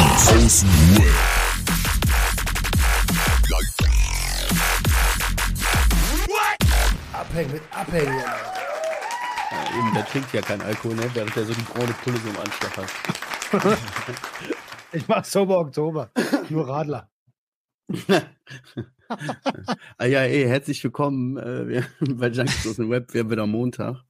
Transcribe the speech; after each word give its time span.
Außenruhe. 0.00 1.12
Abhängen 7.12 7.52
mit 7.52 7.62
Abhängen. 7.70 8.18
Ja, 8.18 9.78
eben, 9.78 9.94
der 9.94 10.06
trinkt 10.06 10.32
ja 10.32 10.40
kein 10.42 10.60
Alkohol, 10.60 10.96
ne? 10.96 11.10
während 11.14 11.36
er 11.36 11.44
so 11.44 11.54
die 11.54 11.62
braune 11.62 11.94
Pulle 12.04 12.16
so 12.18 12.28
im 12.28 12.36
Anschlag 12.38 12.76
hat. 12.76 13.78
Ich 14.92 15.06
mach 15.08 15.24
Sober 15.24 15.58
Oktober. 15.58 16.10
Nur 16.48 16.68
Radler. 16.68 17.10
ah 19.98 20.04
ja, 20.04 20.22
ey, 20.22 20.44
herzlich 20.46 20.82
willkommen 20.82 21.36
äh, 21.36 21.68
wir- 21.68 21.86
bei 22.00 22.28
Junkies 22.28 22.66
aus 22.66 22.76
dem 22.76 22.90
Web. 22.90 23.12
Wir 23.14 23.20
haben 23.22 23.30
wieder 23.30 23.46
Montag. 23.46 24.02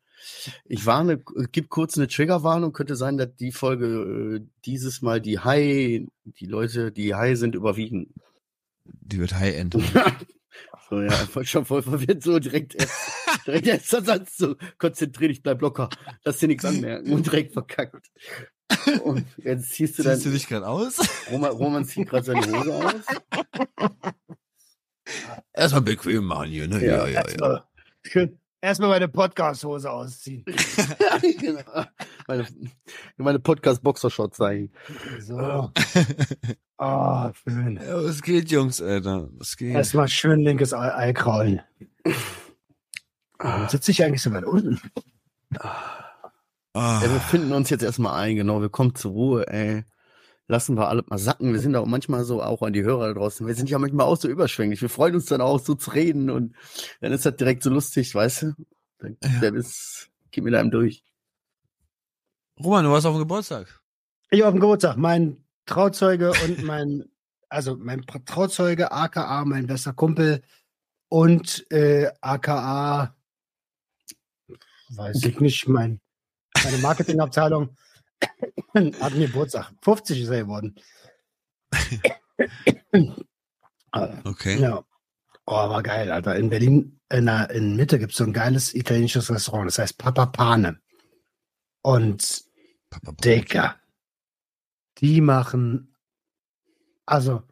Ich 0.65 0.87
warne, 0.87 1.23
gibt 1.53 1.71
kurz 1.71 1.97
eine 1.97 2.09
Triggerwarnung. 2.09 2.73
Könnte 2.73 2.97
sein, 2.97 3.17
dass 3.17 3.35
die 3.37 3.53
Folge 3.53 4.41
äh, 4.41 4.47
dieses 4.65 5.03
Mal 5.03 5.21
die 5.21 5.39
High, 5.39 6.03
die 6.25 6.47
Leute, 6.47 6.93
die 6.93 7.15
High 7.15 7.39
sind, 7.39 7.55
überwiegen. 7.55 8.13
Die 8.85 9.19
wird 9.19 9.35
High-End. 9.35 9.77
So, 10.89 11.01
ja, 11.01 11.11
voll, 11.11 11.45
schon 11.45 11.65
voll 11.65 11.83
verwirrt, 11.83 12.23
so 12.23 12.39
direkt 12.39 12.77
erst, 12.77 12.95
direkt 13.45 13.67
erster 13.67 14.05
Satz, 14.05 14.37
so, 14.37 14.55
konzentrier 14.79 15.29
dich, 15.29 15.43
bleib 15.43 15.61
locker, 15.61 15.89
lass 16.25 16.39
dir 16.39 16.47
nichts 16.47 16.65
anmerken 16.65 17.13
und 17.13 17.27
direkt 17.27 17.53
verkackt. 17.55 18.09
Und 19.03 19.27
jetzt 19.39 19.71
ziehst 19.71 19.99
du 19.99 20.05
dann, 20.05 20.15
Ziehst 20.15 20.27
du 20.27 20.31
dich 20.31 20.47
gerade 20.47 20.69
aus? 20.69 21.01
Roman, 21.31 21.51
Roman 21.51 21.85
zieht 21.85 22.09
gerade 22.09 22.25
seine 22.25 22.47
Hose 22.47 22.75
aus. 22.75 22.95
Erstmal 25.53 25.83
bequem 25.83 26.25
machen 26.25 26.51
hier, 26.51 26.69
ne? 26.69 26.85
Ja, 26.85 27.07
Ja, 27.07 27.23
ja, 27.23 27.25
ja. 27.41 27.69
Schön. 28.03 28.39
Erstmal 28.67 28.89
meine 28.89 29.07
Podcast-Hose 29.07 29.89
ausziehen. 29.89 30.45
genau. 31.39 31.85
Meine, 32.27 32.49
meine 33.17 33.39
Podcast-Boxershot 33.39 34.35
zeigen. 34.35 34.73
So. 35.21 35.71
Ah, 36.79 37.33
schön. 37.33 37.77
Ja, 37.83 38.05
was 38.05 38.21
geht, 38.21 38.51
Jungs, 38.51 38.83
Alter? 38.83 39.31
Was 39.39 39.57
geht? 39.57 39.75
Erstmal 39.75 40.09
schön 40.09 40.41
linkes 40.41 40.75
Ei, 40.75 40.95
Ei 40.95 41.13
kraulen. 41.15 41.63
Warum 43.39 43.69
sitze 43.69 43.93
ich 43.93 44.05
eigentlich 44.05 44.21
so 44.21 44.31
weit 44.35 44.45
unten? 44.45 44.79
Ah, 45.59 46.21
Ja, 46.75 47.03
wir 47.03 47.21
finden 47.21 47.53
uns 47.53 47.71
jetzt 47.71 47.83
erstmal 47.83 48.21
ein, 48.21 48.37
genau, 48.37 48.61
wir 48.61 48.69
kommen 48.69 48.95
zur 48.95 49.13
Ruhe, 49.13 49.47
ey. 49.47 49.85
Lassen 50.49 50.77
wir 50.77 50.89
alle 50.89 51.03
mal 51.09 51.19
sacken. 51.19 51.53
Wir 51.53 51.61
sind 51.61 51.75
auch 51.75 51.87
manchmal 51.87 52.25
so, 52.25 52.41
auch 52.43 52.63
an 52.63 52.73
die 52.73 52.85
Hörer 52.85 53.09
da 53.09 53.15
draußen, 53.15 53.47
wir 53.47 53.55
sind 53.55 53.69
ja 53.69 53.79
manchmal 53.79 54.07
auch 54.07 54.17
so 54.17 54.29
überschwänglich. 54.29 54.81
Wir 54.81 54.89
freuen 54.89 55.17
uns 55.17 55.27
dann 55.27 55.41
auch 55.41 55.59
so 55.59 55.75
zu 55.75 55.91
reden 55.91 56.31
und 56.31 56.55
dann 57.01 57.13
ist 57.13 57.27
das 57.27 57.37
direkt 57.37 57.63
so 57.65 57.71
lustig, 57.71 58.15
weißt 58.15 58.43
du? 58.43 58.53
Dann, 58.99 59.17
Ja. 59.23 59.41
dann 59.41 59.57
ist, 59.57 60.09
geht 60.31 60.45
mit 60.45 60.55
einem 60.55 60.71
durch. 60.71 61.03
Roman, 62.63 62.85
du 62.85 62.91
warst 62.91 63.07
auf 63.07 63.15
dem 63.15 63.21
Geburtstag. 63.21 63.81
Ich 64.31 64.43
auf 64.45 64.53
dem 64.53 64.61
Geburtstag. 64.61 64.97
Mein 64.97 65.45
Trauzeuge 65.67 66.33
und 66.45 66.63
mein, 66.63 67.05
also 67.49 67.77
mein 67.77 68.07
Trauzeuge, 68.07 68.93
aka 68.93 69.45
mein 69.45 69.67
bester 69.67 69.93
Kumpel 69.93 70.43
und 71.09 71.71
äh, 71.73 72.11
aka, 72.21 73.15
weiß 74.91 75.25
ich 75.25 75.41
nicht, 75.41 75.69
mein, 75.69 76.01
meine 76.65 76.79
Marketingabteilung 76.79 77.77
hat 79.01 79.15
mir 79.15 79.27
Geburtstag. 79.27 79.73
50 79.83 80.21
ist 80.23 80.29
er 80.29 80.43
geworden. 80.43 80.75
Okay. 84.25 84.61
Ja. 84.61 84.85
Oh, 85.47 85.55
war 85.55 85.83
geil, 85.83 86.11
Alter. 86.11 86.37
In 86.37 86.51
Berlin, 86.51 87.01
in, 87.11 87.25
der, 87.25 87.49
in 87.51 87.77
Mitte 87.77 87.99
gibt 87.99 88.13
es 88.13 88.19
so 88.19 88.25
ein 88.25 88.35
geiles 88.35 88.75
italienisches 88.75 89.31
Restaurant, 89.31 89.69
das 89.69 89.79
heißt 89.79 89.97
Papa 89.97 90.27
Pane. 90.27 90.81
Und 91.81 92.45
Papa, 92.91 93.13
Papa. 93.13 93.23
Dicker, 93.23 93.77
die 94.99 95.23
machen, 95.23 95.97
also 97.07 97.43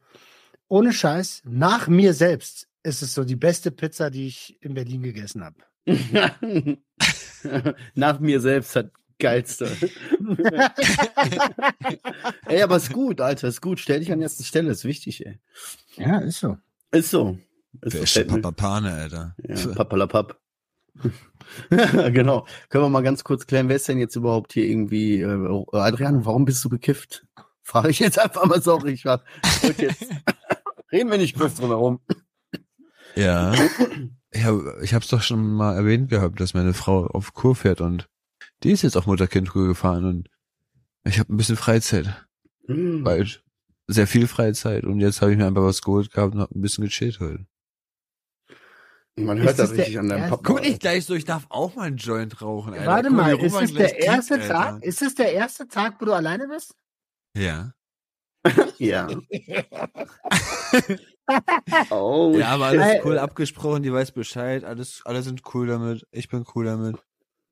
ohne 0.69 0.93
Scheiß, 0.93 1.43
nach 1.47 1.89
mir 1.89 2.13
selbst 2.13 2.69
ist 2.83 3.01
es 3.01 3.15
so 3.15 3.25
die 3.25 3.37
beste 3.37 3.71
Pizza, 3.71 4.11
die 4.11 4.27
ich 4.27 4.61
in 4.61 4.75
Berlin 4.75 5.03
gegessen 5.03 5.45
habe. 5.45 5.57
Nach 7.95 8.21
mir 8.21 8.41
selbst 8.41 8.77
hat 8.77 8.91
geilste. 9.19 9.69
ey, 12.47 12.63
aber 12.63 12.77
ist 12.77 12.93
gut, 12.93 13.21
Alter, 13.21 13.49
ist 13.49 13.61
gut. 13.61 13.81
Stell 13.81 14.01
dich 14.01 14.13
an 14.13 14.21
erste 14.21 14.45
Stelle, 14.45 14.71
ist 14.71 14.85
wichtig, 14.85 15.25
ey. 15.27 15.39
Ja, 15.97 16.19
ist 16.19 16.41
so. 16.41 16.57
Ist 16.93 17.11
so. 17.11 17.39
Ist 17.81 17.81
Wer 17.83 17.91
so, 17.93 17.99
ist 18.05 18.13
fällt 18.13 18.31
mir- 18.31 18.41
Papa 18.41 18.53
Pane, 18.53 18.93
Alter? 18.93 19.35
Ja, 19.47 19.57
papalapap. 19.75 20.39
genau. 21.71 22.47
Können 22.69 22.85
wir 22.85 22.89
mal 22.89 23.03
ganz 23.03 23.25
kurz 23.25 23.47
klären, 23.47 23.69
wer 23.69 23.77
ist 23.77 23.89
denn 23.89 23.99
jetzt 23.99 24.15
überhaupt 24.17 24.53
hier 24.53 24.65
irgendwie, 24.67 25.21
äh, 25.21 25.65
Adrian, 25.73 26.25
warum 26.25 26.45
bist 26.45 26.65
du 26.65 26.69
gekifft? 26.69 27.27
Frage 27.63 27.91
ich 27.91 27.99
jetzt 27.99 28.19
einfach 28.19 28.45
mal, 28.47 28.63
sorry, 28.63 28.93
ich 28.93 29.05
war, 29.05 29.25
jetzt, 29.79 30.07
reden 30.93 31.11
wir 31.11 31.19
nicht 31.19 31.37
kurz 31.37 31.55
drum 31.57 31.71
herum. 31.71 32.01
Ja. 33.17 33.55
ja. 34.35 34.81
Ich 34.83 34.95
hab's 34.95 35.09
doch 35.09 35.23
schon 35.23 35.53
mal 35.55 35.75
erwähnt 35.75 36.11
gehabt, 36.11 36.39
dass 36.41 36.55
meine 36.55 36.75
Frau 36.75 37.07
auf 37.07 37.33
Kur 37.35 37.57
fährt 37.57 37.81
und 37.81 38.09
die 38.65 38.73
ist 38.73 38.83
jetzt 38.83 38.97
auf 38.97 39.07
Mutter-Kind-Kur 39.07 39.69
gefahren 39.69 40.05
und 40.05 40.29
ich 41.05 41.19
habe 41.19 41.33
ein 41.33 41.37
bisschen 41.37 41.57
Freizeit. 41.57 42.27
Hm. 42.67 43.05
Bald. 43.05 43.43
Sehr 43.87 44.07
viel 44.07 44.27
Freizeit 44.27 44.85
und 44.85 45.01
jetzt 45.01 45.21
habe 45.21 45.33
ich 45.33 45.39
mir 45.39 45.47
einfach 45.47 45.63
was 45.63 45.83
geholt 45.83 46.11
gehabt 46.11 46.35
und 46.35 46.41
hab 46.41 46.51
ein 46.51 46.63
bisschen 46.63 46.85
gechillt 46.85 47.21
heute. 47.21 47.47
Man 49.17 49.41
hört 49.41 49.59
das 49.59 49.73
richtig 49.73 49.99
an 49.99 50.09
deinem 50.09 50.31
Papa. 50.31 50.43
Guck 50.43 50.63
nicht 50.63 50.81
gleich 50.81 51.05
so, 51.05 51.15
ich 51.15 51.25
darf 51.25 51.47
auch 51.51 51.77
mal 51.77 51.85
einen 51.85 51.99
Joint 51.99 52.43
rauchen, 52.43 52.73
Alter. 52.73 52.87
Warte 52.87 53.09
Guck, 53.09 53.17
mal, 53.17 53.39
ist 53.39 53.55
es 53.55 53.75
der 53.75 54.01
erste 54.01 54.35
Alter. 54.35 54.49
Tag? 54.49 54.83
Ist 54.83 55.03
es 55.03 55.15
der 55.15 55.33
erste 55.33 55.69
Tag, 55.69 56.01
wo 56.01 56.07
du 56.07 56.13
alleine 56.13 56.49
bist? 56.49 56.75
Ja. 57.37 57.73
Ja. 58.79 59.09
oh, 61.91 62.35
Ja, 62.37 62.49
aber 62.49 62.67
alles 62.67 63.03
cool 63.05 63.19
abgesprochen, 63.19 63.83
die 63.83 63.93
weiß 63.93 64.13
Bescheid, 64.13 64.65
alles, 64.65 65.01
alle 65.07 65.23
sind 65.23 65.43
cool 65.55 65.67
damit, 65.67 66.07
ich 66.11 66.29
bin 66.29 66.45
cool 66.55 66.67
damit. 66.67 66.97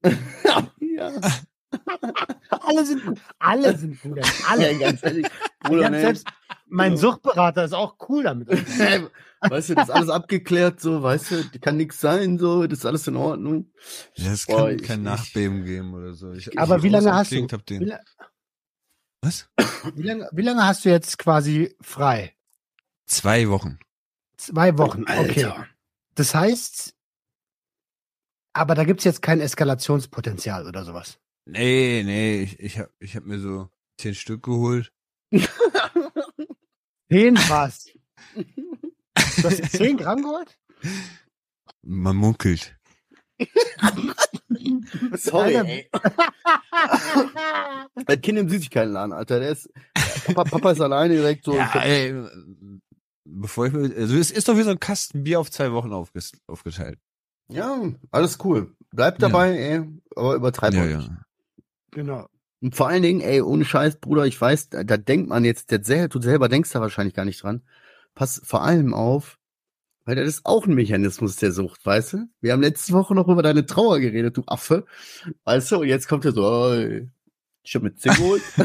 ja. 1.10 1.30
Alle 2.50 2.84
sind 2.84 3.04
gut. 3.04 3.18
Alle 3.38 3.76
sind 3.78 4.00
gut. 4.02 4.20
Alle. 4.48 4.72
ja, 4.72 4.78
ganz 4.78 5.02
ehrlich. 5.02 5.26
Ich 5.26 5.68
Bruder, 5.68 5.90
ne? 5.90 6.00
selbst, 6.00 6.26
mein 6.66 6.96
Suchtberater 6.96 7.64
ist 7.64 7.72
auch 7.72 7.96
cool 8.08 8.24
damit. 8.24 8.48
weißt 9.40 9.70
du, 9.70 9.74
das 9.74 9.88
ist 9.88 9.94
alles 9.94 10.10
abgeklärt, 10.10 10.80
so, 10.80 11.02
weißt 11.02 11.30
du, 11.30 11.58
kann 11.60 11.76
nichts 11.78 12.00
sein, 12.00 12.38
so, 12.38 12.66
das 12.66 12.80
ist 12.80 12.86
alles 12.86 13.06
in 13.08 13.16
Ordnung. 13.16 13.72
Ja, 14.16 14.32
es 14.32 14.46
Boah, 14.46 14.66
kann 14.66 14.76
ich- 14.76 14.82
kein 14.82 14.98
ich- 15.00 15.04
Nachbeben 15.04 15.64
geben 15.64 15.94
oder 15.94 16.12
so. 16.14 16.32
Ich, 16.32 16.58
Aber 16.58 16.76
ich 16.76 16.82
wie 16.82 16.88
lange 16.90 17.12
hast 17.14 17.32
du? 17.32 17.36
Wie, 17.36 17.46
den, 17.46 17.82
la- 17.86 18.00
was? 19.22 19.48
wie, 19.94 20.02
lange, 20.02 20.28
wie 20.32 20.42
lange 20.42 20.66
hast 20.66 20.84
du 20.84 20.90
jetzt 20.90 21.18
quasi 21.18 21.74
frei? 21.80 22.34
Zwei 23.06 23.48
Wochen. 23.48 23.78
Zwei 24.36 24.76
Wochen. 24.78 25.02
Okay. 25.04 25.44
Alter. 25.44 25.66
Das 26.16 26.34
heißt, 26.34 26.94
aber 28.52 28.74
da 28.74 28.84
gibt's 28.84 29.04
jetzt 29.04 29.22
kein 29.22 29.40
Eskalationspotenzial 29.40 30.66
oder 30.66 30.84
sowas. 30.84 31.18
Nee, 31.46 32.02
nee, 32.04 32.42
ich, 32.42 32.60
ich 32.60 32.78
hab, 32.78 32.90
ich 33.00 33.16
hab 33.16 33.24
mir 33.24 33.38
so 33.38 33.68
zehn 33.98 34.14
Stück 34.14 34.42
geholt. 34.42 34.92
Zehn 37.10 37.36
was? 37.48 37.90
Du 38.34 39.44
hast 39.44 39.70
zehn 39.72 39.96
Gramm 39.98 40.22
geholt? 40.22 40.58
Man 41.82 42.16
munkelt. 42.16 42.74
Sorry, 45.14 45.54
ey. 45.56 45.90
Das 48.06 48.20
Kind 48.22 48.38
im 48.38 48.48
Süßigkeitenladen, 48.48 49.12
Alter, 49.12 49.40
der 49.40 49.50
ist, 49.50 49.68
Papa, 50.26 50.44
Papa 50.44 50.70
ist 50.70 50.80
alleine 50.80 51.14
direkt 51.14 51.44
so. 51.44 51.54
Ja, 51.54 51.70
ey, 51.82 52.14
bevor 53.24 53.66
ich 53.66 53.72
mir, 53.72 53.94
also 53.94 54.16
es 54.16 54.30
ist 54.30 54.48
doch 54.48 54.56
wie 54.56 54.62
so 54.62 54.70
ein 54.70 54.80
Kasten 54.80 55.24
Bier 55.24 55.40
auf 55.40 55.50
zwei 55.50 55.72
Wochen 55.72 55.92
aufges, 55.92 56.32
aufgeteilt. 56.46 56.98
Ja, 57.48 57.80
alles 58.10 58.38
cool. 58.44 58.74
Bleib 58.92 59.20
Ja. 59.20 59.28
dabei, 59.28 59.56
ey, 59.56 59.82
aber 60.16 60.34
übertreib 60.34 60.74
Ja, 60.74 60.82
auch 60.82 60.86
ja. 60.88 60.98
nicht. 60.98 61.10
Genau. 61.92 62.26
Und 62.60 62.76
vor 62.76 62.88
allen 62.88 63.02
Dingen, 63.02 63.20
ey, 63.20 63.42
ohne 63.42 63.64
Scheiß, 63.64 63.96
Bruder, 63.96 64.24
ich 64.26 64.40
weiß, 64.40 64.68
da, 64.68 64.84
da 64.84 64.96
denkt 64.96 65.28
man 65.28 65.44
jetzt, 65.44 65.70
der 65.70 66.08
du 66.08 66.20
selber 66.22 66.48
denkst 66.48 66.70
da 66.70 66.80
wahrscheinlich 66.80 67.14
gar 67.14 67.24
nicht 67.24 67.42
dran. 67.42 67.62
Pass 68.14 68.40
vor 68.44 68.62
allem 68.62 68.94
auf, 68.94 69.38
weil 70.04 70.16
das 70.16 70.28
ist 70.28 70.46
auch 70.46 70.66
ein 70.66 70.74
Mechanismus 70.74 71.36
der 71.36 71.52
Sucht, 71.52 71.84
weißt 71.84 72.12
du? 72.14 72.28
Wir 72.40 72.52
haben 72.52 72.62
letzte 72.62 72.92
Woche 72.92 73.14
noch 73.14 73.28
über 73.28 73.42
deine 73.42 73.66
Trauer 73.66 73.98
geredet, 74.00 74.36
du 74.36 74.42
Affe. 74.46 74.84
Weißt 75.44 75.72
du, 75.72 75.80
und 75.80 75.88
jetzt 75.88 76.08
kommt 76.08 76.24
er 76.24 76.32
so, 76.32 76.44
oh, 76.44 77.06
ich 77.64 77.74
hab 77.74 77.82
mit 77.82 78.00
Zing 78.00 78.12
geholt. 78.14 78.42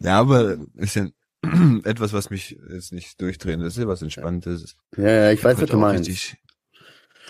Ja, 0.00 0.18
aber 0.18 0.58
ist 0.74 0.96
ja 0.96 1.06
etwas, 1.84 2.12
was 2.12 2.30
mich 2.30 2.58
jetzt 2.70 2.92
nicht 2.92 3.20
durchdrehen 3.20 3.60
lässt, 3.60 3.76
ist 3.76 3.82
ja 3.82 3.88
was 3.88 4.02
Entspanntes. 4.02 4.76
ja, 4.96 5.08
ja, 5.08 5.30
ich 5.32 5.42
weiß, 5.42 5.60
was 5.60 5.70
du 5.70 5.76
meinst. 5.76 6.36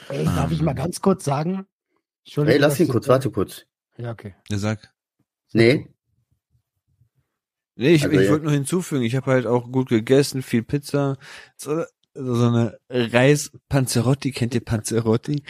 Ey, 0.08 0.24
darf 0.24 0.50
ich 0.50 0.62
mal 0.62 0.74
ganz 0.74 1.00
kurz 1.00 1.24
sagen? 1.24 1.66
Ey, 2.36 2.58
lass 2.58 2.78
ihn 2.80 2.88
kurz, 2.88 3.08
warte 3.08 3.30
kurz. 3.30 3.66
Ja, 3.96 4.12
okay. 4.12 4.34
Ja, 4.48 4.58
sag. 4.58 4.92
Nee, 5.52 5.88
Nee, 7.74 7.94
ich, 7.94 8.04
Also, 8.04 8.18
ich 8.18 8.26
ja. 8.26 8.30
wollte 8.30 8.44
nur 8.44 8.52
hinzufügen, 8.52 9.02
ich 9.02 9.16
habe 9.16 9.30
halt 9.30 9.46
auch 9.46 9.70
gut 9.70 9.88
gegessen, 9.88 10.42
viel 10.42 10.62
Pizza, 10.62 11.16
so, 11.56 11.84
so 12.14 12.46
eine 12.46 12.78
Reis 12.88 13.50
Panzerotti, 13.68 14.32
kennt 14.32 14.54
ihr 14.54 14.64
Panzerotti? 14.64 15.42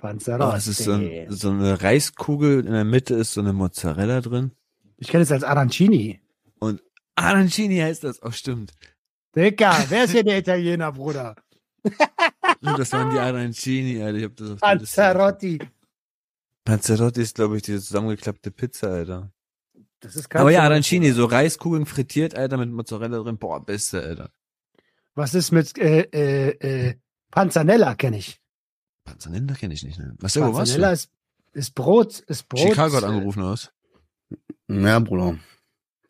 Panzerotti. 0.00 0.52
Oh, 0.52 0.56
es 0.56 0.66
ist 0.66 0.84
so, 0.84 0.92
ein, 0.92 1.26
so 1.30 1.50
eine 1.50 1.82
Reiskugel, 1.82 2.66
in 2.66 2.72
der 2.72 2.84
Mitte 2.84 3.14
ist 3.14 3.34
so 3.34 3.40
eine 3.42 3.52
Mozzarella 3.52 4.20
drin. 4.22 4.52
ich 4.96 5.08
kenne 5.08 5.22
es 5.22 5.32
als 5.32 5.44
Arancini. 5.44 6.20
Arancini 7.20 7.78
heißt 7.78 8.04
das, 8.04 8.22
oh 8.22 8.30
stimmt. 8.30 8.72
Dicker, 9.36 9.84
wer 9.88 10.04
ist 10.04 10.10
hier 10.12 10.24
der 10.24 10.38
Italiener, 10.38 10.92
Bruder? 10.92 11.36
Stimmt, 11.86 11.98
Das 12.78 12.92
waren 12.92 13.10
die 13.10 13.18
Arancini, 13.18 14.02
Alter. 14.02 14.18
Ich 14.18 14.24
hab 14.24 14.36
das 14.36 14.50
auf. 14.50 14.60
Panzerotti. 14.60 15.58
Panzerotti 16.64 17.22
ist, 17.22 17.36
glaube 17.36 17.56
ich, 17.56 17.62
diese 17.62 17.80
zusammengeklappte 17.80 18.50
Pizza, 18.50 18.88
Alter. 18.88 19.32
Das 20.00 20.16
ist 20.16 20.34
Aber 20.34 20.50
ja, 20.50 20.62
Arancini, 20.62 21.10
so 21.12 21.26
Reiskugeln 21.26 21.86
frittiert, 21.86 22.34
Alter, 22.34 22.56
mit 22.56 22.70
Mozzarella 22.70 23.18
drin. 23.22 23.38
Boah, 23.38 23.64
beste, 23.64 24.02
Alter. 24.02 24.30
Was 25.14 25.34
ist 25.34 25.52
mit 25.52 25.76
äh, 25.78 26.02
äh, 26.12 26.88
äh, 26.88 26.94
Panzanella, 27.30 27.94
kenne 27.94 28.18
ich. 28.18 28.40
Panzanella 29.04 29.54
kenne 29.54 29.74
ich 29.74 29.82
nicht, 29.82 29.98
ne? 29.98 30.14
Was, 30.18 30.36
wo 30.36 30.42
warst 30.42 30.56
Panzanella 30.56 30.88
du? 30.88 30.94
ist, 30.94 31.10
ist 31.52 31.74
Brot, 31.74 32.20
ist 32.20 32.48
Brot. 32.48 32.60
Chicago 32.60 32.96
hat 32.96 33.04
angerufen 33.04 33.42
aus. 33.42 33.72
Ja, 34.68 34.98
Bruder. 35.00 35.38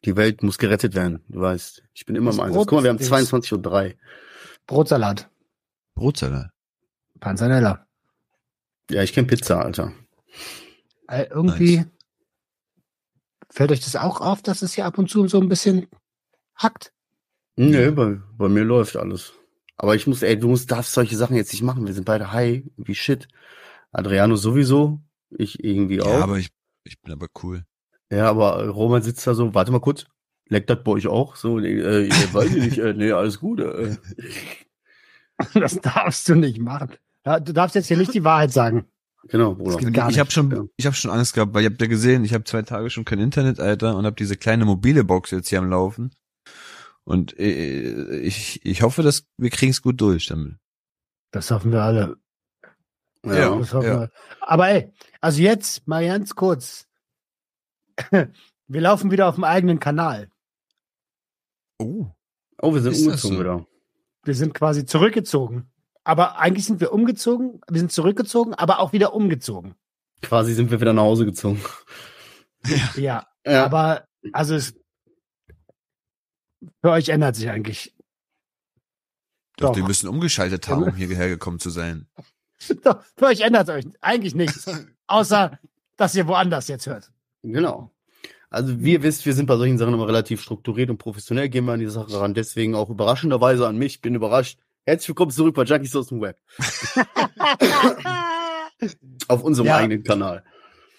Die 0.04 0.16
Welt 0.16 0.42
muss 0.42 0.58
gerettet 0.58 0.94
werden. 0.94 1.22
Du 1.28 1.40
weißt, 1.40 1.82
ich 1.94 2.06
bin 2.06 2.16
immer 2.16 2.30
Das 2.30 2.36
im 2.36 2.42
Einsatz. 2.42 2.56
Brot 2.56 2.68
Guck 2.68 2.76
mal, 2.78 2.82
wir 2.84 2.90
haben 2.90 2.98
ist- 2.98 3.12
22.03 3.12 3.88
Uhr. 3.90 3.94
Brotsalat. 4.66 5.28
Brotsalat. 5.94 6.50
Panzanella. 7.18 7.86
Ja, 8.90 9.02
ich 9.02 9.12
kenn 9.12 9.26
Pizza, 9.26 9.60
Alter. 9.62 9.92
Äh, 11.08 11.24
irgendwie 11.30 11.84
fällt 13.50 13.72
euch 13.72 13.80
das 13.80 13.96
auch 13.96 14.20
auf, 14.20 14.42
dass 14.42 14.62
es 14.62 14.74
hier 14.74 14.86
ab 14.86 14.96
und 14.98 15.10
zu 15.10 15.26
so 15.28 15.40
ein 15.40 15.48
bisschen 15.48 15.86
hackt. 16.56 16.92
Nee, 17.56 17.90
bei, 17.90 18.20
bei 18.38 18.48
mir 18.48 18.64
läuft 18.64 18.96
alles. 18.96 19.34
Aber 19.76 19.94
ich 19.96 20.06
muss, 20.06 20.22
ey, 20.22 20.38
du 20.38 20.48
musst, 20.48 20.70
darfst 20.70 20.92
solche 20.92 21.16
Sachen 21.16 21.36
jetzt 21.36 21.52
nicht 21.52 21.62
machen. 21.62 21.86
Wir 21.86 21.94
sind 21.94 22.04
beide 22.04 22.32
high, 22.32 22.62
wie 22.76 22.94
shit. 22.94 23.28
Adriano 23.92 24.36
sowieso, 24.36 25.00
ich 25.30 25.62
irgendwie 25.64 26.00
auch. 26.00 26.06
Ja, 26.10 26.22
aber 26.22 26.38
ich, 26.38 26.50
ich 26.84 27.00
bin 27.00 27.12
aber 27.12 27.26
cool. 27.42 27.64
Ja, 28.10 28.28
aber 28.28 28.68
Roman 28.68 29.02
sitzt 29.02 29.26
da 29.26 29.34
so, 29.34 29.54
warte 29.54 29.70
mal 29.72 29.80
kurz, 29.80 30.04
leckt 30.48 30.68
das 30.68 30.82
bei 30.82 30.92
euch 30.92 31.06
auch? 31.06 31.36
So, 31.36 31.58
nee, 31.58 31.78
äh, 31.78 32.06
äh, 32.06 32.10
weiß 32.32 32.54
ich 32.54 32.64
nicht, 32.64 32.78
äh, 32.78 32.92
nee, 32.92 33.12
alles 33.12 33.40
gut. 33.40 33.60
Äh. 33.60 33.96
Das 35.54 35.80
darfst 35.80 36.28
du 36.28 36.34
nicht 36.34 36.58
machen. 36.58 36.90
Ja, 37.24 37.40
du 37.40 37.54
darfst 37.54 37.74
jetzt 37.74 37.86
hier 37.86 37.96
nicht 37.96 38.12
die 38.12 38.24
Wahrheit 38.24 38.52
sagen. 38.52 38.84
Genau, 39.28 39.54
Bruder. 39.54 40.08
ich 40.10 40.18
habe 40.18 40.30
schon, 40.30 40.50
ja. 40.50 40.64
ich 40.76 40.84
habe 40.84 40.94
schon 40.94 41.10
Angst 41.10 41.32
gehabt, 41.32 41.54
weil 41.54 41.62
ihr 41.62 41.70
habt 41.70 41.80
ja 41.80 41.86
gesehen, 41.86 42.24
ich 42.24 42.34
habe 42.34 42.44
zwei 42.44 42.60
Tage 42.60 42.90
schon 42.90 43.06
kein 43.06 43.20
Internet, 43.20 43.58
Alter, 43.58 43.96
und 43.96 44.04
habe 44.04 44.16
diese 44.16 44.36
kleine 44.36 44.66
mobile 44.66 45.02
Box 45.02 45.30
jetzt 45.30 45.48
hier 45.48 45.58
am 45.58 45.70
Laufen. 45.70 46.10
Und 47.04 47.38
äh, 47.38 48.18
ich, 48.20 48.64
ich 48.64 48.82
hoffe, 48.82 49.02
dass 49.02 49.26
wir 49.38 49.50
kriegen's 49.50 49.82
gut 49.82 50.00
durch 50.00 50.26
damit. 50.26 50.56
Das 51.30 51.50
hoffen 51.50 51.72
wir 51.72 51.82
alle. 51.82 52.16
Ja. 53.24 53.56
Das 53.56 53.74
hoffen 53.74 53.86
ja. 53.86 54.00
wir. 54.00 54.10
Aber 54.40 54.68
ey, 54.68 54.92
also 55.20 55.40
jetzt 55.40 55.86
mal 55.86 56.06
ganz 56.06 56.34
kurz. 56.34 56.86
Wir 58.68 58.80
laufen 58.80 59.10
wieder 59.10 59.28
auf 59.28 59.34
dem 59.34 59.44
eigenen 59.44 59.80
Kanal. 59.80 60.30
Oh. 61.78 62.06
Oh, 62.62 62.72
wir 62.74 62.82
sind 62.82 62.92
Ist 62.92 63.02
umgezogen 63.04 63.36
so? 63.36 63.40
wieder. 63.42 63.66
Wir 64.24 64.34
sind 64.34 64.54
quasi 64.54 64.84
zurückgezogen. 64.84 65.70
Aber 66.04 66.38
eigentlich 66.38 66.66
sind 66.66 66.80
wir 66.80 66.92
umgezogen. 66.92 67.60
Wir 67.68 67.80
sind 67.80 67.90
zurückgezogen, 67.90 68.54
aber 68.54 68.78
auch 68.80 68.92
wieder 68.92 69.12
umgezogen. 69.14 69.74
Quasi 70.22 70.54
sind 70.54 70.70
wir 70.70 70.80
wieder 70.80 70.92
nach 70.92 71.02
Hause 71.02 71.24
gezogen. 71.24 71.60
Ja, 72.96 73.26
Ja. 73.46 73.64
aber 73.64 74.04
also 74.32 74.54
es, 74.54 74.74
für 76.82 76.90
euch 76.90 77.08
ändert 77.08 77.36
sich 77.36 77.48
eigentlich. 77.48 77.94
Doch, 79.56 79.68
Doch. 79.68 79.74
die 79.74 79.82
müssen 79.82 80.08
umgeschaltet 80.08 80.68
haben, 80.68 80.84
um 80.84 80.94
hierher 80.94 81.28
gekommen 81.28 81.58
zu 81.58 81.70
sein. 81.70 82.06
Doch, 82.84 83.02
für 83.16 83.26
euch 83.26 83.40
ändert 83.40 83.68
euch 83.70 83.86
eigentlich 84.00 84.34
nichts. 84.34 84.70
Außer, 85.06 85.58
dass 85.96 86.14
ihr 86.14 86.26
woanders 86.28 86.68
jetzt 86.68 86.86
hört. 86.86 87.10
Genau. 87.42 87.90
Also 88.50 88.80
wie 88.82 88.92
ihr 88.94 89.02
wisst, 89.02 89.24
wir 89.26 89.34
sind 89.34 89.46
bei 89.46 89.56
solchen 89.56 89.78
Sachen 89.78 89.94
immer 89.94 90.08
relativ 90.08 90.42
strukturiert 90.42 90.90
und 90.90 90.98
professionell, 90.98 91.48
gehen 91.48 91.64
wir 91.66 91.72
an 91.72 91.80
die 91.80 91.86
Sache 91.86 92.20
ran. 92.20 92.34
Deswegen 92.34 92.74
auch 92.74 92.90
überraschenderweise 92.90 93.66
an 93.66 93.76
mich, 93.78 94.00
bin 94.00 94.14
überrascht. 94.14 94.58
Herzlich 94.84 95.08
willkommen 95.08 95.30
zurück 95.30 95.54
bei 95.54 95.62
Junkies 95.62 95.94
aus 95.94 96.08
dem 96.08 96.20
Web. 96.20 96.38
Auf 99.28 99.44
unserem 99.44 99.68
Ja. 99.68 99.76
eigenen 99.76 100.02
Kanal. 100.02 100.42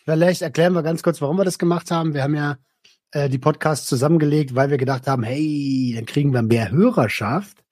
Vielleicht 0.05 0.41
erklären 0.41 0.73
wir 0.73 0.83
ganz 0.83 1.03
kurz, 1.03 1.21
warum 1.21 1.37
wir 1.37 1.45
das 1.45 1.59
gemacht 1.59 1.91
haben. 1.91 2.13
Wir 2.13 2.23
haben 2.23 2.35
ja 2.35 2.57
äh, 3.11 3.27
die 3.27 3.39
Podcasts 3.39 3.87
zusammengelegt, 3.87 4.55
weil 4.55 4.69
wir 4.69 4.77
gedacht 4.77 5.07
haben, 5.07 5.23
hey, 5.23 5.93
dann 5.95 6.05
kriegen 6.05 6.33
wir 6.33 6.41
mehr 6.43 6.71
Hörerschaft. 6.71 7.63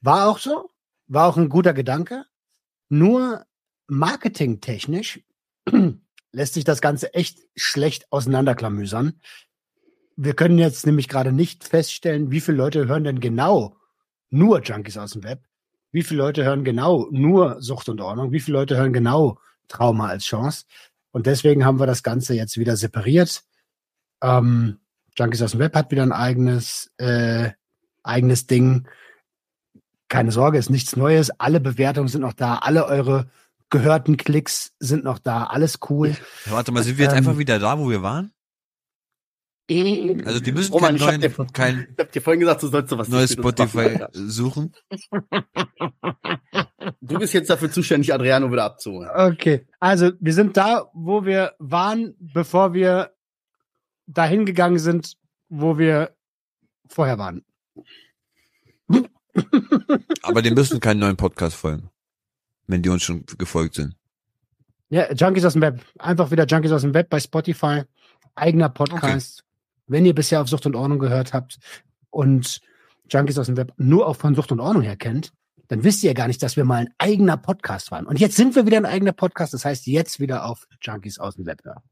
War 0.00 0.28
auch 0.28 0.38
so, 0.38 0.70
war 1.06 1.28
auch 1.28 1.36
ein 1.36 1.48
guter 1.48 1.74
Gedanke. 1.74 2.24
Nur 2.88 3.44
marketingtechnisch 3.88 5.20
lässt 6.32 6.54
sich 6.54 6.64
das 6.64 6.80
Ganze 6.80 7.14
echt 7.14 7.38
schlecht 7.54 8.10
auseinanderklamüsern. 8.10 9.20
Wir 10.16 10.34
können 10.34 10.58
jetzt 10.58 10.86
nämlich 10.86 11.08
gerade 11.08 11.32
nicht 11.32 11.64
feststellen, 11.64 12.30
wie 12.30 12.40
viele 12.40 12.56
Leute 12.56 12.88
hören 12.88 13.04
denn 13.04 13.20
genau 13.20 13.76
nur 14.30 14.62
Junkies 14.62 14.96
aus 14.96 15.12
dem 15.12 15.24
Web, 15.24 15.40
wie 15.90 16.02
viele 16.02 16.22
Leute 16.22 16.44
hören 16.44 16.64
genau 16.64 17.08
nur 17.10 17.60
Sucht 17.62 17.88
und 17.88 18.00
Ordnung, 18.00 18.32
wie 18.32 18.40
viele 18.40 18.58
Leute 18.58 18.76
hören 18.76 18.92
genau 18.92 19.38
Trauma 19.68 20.08
als 20.08 20.24
Chance. 20.24 20.64
Und 21.12 21.26
deswegen 21.26 21.64
haben 21.64 21.78
wir 21.78 21.86
das 21.86 22.02
Ganze 22.02 22.34
jetzt 22.34 22.58
wieder 22.58 22.76
separiert. 22.76 23.42
Ähm, 24.22 24.78
Junkies 25.16 25.42
aus 25.42 25.50
dem 25.52 25.60
Web 25.60 25.74
hat 25.74 25.90
wieder 25.90 26.02
ein 26.02 26.12
eigenes, 26.12 26.90
äh, 26.96 27.50
eigenes 28.02 28.46
Ding. 28.46 28.88
Keine 30.08 30.32
Sorge, 30.32 30.58
ist 30.58 30.70
nichts 30.70 30.96
Neues. 30.96 31.30
Alle 31.38 31.60
Bewertungen 31.60 32.08
sind 32.08 32.22
noch 32.22 32.32
da. 32.32 32.56
Alle 32.56 32.86
eure 32.86 33.30
gehörten 33.72 34.16
Klicks 34.16 34.72
sind 34.78 35.02
noch 35.02 35.18
da. 35.18 35.44
Alles 35.44 35.80
cool. 35.90 36.10
Ja, 36.46 36.52
warte 36.52 36.70
mal, 36.70 36.84
sind 36.84 36.98
wir 36.98 37.06
jetzt 37.06 37.12
Ähm, 37.12 37.18
einfach 37.18 37.38
wieder 37.38 37.58
da, 37.58 37.76
wo 37.78 37.90
wir 37.90 38.02
waren? 38.02 38.32
Also 39.70 40.40
die 40.40 40.52
müssen 40.52 40.72
Roman, 40.72 40.96
kein, 40.96 40.96
ich 40.96 41.02
hab, 41.02 41.08
neuen, 41.08 41.20
dir, 41.20 41.52
kein 41.52 41.88
ich 41.92 41.98
hab 41.98 42.12
dir 42.12 42.20
vorhin 42.20 42.40
gesagt, 42.40 42.62
du 42.62 42.68
sollst 42.68 42.90
sowas 42.90 43.08
neues 43.08 43.32
Spotify 43.32 44.06
suchen. 44.12 44.72
Du 47.00 47.18
bist 47.18 47.32
jetzt 47.32 47.48
dafür 47.48 47.70
zuständig, 47.70 48.12
Adriano 48.12 48.50
wieder 48.50 48.64
abzuholen. 48.64 49.08
Okay, 49.14 49.66
also 49.78 50.10
wir 50.18 50.34
sind 50.34 50.56
da, 50.56 50.90
wo 50.92 51.24
wir 51.24 51.54
waren, 51.58 52.14
bevor 52.18 52.74
wir 52.74 53.12
dahin 54.06 54.46
gegangen 54.46 54.78
sind, 54.78 55.16
wo 55.48 55.78
wir 55.78 56.16
vorher 56.88 57.18
waren. 57.18 57.44
Aber 60.22 60.42
die 60.42 60.50
müssen 60.50 60.80
keinen 60.80 61.00
neuen 61.00 61.16
Podcast 61.16 61.56
folgen. 61.56 61.90
Wenn 62.72 62.80
die 62.80 62.88
uns 62.88 63.02
schon 63.02 63.26
gefolgt 63.36 63.74
sind. 63.74 63.94
Ja, 64.88 65.12
Junkies 65.12 65.44
aus 65.44 65.52
dem 65.52 65.60
Web. 65.60 65.84
Einfach 65.98 66.30
wieder 66.30 66.46
Junkies 66.46 66.72
aus 66.72 66.80
dem 66.80 66.94
Web 66.94 67.10
bei 67.10 67.20
Spotify. 67.20 67.82
Eigener 68.34 68.70
Podcast. 68.70 69.44
Wenn 69.86 70.06
ihr 70.06 70.14
bisher 70.14 70.40
auf 70.40 70.48
Sucht 70.48 70.64
und 70.64 70.74
Ordnung 70.74 70.98
gehört 70.98 71.34
habt 71.34 71.58
und 72.08 72.62
Junkies 73.10 73.36
aus 73.36 73.46
dem 73.46 73.58
Web 73.58 73.74
nur 73.76 74.06
auch 74.06 74.16
von 74.16 74.34
Sucht 74.34 74.52
und 74.52 74.60
Ordnung 74.60 74.82
her 74.82 74.96
kennt, 74.96 75.34
dann 75.68 75.84
wisst 75.84 76.02
ihr 76.02 76.08
ja 76.10 76.14
gar 76.14 76.28
nicht, 76.28 76.42
dass 76.42 76.56
wir 76.56 76.64
mal 76.64 76.76
ein 76.76 76.94
eigener 76.96 77.36
Podcast 77.36 77.90
waren. 77.90 78.06
Und 78.06 78.18
jetzt 78.20 78.36
sind 78.36 78.56
wir 78.56 78.64
wieder 78.64 78.78
ein 78.78 78.86
eigener 78.86 79.12
Podcast. 79.12 79.52
Das 79.52 79.66
heißt, 79.66 79.86
jetzt 79.86 80.18
wieder 80.18 80.46
auf 80.46 80.66
Junkies 80.80 81.18
aus 81.18 81.36
dem 81.36 81.44
Web 81.44 81.62
hören. 81.64 81.82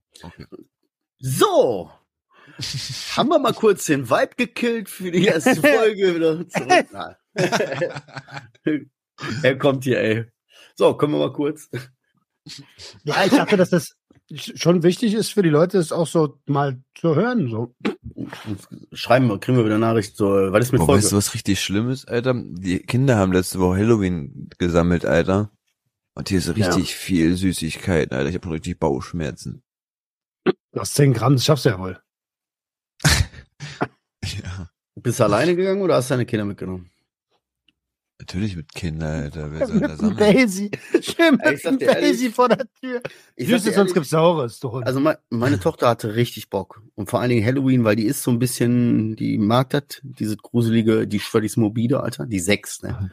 So. 1.18 1.90
Haben 3.16 3.28
wir 3.28 3.38
mal 3.38 3.52
kurz 3.52 3.84
den 3.84 4.08
Vibe 4.08 4.34
gekillt 4.38 4.88
für 4.88 5.10
die 5.10 5.26
erste 5.26 5.56
Folge 5.60 6.14
wieder 6.14 6.48
zurück. 6.48 6.86
Er 9.42 9.58
kommt 9.58 9.84
hier, 9.84 10.00
ey. 10.00 10.24
So, 10.76 10.94
kommen 10.94 11.14
wir 11.14 11.18
mal 11.18 11.32
kurz. 11.32 11.68
Ja, 13.04 13.24
ich 13.24 13.30
dachte, 13.32 13.56
dass 13.56 13.70
das 13.70 13.96
schon 14.32 14.82
wichtig 14.82 15.14
ist 15.14 15.32
für 15.32 15.42
die 15.42 15.48
Leute, 15.48 15.78
es 15.78 15.92
auch 15.92 16.06
so 16.06 16.38
mal 16.46 16.80
zu 16.94 17.14
hören. 17.14 17.50
So. 17.50 17.74
Schreiben 18.92 19.28
wir, 19.28 19.38
kriegen 19.38 19.58
wir 19.58 19.64
wieder 19.64 19.78
Nachricht, 19.78 20.16
so, 20.16 20.26
was 20.26 20.66
ist 20.66 20.72
mit 20.72 20.78
Boah, 20.80 20.86
Folge? 20.86 21.02
weißt 21.02 21.12
du, 21.12 21.16
was 21.16 21.34
richtig 21.34 21.60
schlimm 21.60 21.90
ist, 21.90 22.08
Alter? 22.08 22.34
Die 22.34 22.78
Kinder 22.80 23.16
haben 23.16 23.32
letzte 23.32 23.58
Woche 23.58 23.78
Halloween 23.78 24.48
gesammelt, 24.58 25.04
Alter. 25.04 25.50
Und 26.14 26.28
hier 26.28 26.38
ist 26.38 26.54
richtig 26.54 26.94
viel 26.94 27.36
Süßigkeiten, 27.36 28.16
Alter. 28.16 28.28
Ich 28.30 28.36
habe 28.36 28.50
richtig 28.50 28.78
Bauchschmerzen. 28.78 29.62
Aus 30.76 30.94
10 30.94 31.12
Gramm, 31.12 31.34
das 31.34 31.44
schaffst 31.44 31.64
du 31.64 31.70
ja 31.70 31.78
wohl. 31.78 32.00
Ja. 34.22 34.70
Bist 34.96 35.18
du 35.18 35.24
alleine 35.24 35.56
gegangen 35.56 35.82
oder 35.82 35.96
hast 35.96 36.10
du 36.10 36.14
deine 36.14 36.26
Kinder 36.26 36.44
mitgenommen? 36.44 36.89
Natürlich 38.20 38.54
mit 38.54 38.74
Kindern, 38.74 39.22
Alter. 39.24 39.50
Wer 39.50 39.66
soll 39.66 39.80
da 39.80 39.96
sammeln? 39.96 40.16
Daisy. 40.18 40.70
Schön 41.00 41.36
mit 41.36 41.52
ich 41.54 41.62
sag 41.62 41.80
ehrlich, 41.80 42.00
Daisy 42.00 42.30
vor 42.30 42.48
der 42.50 42.66
Tür. 42.80 43.00
Ich 43.34 43.48
Süßes, 43.48 43.74
sonst 43.74 43.94
gibt's 43.94 44.10
Saures. 44.10 44.60
Du 44.60 44.70
Hund. 44.72 44.86
Also 44.86 45.00
me- 45.00 45.18
meine 45.30 45.58
Tochter 45.58 45.88
hatte 45.88 46.14
richtig 46.14 46.50
Bock. 46.50 46.82
Und 46.94 47.08
vor 47.08 47.20
allen 47.20 47.30
Dingen 47.30 47.44
Halloween, 47.46 47.82
weil 47.84 47.96
die 47.96 48.04
ist 48.04 48.22
so 48.22 48.30
ein 48.30 48.38
bisschen, 48.38 49.16
die 49.16 49.38
mag 49.38 49.70
das, 49.70 49.84
diese 50.02 50.36
gruselige, 50.36 51.06
die 51.08 51.20
ist 51.42 51.56
morbide, 51.56 52.00
Alter, 52.02 52.26
die 52.26 52.40
sechs, 52.40 52.82
ne? 52.82 53.10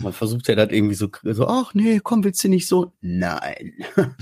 Man 0.00 0.14
versucht 0.14 0.48
ja 0.48 0.54
das 0.54 0.70
irgendwie 0.70 0.94
so, 0.94 1.10
so, 1.22 1.46
ach 1.46 1.74
nee, 1.74 2.00
komm, 2.02 2.24
willst 2.24 2.42
du 2.42 2.48
nicht 2.48 2.66
so? 2.66 2.94
Nein. 3.02 3.74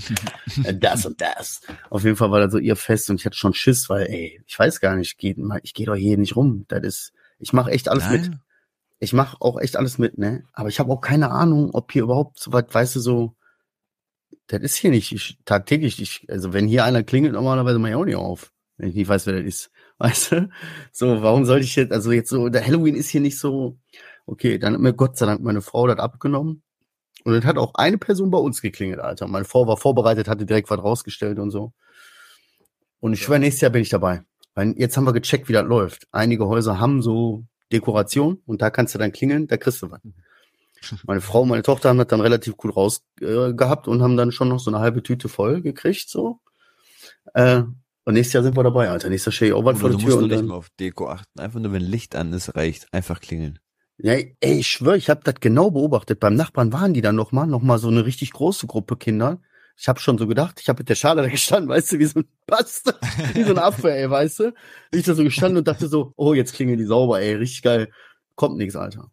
das 0.81 1.05
und 1.05 1.21
das. 1.21 1.61
Auf 1.89 2.03
jeden 2.03 2.17
Fall 2.17 2.31
war 2.31 2.41
das 2.41 2.51
so 2.51 2.57
ihr 2.57 2.75
Fest 2.75 3.09
und 3.09 3.21
ich 3.21 3.25
hatte 3.25 3.37
schon 3.37 3.53
Schiss, 3.53 3.89
weil, 3.89 4.07
ey, 4.07 4.41
ich 4.45 4.59
weiß 4.59 4.81
gar 4.81 4.97
nicht, 4.97 5.15
ich 5.17 5.73
gehe 5.73 5.85
doch 5.85 5.95
hier 5.95 6.17
nicht 6.17 6.35
rum. 6.35 6.65
Das 6.67 6.83
ist, 6.83 7.13
ich 7.39 7.53
mache 7.53 7.71
echt 7.71 7.87
alles 7.87 8.09
mit. 8.09 8.31
Ich 9.03 9.13
mache 9.13 9.37
auch 9.41 9.59
echt 9.59 9.75
alles 9.75 9.97
mit, 9.97 10.17
ne? 10.17 10.43
Aber 10.53 10.69
ich 10.69 10.79
habe 10.79 10.91
auch 10.91 11.01
keine 11.01 11.31
Ahnung, 11.31 11.71
ob 11.73 11.91
hier 11.91 12.03
überhaupt 12.03 12.39
so 12.39 12.53
was, 12.53 12.65
weißt 12.71 12.95
du, 12.95 12.99
so 12.99 13.35
das 14.47 14.61
ist 14.61 14.75
hier 14.75 14.91
nicht 14.91 15.11
ich, 15.11 15.37
tagtäglich. 15.45 16.01
Ich, 16.01 16.25
also 16.29 16.53
wenn 16.53 16.67
hier 16.67 16.85
einer 16.85 17.03
klingelt, 17.03 17.33
normalerweise 17.33 17.79
mache 17.79 17.91
ich 17.91 17.95
auch 17.95 18.05
nicht 18.05 18.15
auf. 18.15 18.51
Wenn 18.77 18.89
ich 18.89 18.95
nicht 18.95 19.07
weiß, 19.07 19.25
wer 19.27 19.33
das 19.33 19.45
ist. 19.45 19.71
Weißt 19.99 20.31
du? 20.31 20.49
So, 20.91 21.21
warum 21.21 21.45
sollte 21.45 21.65
ich 21.65 21.75
jetzt, 21.75 21.91
also 21.93 22.11
jetzt 22.11 22.29
so, 22.29 22.49
der 22.49 22.65
Halloween 22.65 22.95
ist 22.95 23.09
hier 23.09 23.21
nicht 23.21 23.39
so, 23.39 23.77
okay, 24.25 24.57
dann 24.57 24.73
hat 24.73 24.81
mir 24.81 24.93
Gott 24.93 25.17
sei 25.17 25.27
Dank 25.27 25.41
meine 25.41 25.61
Frau 25.61 25.87
das 25.87 25.99
abgenommen. 25.99 26.63
Und 27.23 27.33
dann 27.33 27.45
hat 27.45 27.57
auch 27.57 27.75
eine 27.75 27.97
Person 27.97 28.31
bei 28.31 28.39
uns 28.39 28.61
geklingelt, 28.61 28.99
Alter. 28.99 29.27
Meine 29.27 29.45
Frau 29.45 29.67
war 29.67 29.77
vorbereitet, 29.77 30.27
hatte 30.27 30.45
direkt 30.45 30.69
was 30.69 30.79
rausgestellt 30.79 31.39
und 31.39 31.51
so. 31.51 31.73
Und 32.99 33.13
ich 33.13 33.21
schwöre, 33.21 33.39
nächstes 33.39 33.61
Jahr 33.61 33.71
bin 33.71 33.81
ich 33.81 33.89
dabei. 33.89 34.23
Weil 34.55 34.73
jetzt 34.77 34.97
haben 34.97 35.05
wir 35.05 35.13
gecheckt, 35.13 35.47
wie 35.47 35.53
das 35.53 35.65
läuft. 35.65 36.07
Einige 36.11 36.47
Häuser 36.47 36.79
haben 36.79 37.01
so 37.01 37.45
Dekoration 37.73 38.41
und 38.45 38.61
da 38.61 38.69
kannst 38.69 38.95
du 38.95 38.99
dann 38.99 39.11
klingeln, 39.11 39.47
da 39.47 39.57
kriegst 39.57 39.81
du 39.81 39.91
was. 39.91 40.01
Meine 41.05 41.21
Frau 41.21 41.41
und 41.41 41.49
meine 41.49 41.63
Tochter 41.63 41.89
haben 41.89 41.97
das 41.97 42.07
dann 42.07 42.19
relativ 42.19 42.57
gut 42.57 42.75
raus 42.75 43.03
äh, 43.21 43.25
und 43.25 44.01
haben 44.01 44.17
dann 44.17 44.31
schon 44.33 44.49
noch 44.49 44.59
so 44.59 44.69
eine 44.69 44.79
halbe 44.79 45.01
Tüte 45.01 45.29
voll 45.29 45.61
gekriegt, 45.61 46.09
so. 46.09 46.39
Äh, 47.33 47.63
und 48.05 48.15
nächstes 48.15 48.33
Jahr 48.33 48.43
sind 48.43 48.57
wir 48.57 48.63
dabei, 48.63 48.89
Alter. 48.89 49.09
Nächstes 49.09 49.27
Jahr 49.27 49.37
stehe 49.37 49.51
ich 49.51 49.55
auch 49.55 49.63
was 49.63 49.79
vor 49.79 49.89
du 49.89 49.95
der 49.95 50.03
musst 50.03 50.07
Tür 50.07 50.15
nur 50.15 50.23
und 50.23 50.29
nicht 50.29 50.39
dann, 50.39 50.47
mal 50.47 50.55
auf 50.55 50.69
Deko 50.77 51.07
achten. 51.07 51.39
Einfach 51.39 51.59
nur, 51.59 51.71
wenn 51.71 51.81
Licht 51.81 52.15
an 52.15 52.33
ist, 52.33 52.55
reicht. 52.55 52.87
Einfach 52.91 53.21
klingeln. 53.21 53.59
Ja, 53.97 54.13
ey, 54.13 54.59
ich 54.59 54.67
schwöre, 54.67 54.97
ich 54.97 55.09
habe 55.09 55.21
das 55.23 55.35
genau 55.39 55.71
beobachtet. 55.71 56.19
Beim 56.19 56.35
Nachbarn 56.35 56.73
waren 56.73 56.93
die 56.93 57.01
dann 57.01 57.15
noch 57.15 57.31
mal, 57.31 57.45
noch 57.45 57.61
mal 57.61 57.77
so 57.77 57.87
eine 57.87 58.05
richtig 58.05 58.33
große 58.33 58.67
Gruppe 58.67 58.97
Kinder. 58.97 59.39
Ich 59.75 59.87
habe 59.87 59.99
schon 59.99 60.17
so 60.17 60.27
gedacht, 60.27 60.59
ich 60.61 60.69
habe 60.69 60.79
mit 60.79 60.89
der 60.89 60.95
Schale 60.95 61.21
da 61.23 61.27
gestanden, 61.29 61.69
weißt 61.69 61.91
du, 61.93 61.99
wie 61.99 62.05
so 62.05 62.19
ein 62.19 62.27
Bastard, 62.47 62.99
wie 63.33 63.43
so 63.43 63.51
ein 63.51 63.57
Affe, 63.59 63.91
ey, 63.93 64.09
weißt 64.09 64.39
du? 64.39 64.53
Ich 64.91 65.03
da 65.03 65.13
so 65.15 65.23
gestanden 65.23 65.57
und 65.57 65.67
dachte 65.67 65.87
so, 65.87 66.13
oh, 66.15 66.33
jetzt 66.33 66.53
klingeln 66.53 66.77
die 66.77 66.85
sauber, 66.85 67.19
ey, 67.21 67.35
richtig 67.35 67.61
geil. 67.63 67.91
Kommt 68.35 68.57
nix, 68.57 68.75
Alter. 68.75 69.11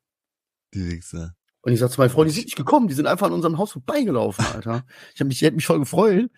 Die 0.74 0.90
Wichser. 0.90 1.34
Und 1.62 1.72
ich 1.72 1.78
sag 1.80 1.90
zu 1.90 2.00
meiner 2.00 2.10
Frau, 2.10 2.24
die 2.24 2.30
sind 2.30 2.44
nicht 2.44 2.56
gekommen, 2.56 2.88
die 2.88 2.94
sind 2.94 3.06
einfach 3.06 3.26
an 3.26 3.32
unserem 3.32 3.58
Haus 3.58 3.72
vorbeigelaufen, 3.72 4.44
Alter. 4.54 4.84
Ich 5.14 5.20
hab 5.20 5.26
mich, 5.28 5.36
ich 5.36 5.42
hätte 5.42 5.56
mich 5.56 5.66
voll 5.66 5.78
gefreut. 5.80 6.30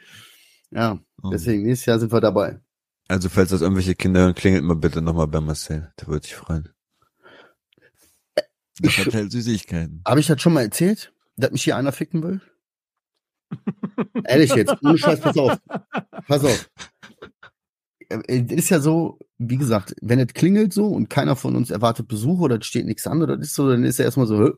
Ja, 0.70 0.98
Oh. 1.22 1.30
deswegen, 1.30 1.62
nächstes 1.62 1.86
Jahr 1.86 2.00
sind 2.00 2.10
wir 2.12 2.20
dabei. 2.20 2.58
Also, 3.06 3.28
falls 3.28 3.50
das 3.50 3.60
irgendwelche 3.60 3.94
Kinder 3.94 4.20
hören, 4.20 4.34
klingelt 4.34 4.64
mal 4.64 4.74
bitte 4.74 5.00
nochmal 5.02 5.28
bei 5.28 5.40
Marcel. 5.40 5.92
Der 6.00 6.08
würde 6.08 6.26
sich 6.26 6.34
freuen. 6.34 6.68
Der 8.80 8.90
verteilt 8.90 9.30
Süßigkeiten. 9.30 10.02
Habe 10.06 10.18
ich 10.18 10.26
das 10.26 10.40
schon 10.42 10.52
mal 10.54 10.62
erzählt, 10.62 11.12
dass 11.36 11.50
mich 11.52 11.62
hier 11.62 11.76
einer 11.76 11.92
ficken 11.92 12.22
will? 12.22 12.40
Ehrlich 14.24 14.54
jetzt, 14.54 14.74
ohne 14.82 14.98
Scheiß, 14.98 15.20
pass 15.20 15.36
auf. 15.36 15.56
Pass 16.26 16.44
auf. 16.44 16.70
Äh, 18.08 18.20
Es 18.28 18.52
ist 18.52 18.70
ja 18.70 18.80
so, 18.80 19.18
wie 19.38 19.56
gesagt, 19.56 19.94
wenn 20.00 20.20
es 20.20 20.34
klingelt 20.34 20.72
so 20.72 20.86
und 20.88 21.10
keiner 21.10 21.36
von 21.36 21.56
uns 21.56 21.70
erwartet 21.70 22.08
Besuch 22.08 22.40
oder 22.40 22.58
es 22.58 22.66
steht 22.66 22.86
nichts 22.86 23.06
an 23.06 23.22
oder 23.22 23.36
das 23.36 23.48
ist 23.48 23.54
so, 23.54 23.68
dann 23.68 23.84
ist 23.84 23.98
er 23.98 24.06
erstmal 24.06 24.26
so, 24.26 24.44
"Hä? 24.44 24.50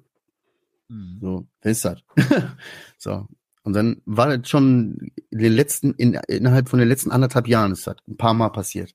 Mhm. 0.88 1.18
so, 1.20 1.46
wer 1.62 1.72
ist 1.72 1.84
das? 1.84 2.00
so. 2.98 3.26
Und 3.62 3.72
dann 3.72 4.02
war 4.04 4.36
das 4.36 4.48
schon 4.50 5.10
in 5.30 5.38
den 5.38 5.52
letzten, 5.54 5.94
in, 5.94 6.14
innerhalb 6.28 6.68
von 6.68 6.78
den 6.78 6.88
letzten 6.88 7.10
anderthalb 7.10 7.48
Jahren 7.48 7.72
ist 7.72 7.86
das 7.86 7.96
ein 8.06 8.18
paar 8.18 8.34
Mal 8.34 8.50
passiert. 8.50 8.94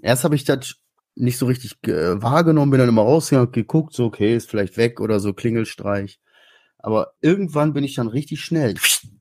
Erst 0.00 0.22
habe 0.24 0.36
ich 0.36 0.44
das 0.44 0.76
nicht 1.16 1.38
so 1.38 1.46
richtig 1.46 1.76
äh, 1.88 2.22
wahrgenommen, 2.22 2.70
bin 2.70 2.78
dann 2.80 2.88
immer 2.88 3.02
rausgegangen, 3.02 3.48
hab 3.48 3.52
geguckt, 3.52 3.92
so, 3.94 4.04
okay, 4.06 4.36
ist 4.36 4.48
vielleicht 4.48 4.76
weg 4.76 5.00
oder 5.00 5.18
so, 5.18 5.32
Klingelstreich. 5.32 6.20
Aber 6.78 7.14
irgendwann 7.20 7.72
bin 7.72 7.84
ich 7.84 7.94
dann 7.96 8.08
richtig 8.08 8.40
schnell, 8.42 8.74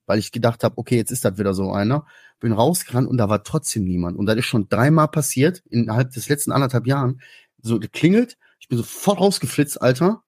weil 0.10 0.18
ich 0.18 0.32
gedacht 0.32 0.64
habe, 0.64 0.76
okay, 0.80 0.96
jetzt 0.96 1.12
ist 1.12 1.24
das 1.24 1.38
wieder 1.38 1.54
so 1.54 1.72
einer. 1.72 2.04
Bin 2.40 2.52
rausgerannt 2.52 3.08
und 3.08 3.18
da 3.18 3.30
war 3.30 3.44
trotzdem 3.44 3.84
niemand. 3.84 4.18
Und 4.18 4.26
das 4.26 4.38
ist 4.38 4.46
schon 4.46 4.68
dreimal 4.68 5.08
passiert 5.08 5.62
innerhalb 5.70 6.10
des 6.10 6.28
letzten 6.30 6.52
anderthalb 6.52 6.88
Jahren. 6.88 7.22
So 7.62 7.80
geklingelt, 7.80 8.36
ich 8.60 8.68
bin 8.68 8.80
sofort 8.80 9.20
rausgeflitzt, 9.20 9.80
Alter. 9.80 10.24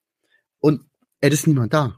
Und 0.59 0.83
es 1.19 1.33
ist 1.33 1.47
niemand 1.47 1.73
da. 1.73 1.97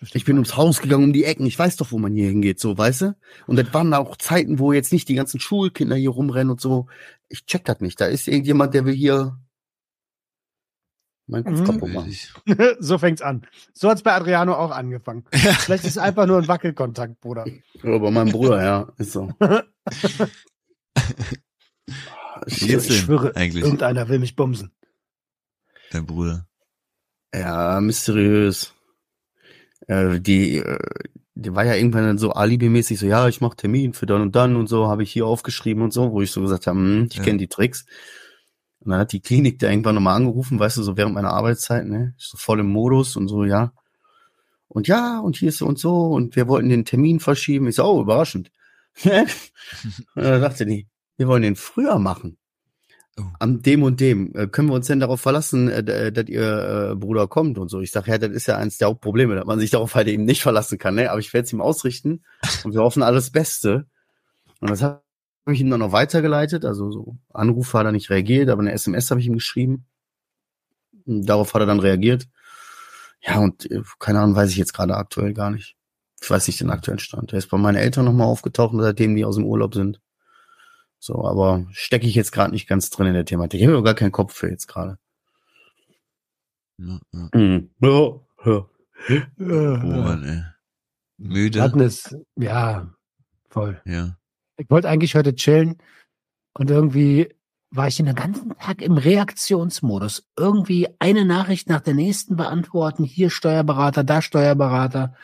Ich 0.00 0.24
bin 0.24 0.34
ums 0.36 0.56
Haus 0.56 0.80
gegangen, 0.80 1.04
um 1.04 1.12
die 1.12 1.22
Ecken. 1.22 1.46
Ich 1.46 1.56
weiß 1.56 1.76
doch, 1.76 1.92
wo 1.92 1.98
man 1.98 2.16
hier 2.16 2.30
hingeht, 2.30 2.58
so, 2.58 2.76
weißt 2.76 3.02
du? 3.02 3.16
Und 3.46 3.54
das 3.54 3.72
waren 3.72 3.94
auch 3.94 4.16
Zeiten, 4.16 4.58
wo 4.58 4.72
jetzt 4.72 4.92
nicht 4.92 5.08
die 5.08 5.14
ganzen 5.14 5.38
Schulkinder 5.38 5.94
hier 5.94 6.10
rumrennen 6.10 6.50
und 6.50 6.60
so. 6.60 6.88
Ich 7.28 7.46
check 7.46 7.64
das 7.64 7.78
nicht. 7.78 8.00
Da 8.00 8.06
ist 8.06 8.26
irgendjemand, 8.26 8.74
der 8.74 8.86
will 8.86 8.94
hier 8.94 9.38
meinen 11.26 11.44
Kopf 11.44 11.60
Mhm. 11.60 11.64
kaputt 11.64 11.92
machen. 11.92 12.10
Ich- 12.10 12.32
so 12.78 12.98
fängt's 12.98 13.22
an. 13.22 13.46
So 13.72 13.88
hat's 13.88 14.02
bei 14.02 14.12
Adriano 14.12 14.54
auch 14.54 14.70
angefangen. 14.70 15.24
Vielleicht 15.32 15.84
ist 15.84 15.90
es 15.92 15.98
einfach 15.98 16.26
nur 16.26 16.38
ein 16.38 16.48
Wackelkontakt, 16.48 17.20
Bruder. 17.20 17.46
Ja, 17.82 17.98
bei 17.98 18.10
meinem 18.10 18.30
Bruder, 18.32 18.62
ja, 18.62 18.92
ist 18.98 19.12
so. 19.12 19.32
Wie 22.46 22.66
geht's 22.66 22.88
Ich 22.88 22.98
schwöre, 23.00 23.34
eigentlich? 23.36 23.64
irgendeiner 23.64 24.08
will 24.08 24.18
mich 24.18 24.36
bumsen. 24.36 24.70
Dein 25.90 26.06
Bruder. 26.06 26.46
Ja, 27.34 27.80
mysteriös. 27.80 28.72
Äh, 29.88 30.20
die, 30.20 30.58
äh, 30.58 30.78
die 31.34 31.54
war 31.54 31.64
ja 31.64 31.74
irgendwann 31.74 32.04
dann 32.04 32.18
so 32.18 32.32
alibimäßig 32.32 32.98
so, 32.98 33.06
ja, 33.06 33.28
ich 33.28 33.40
mache 33.40 33.56
Termin 33.56 33.92
für 33.92 34.06
dann 34.06 34.22
und 34.22 34.34
dann 34.36 34.56
und 34.56 34.66
so, 34.68 34.88
habe 34.88 35.02
ich 35.02 35.12
hier 35.12 35.26
aufgeschrieben 35.26 35.82
und 35.82 35.92
so, 35.92 36.12
wo 36.12 36.22
ich 36.22 36.30
so 36.30 36.40
gesagt 36.40 36.66
habe, 36.66 36.78
hm, 36.78 37.06
ich 37.10 37.16
Ja. 37.18 37.24
kenne 37.24 37.38
die 37.38 37.48
Tricks. 37.48 37.86
Und 38.86 38.92
dann 38.92 39.00
hat 39.00 39.12
die 39.12 39.20
Klinik 39.20 39.58
da 39.58 39.68
irgendwann 39.68 39.96
nochmal 39.96 40.14
angerufen, 40.14 40.60
weißt 40.60 40.76
du, 40.76 40.84
so 40.84 40.96
während 40.96 41.14
meiner 41.14 41.32
Arbeitszeit, 41.32 41.86
ne? 41.86 42.14
Ich 42.18 42.26
so 42.26 42.38
voll 42.38 42.60
im 42.60 42.68
Modus 42.68 43.16
und 43.16 43.26
so, 43.26 43.44
ja. 43.44 43.72
Und 44.68 44.86
ja, 44.86 45.18
und 45.18 45.36
hier 45.36 45.48
ist 45.48 45.58
so 45.58 45.66
und 45.66 45.78
so, 45.78 46.06
und 46.06 46.36
wir 46.36 46.46
wollten 46.46 46.68
den 46.68 46.84
Termin 46.84 47.18
verschieben. 47.18 47.66
Ich 47.66 47.74
so, 47.74 47.84
oh, 47.84 48.00
überraschend. 48.00 48.52
und 49.04 49.28
dann 50.14 50.40
dachte 50.40 50.66
die, 50.66 50.86
wir 51.16 51.26
wollen 51.26 51.42
den 51.42 51.56
früher 51.56 51.98
machen. 51.98 52.38
Oh. 53.18 53.24
Am 53.40 53.60
dem 53.60 53.82
und 53.82 53.98
dem. 53.98 54.32
Äh, 54.36 54.46
können 54.46 54.68
wir 54.68 54.74
uns 54.74 54.86
denn 54.86 55.00
darauf 55.00 55.20
verlassen, 55.20 55.68
äh, 55.68 55.80
äh, 55.80 56.12
dass 56.12 56.28
ihr 56.28 56.94
Bruder 56.96 57.26
kommt 57.26 57.58
und 57.58 57.70
so? 57.70 57.80
Ich 57.80 57.90
sage, 57.90 58.12
ja, 58.12 58.18
das 58.18 58.30
ist 58.30 58.46
ja 58.46 58.56
eins 58.56 58.78
der 58.78 58.88
Hauptprobleme, 58.88 59.34
dass 59.34 59.46
man 59.46 59.58
sich 59.58 59.70
darauf 59.70 59.96
halt 59.96 60.06
eben 60.06 60.24
nicht 60.24 60.42
verlassen 60.42 60.78
kann, 60.78 60.94
ne? 60.94 61.10
Aber 61.10 61.18
ich 61.18 61.32
werde 61.32 61.46
es 61.46 61.52
ihm 61.52 61.60
ausrichten 61.60 62.22
und 62.62 62.72
wir 62.72 62.82
hoffen 62.82 63.02
alles 63.02 63.30
Beste. 63.30 63.86
Und 64.60 64.70
das 64.70 64.82
habe 65.46 65.54
ich 65.54 65.60
ihm 65.60 65.70
dann 65.70 65.80
noch 65.80 65.92
weitergeleitet. 65.92 66.64
Also 66.64 66.90
so 66.90 67.16
Anrufe 67.32 67.78
hat 67.78 67.86
er 67.86 67.92
nicht 67.92 68.10
reagiert, 68.10 68.50
aber 68.50 68.60
eine 68.62 68.72
SMS 68.72 69.10
habe 69.10 69.20
ich 69.20 69.26
ihm 69.26 69.34
geschrieben. 69.34 69.86
Und 71.06 71.24
darauf 71.26 71.54
hat 71.54 71.62
er 71.62 71.66
dann 71.66 71.78
reagiert. 71.78 72.26
Ja, 73.20 73.38
und 73.38 73.70
äh, 73.70 73.82
keine 74.00 74.20
Ahnung, 74.20 74.34
weiß 74.34 74.50
ich 74.50 74.56
jetzt 74.56 74.74
gerade 74.74 74.96
aktuell 74.96 75.32
gar 75.34 75.50
nicht. 75.50 75.76
Ich 76.20 76.28
weiß 76.28 76.48
nicht 76.48 76.60
den 76.60 76.70
aktuellen 76.70 76.98
Stand. 76.98 77.32
Er 77.32 77.38
ist 77.38 77.48
bei 77.48 77.58
meinen 77.58 77.76
Eltern 77.76 78.04
nochmal 78.06 78.26
aufgetaucht, 78.26 78.74
seitdem 78.76 79.14
die 79.14 79.24
aus 79.24 79.36
dem 79.36 79.44
Urlaub 79.44 79.74
sind. 79.74 80.00
So, 80.98 81.24
aber 81.24 81.66
stecke 81.70 82.06
ich 82.06 82.14
jetzt 82.16 82.32
gerade 82.32 82.52
nicht 82.52 82.66
ganz 82.68 82.90
drin 82.90 83.06
in 83.06 83.14
der 83.14 83.24
Thematik. 83.24 83.60
Ich 83.60 83.66
habe 83.66 83.82
gar 83.82 83.94
keinen 83.94 84.12
Kopf 84.12 84.34
für 84.34 84.50
jetzt 84.50 84.66
gerade. 84.66 84.98
Ja, 86.78 86.98
ja. 87.12 87.28
Mhm. 87.32 87.70
Ja, 87.80 88.20
ja. 88.44 88.66
Oh 89.38 89.44
Mann, 89.44 90.24
ey. 90.24 90.42
Müde? 91.18 91.60
Madness, 91.60 92.16
ja, 92.36 92.92
voll. 93.48 93.80
Ja. 93.84 94.16
Ich 94.56 94.70
wollte 94.70 94.88
eigentlich 94.88 95.14
heute 95.14 95.34
chillen 95.34 95.76
und 96.54 96.70
irgendwie 96.70 97.28
war 97.70 97.88
ich 97.88 97.96
den 97.96 98.14
ganzen 98.14 98.56
Tag 98.58 98.80
im 98.80 98.96
Reaktionsmodus. 98.96 100.26
Irgendwie 100.36 100.88
eine 100.98 101.24
Nachricht 101.24 101.68
nach 101.68 101.80
der 101.80 101.94
nächsten 101.94 102.36
beantworten. 102.36 103.04
Hier 103.04 103.28
Steuerberater, 103.28 104.04
da 104.04 104.22
Steuerberater. 104.22 105.14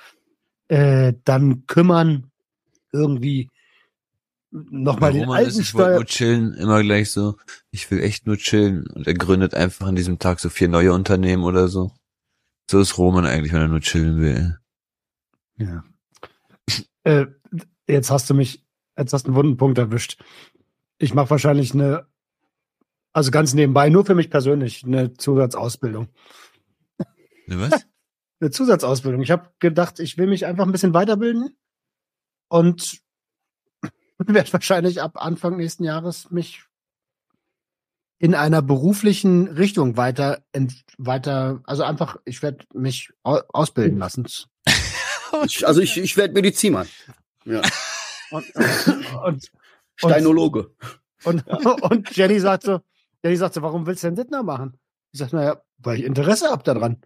Äh, 0.69 1.15
dann 1.25 1.67
kümmern. 1.67 2.31
Irgendwie 2.93 3.49
nochmal 4.53 5.13
den 5.13 5.23
Roman 5.23 5.41
ist, 5.41 5.47
alten 5.55 5.61
ich 5.61 5.75
wollte 5.75 5.95
nur 5.95 6.05
chillen, 6.05 6.55
immer 6.55 6.83
gleich 6.83 7.11
so, 7.11 7.37
ich 7.71 7.91
will 7.91 8.01
echt 8.01 8.27
nur 8.27 8.37
chillen. 8.37 8.87
Und 8.87 9.07
er 9.07 9.15
gründet 9.15 9.55
einfach 9.55 9.87
an 9.87 9.97
diesem 9.97 10.19
Tag 10.19 10.41
so 10.41 10.51
vier 10.51 10.69
neue 10.69 10.93
Unternehmen 10.93 11.45
oder 11.45 11.69
so. 11.69 11.93
So 12.71 12.81
ist 12.81 12.99
Roman 12.99 13.25
eigentlich, 13.25 13.53
wenn 13.53 13.63
er 13.63 13.69
nur 13.69 13.81
chillen 13.81 14.21
will. 14.21 14.59
Ja. 15.57 15.85
Äh, 17.05 17.27
jetzt 17.87 18.11
hast 18.11 18.29
du 18.31 18.35
mich, 18.35 18.62
jetzt 18.97 19.13
hast 19.13 19.25
du 19.25 19.29
einen 19.29 19.37
wunden 19.37 19.57
Punkt 19.57 19.79
erwischt. 19.79 20.23
Ich 20.99 21.15
mache 21.15 21.31
wahrscheinlich 21.31 21.75
eine, 21.75 22.07
also 23.13 23.31
ganz 23.31 23.55
nebenbei, 23.55 23.89
nur 23.89 24.05
für 24.05 24.15
mich 24.15 24.31
persönlich, 24.31 24.85
eine 24.85 25.15
Zusatzausbildung. 25.15 26.09
Ne, 27.47 27.61
was? 27.61 27.87
Eine 28.41 28.51
Zusatzausbildung. 28.51 29.23
Ich 29.23 29.31
habe 29.31 29.51
gedacht, 29.61 30.01
ich 30.01 30.19
will 30.19 30.27
mich 30.27 30.47
einfach 30.47 30.67
ein 30.67 30.73
bisschen 30.73 30.95
weiterbilden 30.95 31.57
und 32.49 33.01
werde 34.19 34.53
wahrscheinlich 34.53 35.01
ab 35.01 35.13
Anfang 35.15 35.57
nächsten 35.57 35.85
Jahres 35.85 36.33
mich 36.33 36.65
in 38.19 38.35
einer 38.35 38.61
beruflichen 38.63 39.49
Richtung 39.49 39.97
weiter, 39.97 40.45
weiter, 40.99 41.61
also 41.67 41.85
einfach, 41.85 42.17
ich 42.25 42.43
werde 42.43 42.65
mich 42.73 43.13
au 43.23 43.41
ausbilden 43.53 43.99
lassen. 43.99 44.27
Ich, 45.47 45.67
also 45.67 45.81
ich, 45.81 45.97
ich 45.97 46.19
werde 46.19 46.35
Medizinmann. 46.35 46.87
Ja. 47.47 47.63
Und, 49.25 49.25
und, 49.25 49.51
Steinologe. 49.97 50.75
Und, 51.25 51.47
und 51.47 52.17
Jenny 52.17 52.41
sagt 52.41 52.65
so, 52.65 52.81
Jenny 53.23 53.37
sagt 53.37 53.55
so, 53.55 53.63
warum 53.63 53.87
willst 53.87 54.03
du 54.03 54.09
denn 54.09 54.17
Dittner 54.17 54.43
machen? 54.43 54.79
Ich 55.13 55.19
sag, 55.21 55.33
naja, 55.33 55.63
weil 55.79 55.99
ich 56.01 56.05
Interesse 56.05 56.51
hab 56.51 56.65
daran. 56.65 57.03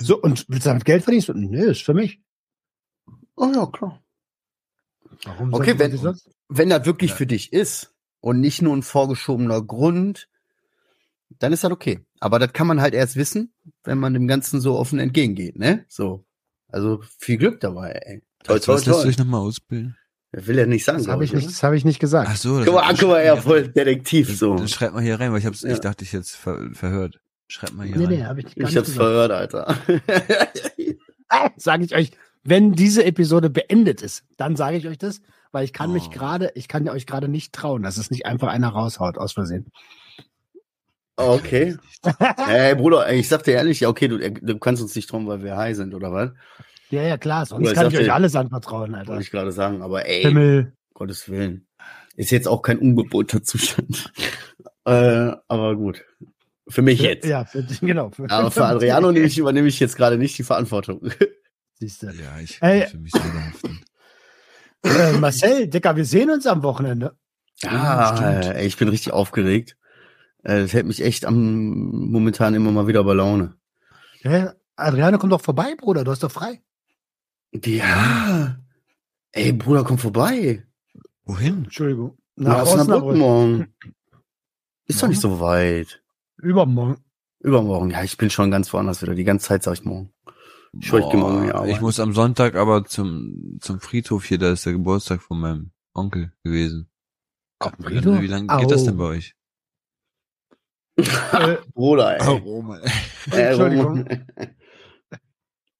So, 0.00 0.20
und 0.20 0.46
willst 0.48 0.64
du 0.66 0.70
damit 0.70 0.84
Geld 0.84 1.04
verdienen? 1.04 1.22
So, 1.22 1.32
nee, 1.34 1.62
ist 1.70 1.82
für 1.82 1.94
mich. 1.94 2.20
Oh 3.36 3.52
ja, 3.54 3.66
klar. 3.66 4.02
Warum 5.24 5.52
Okay, 5.54 5.78
wenn- 5.78 5.96
sonst- 5.96 6.30
Wenn 6.48 6.70
das 6.70 6.86
wirklich 6.86 7.10
Ja. 7.10 7.16
für 7.16 7.26
dich 7.26 7.52
ist 7.52 7.94
und 8.20 8.40
nicht 8.40 8.62
nur 8.62 8.74
ein 8.76 8.82
vorgeschobener 8.82 9.62
Grund, 9.62 10.28
dann 11.38 11.52
ist 11.52 11.62
das 11.62 11.70
okay. 11.70 12.00
Aber 12.18 12.38
das 12.40 12.52
kann 12.52 12.66
man 12.66 12.80
halt 12.80 12.94
erst 12.94 13.14
wissen, 13.16 13.52
wenn 13.84 13.98
man 13.98 14.14
dem 14.14 14.26
Ganzen 14.26 14.60
so 14.60 14.76
offen 14.76 14.98
entgegengeht, 14.98 15.56
ne? 15.56 15.84
So. 15.88 16.24
Also 16.68 17.02
viel 17.18 17.36
Glück 17.36 17.60
dabei, 17.60 17.90
ey. 17.92 18.22
Toll, 18.42 18.58
toll, 18.60 18.74
was 18.76 18.86
lässt 18.86 18.98
du 18.98 19.02
toll. 19.02 19.06
dich 19.10 19.18
nochmal 19.18 19.40
ausbilden? 19.40 19.96
Das 20.32 20.46
will 20.46 20.58
er 20.58 20.66
nicht 20.66 20.84
sagen, 20.84 20.98
Das 20.98 21.08
habe 21.08 21.24
ich, 21.24 21.30
ich. 21.32 21.36
nicht- 21.36 21.48
das 21.48 21.62
hab 21.62 21.72
ich 21.72 21.84
nicht 21.84 21.98
gesagt. 21.98 22.28
Ach 22.30 22.36
so. 22.36 22.58
das- 22.58 22.66
Guck 22.66 22.74
mal, 22.76 22.94
guck 22.98 23.08
mal, 23.08 23.24
ja, 23.24 23.36
voll 23.36 23.68
Detektiv 23.68 24.36
so. 24.36 24.54
Dann 24.56 24.68
schreib 24.68 24.92
mal 24.92 25.02
hier 25.02 25.18
rein, 25.18 25.32
weil 25.32 25.40
ich 25.40 25.46
hab's, 25.46 25.62
Ja. 25.62 25.72
ich 25.72 25.80
dachte, 25.80 26.04
ich 26.04 26.12
jetzt 26.12 26.36
ver 26.36 26.70
verhört. 26.72 27.20
Schreib 27.48 27.72
mal 27.72 27.84
hier 27.86 27.96
nee, 27.96 28.04
rein. 28.04 28.14
nee, 28.14 28.24
habe 28.24 28.40
ich 28.40 28.54
gar 28.54 28.68
Ich 28.68 28.76
hab's 28.76 28.88
gesagt. 28.92 28.96
verhört, 28.96 29.32
Alter. 29.32 29.76
Sage 31.56 31.84
ich 31.84 31.94
euch, 31.94 32.10
wenn 32.44 32.72
diese 32.72 33.04
Episode 33.04 33.50
beendet 33.50 34.02
ist, 34.02 34.24
dann 34.36 34.56
sage 34.56 34.76
ich 34.76 34.86
euch 34.86 34.98
das, 34.98 35.20
weil 35.52 35.64
ich 35.64 35.72
kann 35.72 35.92
mich 35.92 36.04
Oh. 36.06 36.10
gerade, 36.10 36.52
ich 36.54 36.68
kann 36.68 36.88
euch 36.88 37.06
gerade 37.06 37.28
nicht 37.28 37.52
trauen, 37.52 37.82
dass 37.82 37.96
es 37.96 38.10
nicht 38.10 38.24
einfach 38.26 38.48
einer 38.48 38.68
raushaut 38.68 39.18
aus 39.18 39.32
Versehen. 39.32 39.66
okay. 41.16 41.76
Ey, 42.48 42.74
Bruder, 42.76 43.12
ich 43.12 43.28
sag 43.28 43.42
dir 43.44 43.54
ehrlich, 43.54 43.80
ja, 43.80 43.88
okay, 43.88 44.08
du, 44.08 44.18
du 44.30 44.58
kannst 44.58 44.82
uns 44.82 44.94
nicht 44.94 45.08
trauen, 45.08 45.26
weil 45.26 45.42
wir 45.42 45.56
high 45.56 45.76
sind, 45.76 45.94
oder 45.94 46.12
was? 46.12 46.30
Ja, 46.90 47.02
ja, 47.02 47.16
klar, 47.18 47.46
sonst 47.46 47.68
ich 47.68 47.74
kann 47.74 47.86
ich 47.86 47.92
sagte- 47.94 48.04
euch 48.06 48.12
alles 48.12 48.34
anvertrauen, 48.36 48.94
Alter. 48.94 49.10
Wollte 49.10 49.22
ich 49.22 49.30
gerade 49.30 49.52
sagen, 49.52 49.82
aber 49.82 50.06
ey, 50.06 50.22
Himmel. 50.22 50.72
Gottes 50.94 51.28
Willen. 51.28 51.66
Ist 52.16 52.30
jetzt 52.30 52.48
auch 52.48 52.62
kein 52.62 52.78
ungebotener 52.78 53.42
Zustand. 53.42 54.12
äh, 54.84 55.32
aber 55.48 55.76
gut. 55.76 56.04
Für 56.68 56.82
mich 56.82 57.00
jetzt. 57.00 57.26
Ja, 57.26 57.44
für, 57.44 57.62
genau. 57.80 58.10
Für, 58.10 58.24
Aber 58.30 58.50
für 58.50 58.64
Adriano 58.64 59.10
nehme 59.10 59.26
ich, 59.26 59.38
übernehme 59.38 59.68
ich 59.68 59.80
jetzt 59.80 59.96
gerade 59.96 60.18
nicht 60.18 60.36
die 60.38 60.42
Verantwortung. 60.44 61.00
Siehst 61.80 62.02
du. 62.02 62.06
Ja, 62.08 62.38
ich 62.42 62.58
Ey. 62.60 62.80
kann 62.82 62.90
für 62.90 62.98
mich 62.98 63.12
selber 63.12 63.44
haften. 63.46 63.80
Äh, 64.84 65.12
Marcel, 65.18 65.68
Dicker, 65.68 65.96
wir 65.96 66.04
sehen 66.04 66.30
uns 66.30 66.46
am 66.46 66.62
Wochenende. 66.62 67.16
Ah, 67.66 68.16
stimmt. 68.16 68.56
ey, 68.56 68.66
ich 68.66 68.76
bin 68.76 68.88
richtig 68.88 69.12
aufgeregt. 69.12 69.76
Äh, 70.42 70.62
Das 70.62 70.72
hält 70.72 70.86
mich 70.86 71.02
echt 71.02 71.24
am 71.24 72.10
momentan 72.10 72.54
immer 72.54 72.70
mal 72.72 72.86
wieder 72.86 73.02
bei 73.04 73.14
Laune. 73.14 73.54
Ja, 74.22 74.54
Adriano, 74.76 75.18
komm 75.18 75.30
doch 75.30 75.40
vorbei, 75.42 75.74
Bruder, 75.76 76.04
du 76.04 76.10
hast 76.10 76.22
doch 76.22 76.30
frei. 76.30 76.62
Ja. 77.52 78.56
Ey, 79.32 79.52
Bruder, 79.52 79.84
komm 79.84 79.98
vorbei. 79.98 80.64
Wohin? 81.24 81.64
Entschuldigung. 81.64 82.18
Nach 82.36 82.62
Osnabrück 82.62 83.16
morgen. 83.16 83.74
Ist 84.86 85.02
doch 85.02 85.08
nicht 85.08 85.20
so 85.20 85.40
weit. 85.40 86.02
Übermorgen. 86.38 86.96
Übermorgen. 87.40 87.90
Ja, 87.90 88.02
ich 88.02 88.16
bin 88.16 88.30
schon 88.30 88.50
ganz 88.50 88.72
woanders 88.72 89.02
wieder. 89.02 89.14
Die 89.14 89.24
ganze 89.24 89.46
Zeit 89.48 89.62
sag 89.62 89.74
ich 89.74 89.84
morgen. 89.84 90.12
Ich 90.80 90.90
Boah, 90.90 91.16
morgen 91.16 91.68
ich 91.68 91.80
muss 91.80 91.98
am 91.98 92.12
Sonntag 92.12 92.54
aber 92.54 92.84
zum, 92.84 93.58
zum 93.60 93.80
Friedhof 93.80 94.24
hier, 94.24 94.38
da 94.38 94.52
ist 94.52 94.66
der 94.66 94.72
Geburtstag 94.72 95.20
von 95.20 95.40
meinem 95.40 95.72
Onkel 95.94 96.32
gewesen. 96.44 96.88
Wie 97.78 97.94
lange, 97.94 98.22
wie 98.22 98.26
lange 98.28 98.46
geht 98.58 98.70
das 98.70 98.84
denn 98.84 98.96
bei 98.96 99.04
euch? 99.04 99.34
Bruder, 101.74 102.20
ey. 102.20 102.42
Äh, 103.32 103.50
Entschuldigung. 103.50 104.06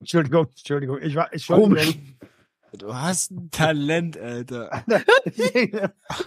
Entschuldigung, 0.00 0.46
Entschuldigung. 0.48 0.98
Ich 1.02 1.14
war, 1.14 1.32
ich 1.32 1.46
Komisch. 1.46 1.98
Du 2.72 2.94
hast 2.94 3.32
ein 3.32 3.50
Talent, 3.50 4.16
Alter. 4.16 4.84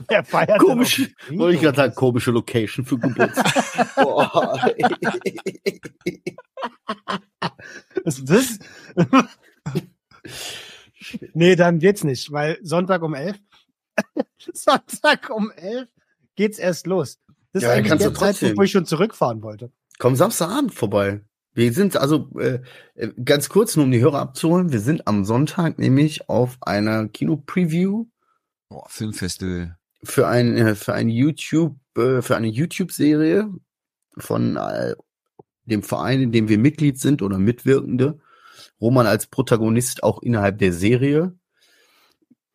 Der 0.09 0.23
feiert 0.25 0.59
Komisch. 0.59 1.09
Wollte 1.29 1.55
ich 1.55 1.61
gerade 1.61 1.77
sagen, 1.77 1.95
komische 1.95 2.31
Location 2.31 2.85
für 2.85 2.99
Geburtstag. 2.99 3.95
Boah. 3.95 4.69
Was 8.03 8.19
ist 8.19 8.29
das? 8.29 8.59
nee, 11.33 11.55
dann 11.55 11.79
geht's 11.79 12.03
nicht, 12.03 12.31
weil 12.31 12.59
Sonntag 12.61 13.01
um 13.03 13.13
elf. 13.15 13.37
Sonntag 14.53 15.29
um 15.29 15.49
elf 15.51 15.87
geht's 16.35 16.59
erst 16.59 16.85
los. 16.87 17.19
Das 17.53 17.63
Ja, 17.63 17.69
ist 17.69 17.75
eigentlich 17.77 17.89
kannst 17.89 18.03
der 18.03 18.09
du 18.11 18.15
Zeitpunkt, 18.15 18.39
trotzdem. 18.41 18.57
wo 18.57 18.61
ich 18.63 18.71
schon 18.71 18.85
zurückfahren 18.85 19.41
wollte. 19.43 19.71
Komm 19.97 20.15
Samstagabend 20.15 20.73
vorbei. 20.73 21.21
Wir 21.53 21.71
sind 21.71 21.97
also 21.97 22.29
äh, 22.39 22.59
äh, 22.95 23.09
ganz 23.23 23.49
kurz, 23.49 23.75
nur 23.75 23.85
um 23.85 23.91
die 23.91 24.01
Hörer 24.01 24.19
abzuholen. 24.19 24.71
Wir 24.71 24.79
sind 24.79 25.07
am 25.07 25.23
Sonntag 25.23 25.77
nämlich 25.77 26.29
auf 26.29 26.57
einer 26.61 27.07
Kino-Preview 27.07 28.07
Boah, 28.69 28.85
Filmfestival. 28.89 29.77
für 30.03 30.27
ein 30.27 30.57
äh, 30.57 30.75
für 30.75 30.93
ein 30.93 31.09
YouTube 31.09 31.77
äh, 31.95 32.21
für 32.21 32.35
eine 32.35 32.47
YouTube-Serie 32.47 33.49
von 34.17 34.57
äh, 34.57 34.95
dem 35.65 35.83
Verein, 35.83 36.21
in 36.21 36.31
dem 36.31 36.49
wir 36.49 36.57
Mitglied 36.57 36.99
sind 36.99 37.21
oder 37.21 37.37
Mitwirkende. 37.37 38.19
Roman 38.81 39.07
als 39.07 39.27
Protagonist 39.27 40.03
auch 40.03 40.21
innerhalb 40.21 40.57
der 40.59 40.73
Serie. 40.73 41.33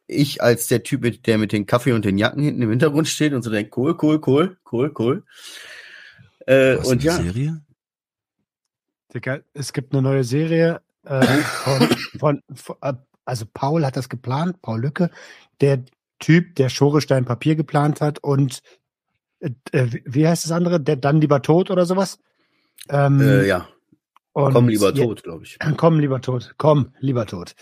Ich 0.06 0.42
als 0.42 0.66
der 0.66 0.82
Typ, 0.82 1.22
der 1.24 1.38
mit 1.38 1.52
den 1.52 1.66
Kaffee 1.66 1.92
und 1.92 2.04
den 2.04 2.18
Jacken 2.18 2.42
hinten 2.42 2.62
im 2.62 2.70
Hintergrund 2.70 3.08
steht 3.08 3.32
und 3.32 3.42
so 3.42 3.50
denkt, 3.50 3.76
cool, 3.76 3.96
cool, 4.02 4.20
cool, 4.26 4.56
cool, 4.72 4.92
cool. 4.98 5.24
Äh, 6.46 6.78
Was, 6.78 6.88
und 6.88 7.00
eine 7.00 7.02
ja, 7.02 7.16
Serie? 7.16 7.60
Digga, 9.14 9.40
es 9.54 9.72
gibt 9.72 9.92
eine 9.92 10.02
neue 10.02 10.24
Serie 10.24 10.80
äh, 11.04 11.24
von, 11.64 11.88
von, 12.18 12.42
von, 12.54 12.76
äh, 12.82 12.94
also 13.24 13.44
Paul 13.52 13.84
hat 13.84 13.96
das 13.96 14.08
geplant, 14.08 14.60
Paul 14.62 14.80
Lücke, 14.80 15.10
der 15.60 15.84
Typ, 16.18 16.56
der 16.56 16.68
Schorestein 16.68 17.24
Papier 17.24 17.54
geplant 17.56 18.00
hat 18.00 18.18
und 18.20 18.60
äh, 19.40 19.50
äh, 19.72 20.00
wie- 20.04 20.26
heißt 20.26 20.44
das 20.44 20.52
andere? 20.52 20.80
Der 20.80 20.96
dann 20.96 21.20
lieber 21.20 21.42
tot 21.42 21.70
oder 21.70 21.86
sowas? 21.86 22.18
Ähm, 22.88 23.20
äh, 23.20 23.46
ja, 23.46 23.68
und 24.32 24.52
komm 24.52 24.68
lieber 24.68 24.92
je- 24.92 25.04
tot, 25.04 25.22
glaube 25.22 25.44
ich. 25.44 25.58
Komm 25.76 25.98
lieber 26.00 26.20
tot, 26.20 26.54
komm 26.58 26.92
lieber 27.00 27.26
tot. 27.26 27.54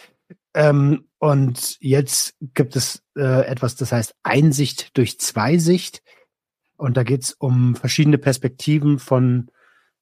Ähm, 0.54 1.06
und 1.18 1.76
jetzt 1.80 2.34
gibt 2.54 2.76
es 2.76 3.02
äh, 3.16 3.46
etwas, 3.46 3.76
das 3.76 3.92
heißt 3.92 4.14
Einsicht 4.22 4.96
durch 4.96 5.18
Zweisicht. 5.20 6.02
Und 6.76 6.96
da 6.96 7.02
geht's 7.02 7.32
um 7.32 7.74
verschiedene 7.76 8.18
Perspektiven 8.18 8.98
von 8.98 9.50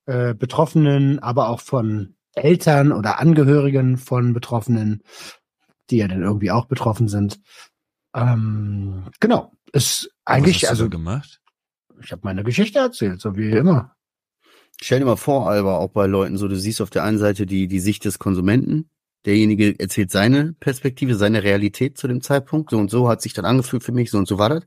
äh, 0.07 0.35
Betroffenen, 0.35 1.19
aber 1.19 1.49
auch 1.49 1.61
von 1.61 2.17
Eltern 2.35 2.93
oder 2.93 3.21
Angehörigen 3.21 3.97
von 3.97 4.33
Betroffenen, 4.33 5.03
die 5.91 5.99
ja 5.99 6.09
dann 6.09 6.23
irgendwie 6.23 6.51
auch 6.51 6.67
betroffen 6.67 7.09
sind. 7.09 7.41
Ähm, 8.15 9.05
genau. 9.21 9.53
Ist 9.73 10.11
eigentlich, 10.25 10.63
Was 10.63 10.71
hast 10.71 10.81
du 10.81 10.85
also 10.85 10.85
da 10.85 10.97
gemacht? 10.97 11.41
ich 12.03 12.13
habe 12.13 12.23
meine 12.25 12.45
Geschichte 12.45 12.79
erzählt, 12.79 13.21
so 13.21 13.37
wie 13.37 13.51
immer. 13.51 13.97
Stell 14.81 14.99
dir 15.01 15.07
mal 15.07 15.17
vor, 15.17 15.49
Alba, 15.49 15.79
auch 15.79 15.91
bei 15.91 16.07
Leuten 16.07 16.37
so, 16.37 16.49
du 16.49 16.57
siehst 16.57 16.81
auf 16.81 16.91
der 16.91 17.05
einen 17.05 17.19
Seite 17.19 17.47
die, 17.47 17.69
die 17.69 17.81
Sicht 17.81 18.05
des 18.05 18.19
Konsumenten, 18.19 18.91
derjenige 19.25 19.79
erzählt 19.79 20.11
seine 20.11 20.53
Perspektive, 20.55 21.15
seine 21.15 21.43
Realität 21.43 21.97
zu 21.97 22.09
dem 22.09 22.21
Zeitpunkt, 22.21 22.71
so 22.71 22.79
und 22.79 22.91
so 22.91 23.09
hat 23.09 23.23
sich 23.23 23.33
dann 23.33 23.45
angefühlt 23.45 23.85
für 23.85 23.93
mich, 23.93 24.11
so 24.11 24.19
und 24.19 24.29
so 24.29 24.39
war 24.39 24.49
das. 24.49 24.65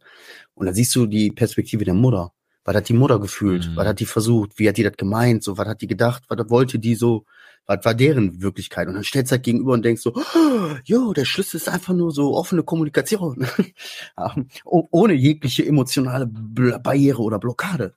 Und 0.54 0.66
dann 0.66 0.76
siehst 0.76 0.96
du 0.96 1.06
die 1.06 1.32
Perspektive 1.32 1.84
der 1.84 1.94
Mutter. 1.94 2.34
Was 2.68 2.76
hat 2.76 2.90
die 2.90 2.94
Mutter 2.94 3.18
gefühlt? 3.20 3.70
Mhm. 3.70 3.76
Was 3.78 3.88
hat 3.88 4.00
die 4.02 4.06
versucht? 4.06 4.60
Wie 4.60 4.68
hat 4.68 4.76
die 4.76 4.84
das 4.84 4.98
gemeint? 4.98 5.42
So, 5.42 5.58
was 5.58 5.68
hat 5.70 5.82
die 5.82 5.88
gedacht? 5.88 6.24
Was 6.28 6.50
wollte 6.50 6.80
die 6.80 6.96
so? 6.96 7.24
Was 7.66 7.84
war 7.86 7.94
deren 7.94 8.42
Wirklichkeit? 8.42 8.88
Und 8.90 8.96
dann 8.96 9.04
stellst 9.06 9.32
du 9.32 9.36
halt 9.36 9.44
gegenüber 9.44 9.72
und 9.72 9.84
denkst 9.84 10.02
so, 10.02 10.14
oh, 10.14 10.76
jo, 10.84 11.14
der 11.14 11.24
Schlüssel 11.26 11.58
ist 11.58 11.70
einfach 11.70 11.94
nur 11.94 12.12
so 12.12 12.36
offene 12.36 12.64
Kommunikation. 12.64 13.48
Oh- 14.66 14.88
Ohne 14.92 15.14
jegliche 15.14 15.66
emotionale 15.66 16.28
Barriere 16.28 17.22
oder 17.22 17.40
Blockade. 17.40 17.94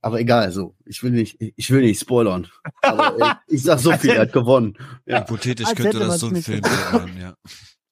Aber 0.00 0.20
egal, 0.20 0.50
so. 0.52 0.74
Ich 0.84 1.02
will 1.02 1.10
nicht, 1.12 1.36
ich 1.40 1.70
will 1.70 1.82
nicht 1.82 2.00
spoilern. 2.00 2.46
Aber 2.82 3.14
ey, 3.20 3.32
ich 3.56 3.62
sag 3.62 3.78
so 3.78 3.92
viel, 3.98 4.10
er 4.10 4.22
hat 4.22 4.32
gewonnen. 4.32 4.76
Ja. 5.06 5.20
Hypothetisch 5.20 5.72
könnte 5.74 5.98
das 6.00 6.20
so 6.20 6.28
ein 6.28 6.42
Film 6.42 6.62
sein, 6.64 7.16
ja. 7.20 7.34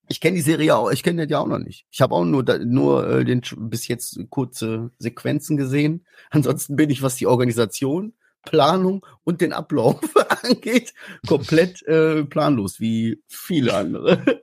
Ich 0.08 0.20
kenne 0.20 0.36
die 0.36 0.42
Serie 0.42 0.76
auch, 0.76 0.90
ich 0.90 1.02
kenne 1.02 1.22
das 1.22 1.30
ja 1.30 1.38
auch 1.40 1.46
noch 1.48 1.58
nicht. 1.58 1.86
Ich 1.90 2.00
habe 2.00 2.14
auch 2.14 2.24
nur 2.24 2.44
nur 2.60 3.08
äh, 3.08 3.24
den 3.24 3.42
bis 3.56 3.88
jetzt 3.88 4.18
kurze 4.30 4.90
Sequenzen 4.98 5.56
gesehen. 5.56 6.06
Ansonsten 6.30 6.76
bin 6.76 6.90
ich, 6.90 7.02
was 7.02 7.16
die 7.16 7.26
Organisation, 7.26 8.12
Planung 8.42 9.04
und 9.24 9.40
den 9.40 9.52
Ablauf 9.52 10.00
angeht, 10.44 10.94
komplett 11.26 11.82
äh, 11.86 12.24
planlos, 12.24 12.80
wie 12.80 13.22
viele 13.28 13.74
andere. 13.74 14.22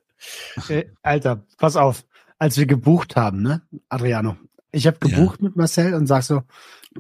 Äh, 0.70 0.86
Alter, 1.02 1.44
pass 1.58 1.76
auf. 1.76 2.06
Als 2.40 2.58
wir 2.58 2.66
gebucht 2.66 3.18
haben, 3.18 3.42
ne, 3.42 3.62
Adriano. 3.90 4.38
Ich 4.72 4.88
habe 4.88 4.98
Ja. 5.04 5.18
gebucht 5.18 5.42
mit 5.42 5.58
Marcel 5.58 5.94
und 5.96 6.08
sag 6.08 6.24
so, 6.24 6.44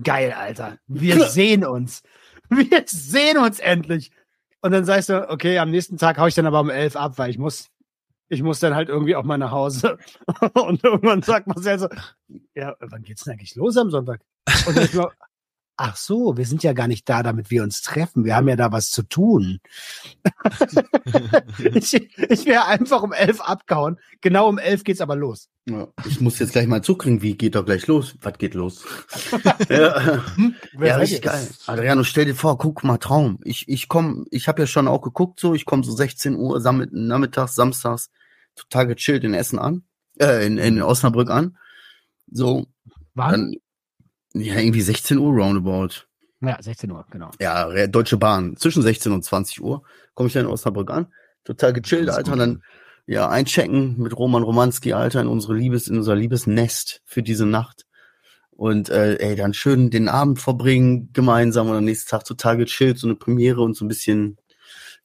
geil, 0.03 0.33
Alter, 0.37 0.77
wir 0.87 1.27
sehen 1.29 1.63
uns. 1.63 2.03
Wir 2.49 2.83
sehen 2.85 3.37
uns 3.37 3.59
endlich. 3.61 4.11
Und 4.61 4.71
dann 4.73 4.83
sagst 4.83 5.07
du, 5.07 5.29
okay, 5.29 5.57
am 5.59 5.71
nächsten 5.71 5.97
Tag 5.97 6.17
hau 6.17 6.27
ich 6.27 6.35
dann 6.35 6.45
aber 6.45 6.59
um 6.59 6.69
elf 6.69 6.97
ab, 6.97 7.13
weil 7.17 7.29
ich 7.29 7.37
muss, 7.37 7.69
ich 8.29 8.41
muss 8.41 8.59
dann 8.59 8.75
halt 8.75 8.89
irgendwie 8.89 9.15
auch 9.15 9.23
mal 9.23 9.37
nach 9.37 9.51
Hause. 9.51 9.97
Und 10.53 10.83
irgendwann 10.83 11.21
sagt 11.21 11.47
Marcel 11.47 11.79
so, 11.79 11.89
ja, 12.55 12.75
wann 12.79 13.03
geht's 13.03 13.23
denn 13.23 13.33
eigentlich 13.33 13.55
los 13.55 13.77
am 13.77 13.89
Sonntag? 13.89 14.21
Und 14.67 14.77
ich 14.77 14.91
ach 15.77 15.95
so, 15.97 16.37
wir 16.37 16.45
sind 16.45 16.63
ja 16.63 16.73
gar 16.73 16.87
nicht 16.87 17.07
da, 17.09 17.23
damit 17.23 17.49
wir 17.49 17.63
uns 17.63 17.81
treffen. 17.81 18.25
Wir 18.25 18.35
haben 18.35 18.47
ja 18.47 18.55
da 18.55 18.71
was 18.71 18.91
zu 18.91 19.03
tun. 19.03 19.59
ich 21.57 21.93
ich 21.93 22.45
wäre 22.45 22.65
einfach 22.65 23.01
um 23.01 23.11
elf 23.11 23.41
abgehauen. 23.41 23.99
Genau 24.21 24.47
um 24.49 24.57
elf 24.57 24.83
geht's 24.83 25.01
aber 25.01 25.15
los. 25.15 25.49
Ja, 25.65 25.87
ich 26.05 26.19
muss 26.19 26.39
jetzt 26.39 26.51
gleich 26.51 26.67
mal 26.67 26.81
zukriegen, 26.81 27.21
wie 27.21 27.35
geht 27.35 27.55
doch 27.55 27.65
gleich 27.65 27.87
los? 27.87 28.15
Was 28.21 28.37
geht 28.37 28.53
los? 28.53 28.85
ja, 29.69 30.23
Wer 30.73 30.87
ja 30.87 30.95
richtig 30.97 31.21
geil. 31.21 31.47
Adriano, 31.67 32.03
stell 32.03 32.25
dir 32.25 32.35
vor, 32.35 32.57
guck 32.57 32.83
mal, 32.83 32.97
Traum. 32.97 33.39
Ich, 33.43 33.67
ich 33.69 33.87
komm, 33.87 34.25
ich 34.29 34.47
habe 34.47 34.61
ja 34.61 34.67
schon 34.67 34.87
auch 34.87 35.01
geguckt, 35.01 35.39
so, 35.39 35.53
ich 35.53 35.65
komme 35.65 35.83
so 35.83 35.95
16 35.95 36.35
Uhr 36.35 36.59
nachmittags, 36.59 37.55
samstags, 37.55 38.11
total 38.55 38.87
gechillt 38.87 39.23
in 39.23 39.33
Essen 39.33 39.57
an, 39.57 39.83
äh, 40.19 40.45
in, 40.45 40.57
in 40.57 40.81
Osnabrück 40.81 41.29
an. 41.29 41.57
So, 42.29 42.67
Wann? 43.13 43.31
dann, 43.31 43.55
ja, 44.33 44.55
irgendwie 44.59 44.81
16 44.81 45.17
Uhr 45.17 45.31
roundabout. 45.31 46.05
Ja, 46.41 46.61
16 46.61 46.91
Uhr, 46.91 47.05
genau. 47.09 47.31
Ja, 47.39 47.87
Deutsche 47.87 48.17
Bahn. 48.17 48.57
Zwischen 48.57 48.81
16 48.81 49.11
und 49.11 49.23
20 49.23 49.61
Uhr 49.61 49.83
komme 50.13 50.27
ich 50.27 50.33
dann 50.33 50.45
in 50.45 50.51
Osnabrück 50.51 50.89
an. 50.91 51.07
Total 51.45 51.71
gechillt, 51.73 52.09
ist 52.09 52.15
Alter. 52.15 52.23
gut. 52.23 52.33
Und 52.33 52.39
dann, 52.39 52.63
ja, 53.05 53.29
einchecken 53.29 53.97
mit 54.01 54.17
Roman 54.17 54.43
Romanski, 54.43 54.93
Alter, 54.93 55.21
in 55.21 55.27
unsere 55.27 55.55
Liebes, 55.55 55.87
in 55.87 55.97
unser 55.97 56.15
Liebesnest 56.15 57.01
für 57.05 57.23
diese 57.23 57.45
Nacht. 57.45 57.85
Und 58.51 58.89
äh, 58.89 59.15
ey, 59.17 59.35
dann 59.35 59.53
schön 59.53 59.89
den 59.89 60.07
Abend 60.09 60.39
verbringen 60.39 61.11
gemeinsam 61.13 61.69
und 61.69 61.75
am 61.77 61.85
nächsten 61.85 62.09
Tag 62.09 62.23
total 62.25 62.57
gechillt, 62.57 62.99
so 62.99 63.07
eine 63.07 63.15
Premiere 63.15 63.61
und 63.61 63.75
so 63.75 63.83
ein 63.85 63.87
bisschen 63.87 64.37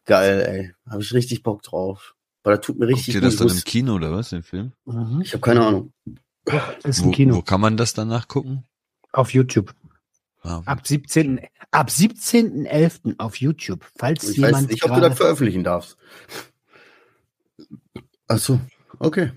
geil, 0.04 0.40
ey. 0.46 0.74
Habe 0.90 1.02
ich 1.02 1.12
richtig 1.14 1.42
Bock 1.42 1.62
drauf. 1.62 2.14
Weil 2.44 2.56
das 2.56 2.66
tut 2.66 2.78
mir 2.78 2.86
Guckt 2.86 2.98
richtig 2.98 3.14
ihr 3.14 3.20
gut. 3.20 3.28
das 3.30 3.36
dann 3.36 3.48
im 3.48 3.64
Kino 3.64 3.94
oder 3.94 4.12
was, 4.12 4.30
den 4.30 4.42
Film? 4.42 4.72
Mhm. 4.84 5.20
ich 5.22 5.32
habe 5.32 5.40
keine 5.40 5.64
Ahnung. 5.64 5.92
Ist 6.84 7.02
Wo, 7.02 7.06
im 7.06 7.12
Kino. 7.12 7.34
wo 7.36 7.42
kann 7.42 7.60
man 7.60 7.76
das 7.76 7.94
danach 7.94 8.28
gucken? 8.28 8.64
Auf 9.12 9.32
YouTube. 9.32 9.74
Ah, 10.42 10.62
Ab 10.66 10.86
17. 10.86 11.40
Ab 11.70 11.88
17.11. 11.88 13.16
auf 13.18 13.36
YouTube. 13.36 13.84
Falls 13.96 14.28
Ich 14.28 14.36
jemand 14.36 14.54
weiß 14.54 14.66
nicht, 14.68 14.84
ob 14.84 14.94
du 14.94 15.00
das 15.00 15.16
veröffentlichen 15.16 15.64
darfst. 15.64 15.96
Ach 18.28 18.38
so, 18.38 18.60
okay. 18.98 19.32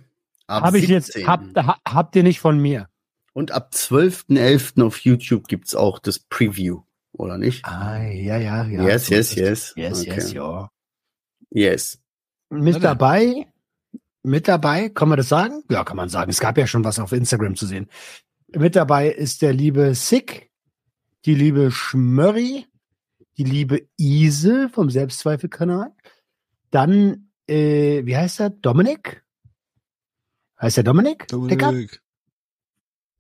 Ab 0.48 0.64
Hab 0.64 0.76
ich 0.76 0.88
jetzt, 0.88 1.16
17.. 1.16 1.28
habt, 1.28 1.58
ha, 1.58 1.78
habt 1.88 2.16
ihr 2.16 2.24
nicht 2.24 2.40
von 2.40 2.60
mir. 2.60 2.88
Und 3.34 3.52
ab 3.52 3.72
12.11. 3.74 4.84
auf 4.86 5.00
YouTube 5.00 5.48
gibt's 5.48 5.74
auch 5.76 6.00
das 6.00 6.20
Preview, 6.20 6.82
oder 7.14 7.38
nicht? 7.38 7.64
Ah, 7.66 8.02
ja, 8.04 8.38
ja, 8.38 8.66
ja. 8.66 8.84
yes, 8.84 9.08
So 9.08 9.16
yes, 9.16 9.36
yes. 9.36 9.50
es. 9.50 9.74
Yes, 9.76 10.02
Okay. 10.02 10.10
yes, 10.16 10.34
ja. 10.34 10.70
Yes. 11.50 12.00
Mit 12.50 12.76
dann. 12.76 12.82
dabei, 12.82 13.48
mit 14.24 14.48
dabei, 14.50 14.90
kann 14.90 15.08
man 15.10 15.18
das 15.18 15.30
sagen? 15.30 15.64
Ja, 15.70 15.84
kann 15.86 15.96
man 15.98 16.10
sagen. 16.10 16.30
Es 16.30 16.40
gab 16.42 16.58
ja 16.58 16.68
schon 16.68 16.84
was 16.84 17.00
auf 17.00 17.14
Instagram 17.14 17.56
zu 17.56 17.66
sehen. 17.66 17.88
Mit 18.54 18.76
dabei 18.76 19.10
ist 19.10 19.42
der 19.42 19.54
liebe 19.54 19.96
Sick, 19.96 20.52
die 21.26 21.36
liebe 21.36 21.72
Schmörri, 21.72 22.68
die 23.38 23.46
liebe 23.46 23.88
Ise 23.98 24.68
vom 24.70 24.90
Selbstzweifelkanal. 24.90 25.94
Dann, 26.70 27.32
äh, 27.48 28.06
wie 28.06 28.18
heißt 28.18 28.42
er? 28.42 28.50
Dominik? 28.50 29.24
Heißt 30.62 30.78
der 30.78 30.84
Dominik? 30.84 31.28
Dominik. 31.30 32.02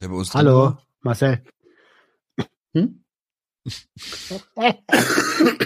Der 0.02 0.10
bei 0.10 0.15
uns 0.15 0.32
drin 0.32 0.39
Hallo, 0.39 0.60
war? 0.60 0.86
Marcel. 1.00 1.41
Hm? 2.74 3.04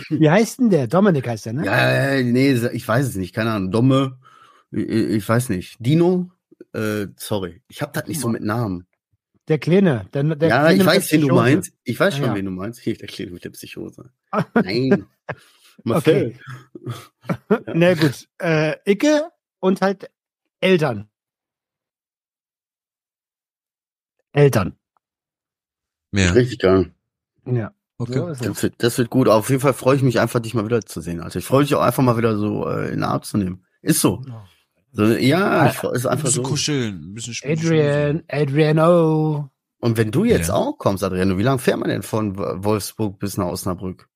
Wie 0.10 0.30
heißt 0.30 0.60
denn 0.60 0.69
der? 0.69 0.88
Dominik 0.88 1.28
heißt 1.28 1.47
der, 1.47 1.54
ne? 1.54 1.65
Ja, 1.65 2.17
ja, 2.17 2.23
nee, 2.23 2.51
ich 2.51 2.88
weiß 2.88 3.08
es 3.08 3.15
nicht, 3.15 3.34
keine 3.34 3.51
Ahnung. 3.51 3.71
Domme, 3.71 4.19
ich, 4.71 4.88
ich 4.88 5.28
weiß 5.28 5.49
nicht. 5.49 5.78
Dino, 5.80 6.30
äh, 6.73 7.08
sorry, 7.17 7.63
ich 7.67 7.82
hab 7.82 7.93
das 7.93 8.08
nicht 8.08 8.19
so 8.19 8.28
mit 8.28 8.43
Namen. 8.43 8.88
Der 9.47 9.60
Kleine. 9.60 10.08
Der, 10.13 10.23
der 10.23 10.49
ja, 10.49 10.60
Kleine 10.62 10.81
ich 10.81 10.86
weiß, 10.86 11.12
wen 11.12 11.21
du 11.21 11.36
meinst. 11.36 11.73
Ich 11.84 11.99
weiß 11.99 12.15
Ah, 12.15 12.17
schon, 12.17 12.25
ja. 12.27 12.36
wen 12.36 12.45
du 12.45 12.51
meinst. 12.51 12.79
Hier, 12.79 12.95
der 12.97 13.08
Kleine 13.08 13.31
mit 13.31 13.43
der 13.43 13.51
Psychose. 13.51 14.12
Nein. 14.53 15.05
Okay. 15.84 16.39
Na 17.73 17.93
gut. 17.95 18.29
Äh, 18.38 18.77
Icke 18.89 19.29
und 19.60 19.81
halt 19.81 20.10
Eltern. 20.62 21.10
Eltern. 24.31 24.77
Ja, 26.13 26.31
Richtig 26.31 26.60
geil. 26.60 26.93
Ja. 27.45 27.73
okay. 27.97 28.13
So. 28.13 28.34
Das 28.45 28.63
wird, 28.63 28.75
das 28.77 28.97
wird 28.97 29.10
gut. 29.10 29.27
Auf 29.27 29.49
jeden 29.49 29.62
Fall 29.62 29.73
freue 29.73 29.97
ich 29.97 30.01
mich 30.01 30.19
einfach, 30.21 30.39
dich 30.39 30.53
mal 30.53 30.63
wieder 30.65 30.81
zu 30.86 31.01
sehen. 31.01 31.19
Also 31.21 31.39
ich 31.39 31.45
freue 31.45 31.62
mich 31.63 31.75
auch 31.75 31.81
einfach 31.81 32.03
mal 32.03 32.17
wieder 32.17 32.38
so 32.38 32.69
äh, 32.69 32.86
in 32.86 32.95
den 32.95 33.03
Arm 33.03 33.23
zu 33.23 33.38
nehmen. 33.38 33.65
Ist 33.81 33.99
so. 33.99 34.21
so 34.23 34.31
ja, 34.97 35.67
ich, 35.67 35.73
freu- 35.73 35.91
ist 35.91 36.05
Ein 36.05 36.12
einfach 36.13 36.25
bisschen 36.25 36.43
so. 36.43 36.49
kuscheln, 36.49 36.95
ein 37.12 37.13
bisschen 37.13 37.34
spielen. 37.34 37.58
Adrian, 37.58 38.23
Adrian 38.29 38.79
O. 38.79 39.49
Und 39.79 39.97
wenn 39.97 40.12
du 40.12 40.23
jetzt 40.25 40.47
Ja. 40.49 40.55
auch 40.55 40.77
kommst, 40.77 41.03
Adriano, 41.03 41.38
wie 41.38 41.43
lange 41.43 41.60
fährt 41.60 41.77
man 41.79 41.89
denn 41.89 42.01
von 42.03 42.38
Wolfsburg 42.38 43.19
bis 43.19 43.38
nach 43.38 43.45
Osnabrück? 43.47 44.08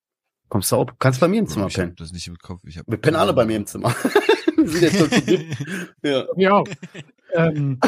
Kommst 0.48 0.72
du 0.72 0.76
auch? 0.76 0.86
Kannst 0.98 1.20
bei 1.20 1.28
mir 1.28 1.38
im 1.40 1.46
Zimmer 1.46 1.66
Ich 1.68 1.74
hab 1.74 1.82
pennen. 1.84 1.96
das 1.96 2.12
nicht 2.12 2.26
im 2.26 2.36
Kopf. 2.38 2.62
Ich 2.66 2.78
hab 2.78 2.86
Wir 2.88 2.98
pennen 2.98 3.16
alle 3.16 3.32
bei 3.32 3.44
mir 3.44 3.56
im 3.56 3.66
Zimmer. 3.66 3.94
Wir 4.56 4.68
sind 4.68 4.82
jetzt 4.82 5.26
dritt. 5.28 5.46
ja. 6.02 6.24
Ja. 6.36 6.64
ähm, 7.34 7.78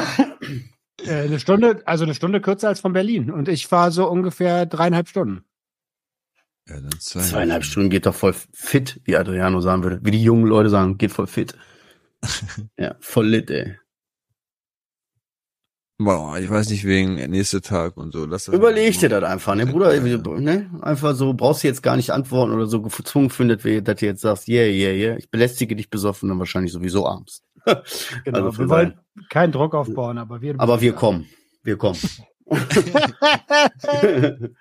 äh, 1.05 1.11
eine 1.25 1.41
Stunde, 1.41 1.83
also 1.87 2.05
eine 2.05 2.15
Stunde 2.15 2.41
kürzer 2.41 2.69
als 2.69 2.81
von 2.81 2.93
Berlin. 2.93 3.31
Und 3.31 3.49
ich 3.49 3.67
fahre 3.67 3.91
so 3.91 4.09
ungefähr 4.09 4.65
dreieinhalb 4.67 5.09
Stunden. 5.09 5.45
Ja, 6.69 6.77
dann 6.81 6.93
zwei. 7.01 7.21
Zweieinhalb 7.21 7.65
Stunden 7.65 7.91
geht 7.91 8.07
doch 8.07 8.15
voll 8.15 8.35
fit, 8.53 9.01
wie 9.05 9.17
Adriano 9.17 9.61
sagen 9.61 9.83
würde. 9.83 9.99
Wie 10.05 10.13
die 10.13 10.23
jungen 10.23 10.47
Leute 10.47 10.71
sagen, 10.71 10.97
geht 10.99 11.11
voll 11.11 11.27
fit. 11.27 11.57
Ja, 12.79 12.97
voll 13.01 13.29
lit, 13.29 13.51
ey. 13.51 13.77
Boah, 15.99 16.39
ich 16.39 16.51
weiß 16.51 16.71
nicht, 16.71 16.85
wegen 16.85 17.15
nächster 17.31 17.61
Tag 17.61 17.97
und 17.97 18.13
so. 18.13 18.25
Lass 18.25 18.47
das 18.47 18.55
Überleg 18.55 18.99
dir 18.99 19.09
das 19.09 19.23
einfach, 19.23 19.55
ne, 19.55 19.67
Bruder? 19.67 20.01
Ne? 20.01 20.71
Einfach 20.81 21.15
so, 21.15 21.33
brauchst 21.33 21.63
du 21.63 21.69
jetzt 21.69 21.83
gar 21.83 21.97
nicht 21.97 22.11
antworten 22.11 22.53
oder 22.53 22.67
so 22.67 22.83
gezwungen 22.83 23.31
findet, 23.31 23.65
wie, 23.65 23.83
dass 23.83 24.01
du 24.01 24.07
jetzt 24.07 24.23
sagst, 24.23 24.49
yeah, 24.49 24.65
yeah, 24.65 24.93
yeah. 24.93 25.17
Ich 25.17 25.31
belästige 25.31 25.77
dich 25.77 25.91
besoffen 25.91 26.29
dann 26.29 26.39
wahrscheinlich 26.39 26.73
sowieso 26.73 27.07
abends. 27.07 27.43
Genau. 28.25 28.47
Also 28.47 28.59
wir 28.59 28.69
wollen 28.69 28.99
keinen 29.31 29.53
Druck 29.53 29.75
aufbauen, 29.75 30.19
aber 30.19 30.41
wir. 30.41 30.55
Aber 30.59 30.81
wir 30.81 30.95
kommen. 30.95 31.29
Wir 31.63 31.77
kommen. 31.77 31.99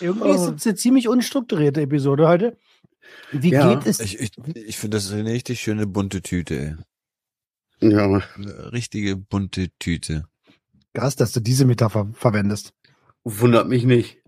Irgendwie 0.00 0.30
ist 0.30 0.40
es 0.56 0.66
eine 0.66 0.74
ziemlich 0.74 1.08
unstrukturierte 1.08 1.80
Episode 1.80 2.28
heute. 2.28 2.56
Wie 3.32 3.50
Ja. 3.50 3.74
geht 3.74 3.86
es? 3.86 4.00
Ich, 4.00 4.18
ich, 4.20 4.32
ich 4.54 4.78
finde 4.78 4.96
das 4.96 5.10
eine 5.12 5.30
richtig 5.30 5.60
schöne 5.60 5.86
bunte 5.86 6.22
Tüte, 6.22 6.76
ey. 7.80 7.90
ja, 7.90 8.04
Eine 8.36 8.72
richtige 8.72 9.16
bunte 9.16 9.68
Tüte. 9.78 10.24
Krass, 10.94 11.16
dass 11.16 11.32
du 11.32 11.40
diese 11.40 11.64
Metapher 11.64 12.10
verwendest. 12.14 12.72
wundert 13.24 13.68
mich 13.68 13.84
nicht. 13.84 14.18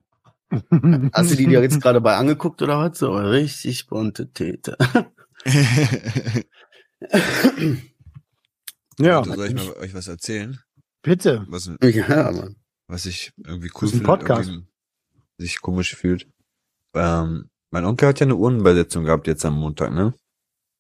Hast 1.12 1.30
du 1.32 1.36
die 1.36 1.46
dir 1.46 1.60
jetzt 1.62 1.80
gerade 1.80 2.00
bei 2.00 2.16
angeguckt 2.16 2.62
oder 2.62 2.78
was? 2.78 2.98
So 2.98 3.12
richtig 3.14 3.86
bunte 3.88 4.32
Tete. 4.32 4.76
Ja, 8.98 9.18
Also 9.18 9.34
soll 9.34 9.48
ich 9.48 9.54
mal 9.54 9.72
euch 9.74 9.94
was 9.94 10.08
erzählen? 10.08 10.58
bitte. 11.02 11.44
Was, 11.48 11.70
Ja, 11.82 12.32
Mann. 12.32 12.56
was 12.88 13.06
ich 13.06 13.32
irgendwie 13.44 13.70
cool 13.74 13.84
ist 13.84 13.90
finde, 13.90 14.06
Podcast. 14.06 14.50
sich 15.38 15.60
komisch 15.60 15.94
fühlt. 15.94 16.28
Ähm, 16.94 17.50
mein 17.70 17.84
Onkel 17.84 18.08
hat 18.08 18.20
ja 18.20 18.26
eine 18.26 18.36
Urnenbesetzung 18.36 19.04
gehabt 19.04 19.26
jetzt 19.26 19.44
am 19.44 19.58
Montag, 19.58 19.92
ne? 19.92 20.14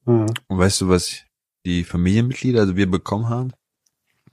Mhm. 0.04 0.26
Und 0.48 0.58
weißt 0.58 0.82
du, 0.82 0.88
was 0.88 1.22
die 1.64 1.84
Familienmitglieder, 1.84 2.60
also 2.60 2.76
wir 2.76 2.90
bekommen 2.90 3.28
haben? 3.28 3.52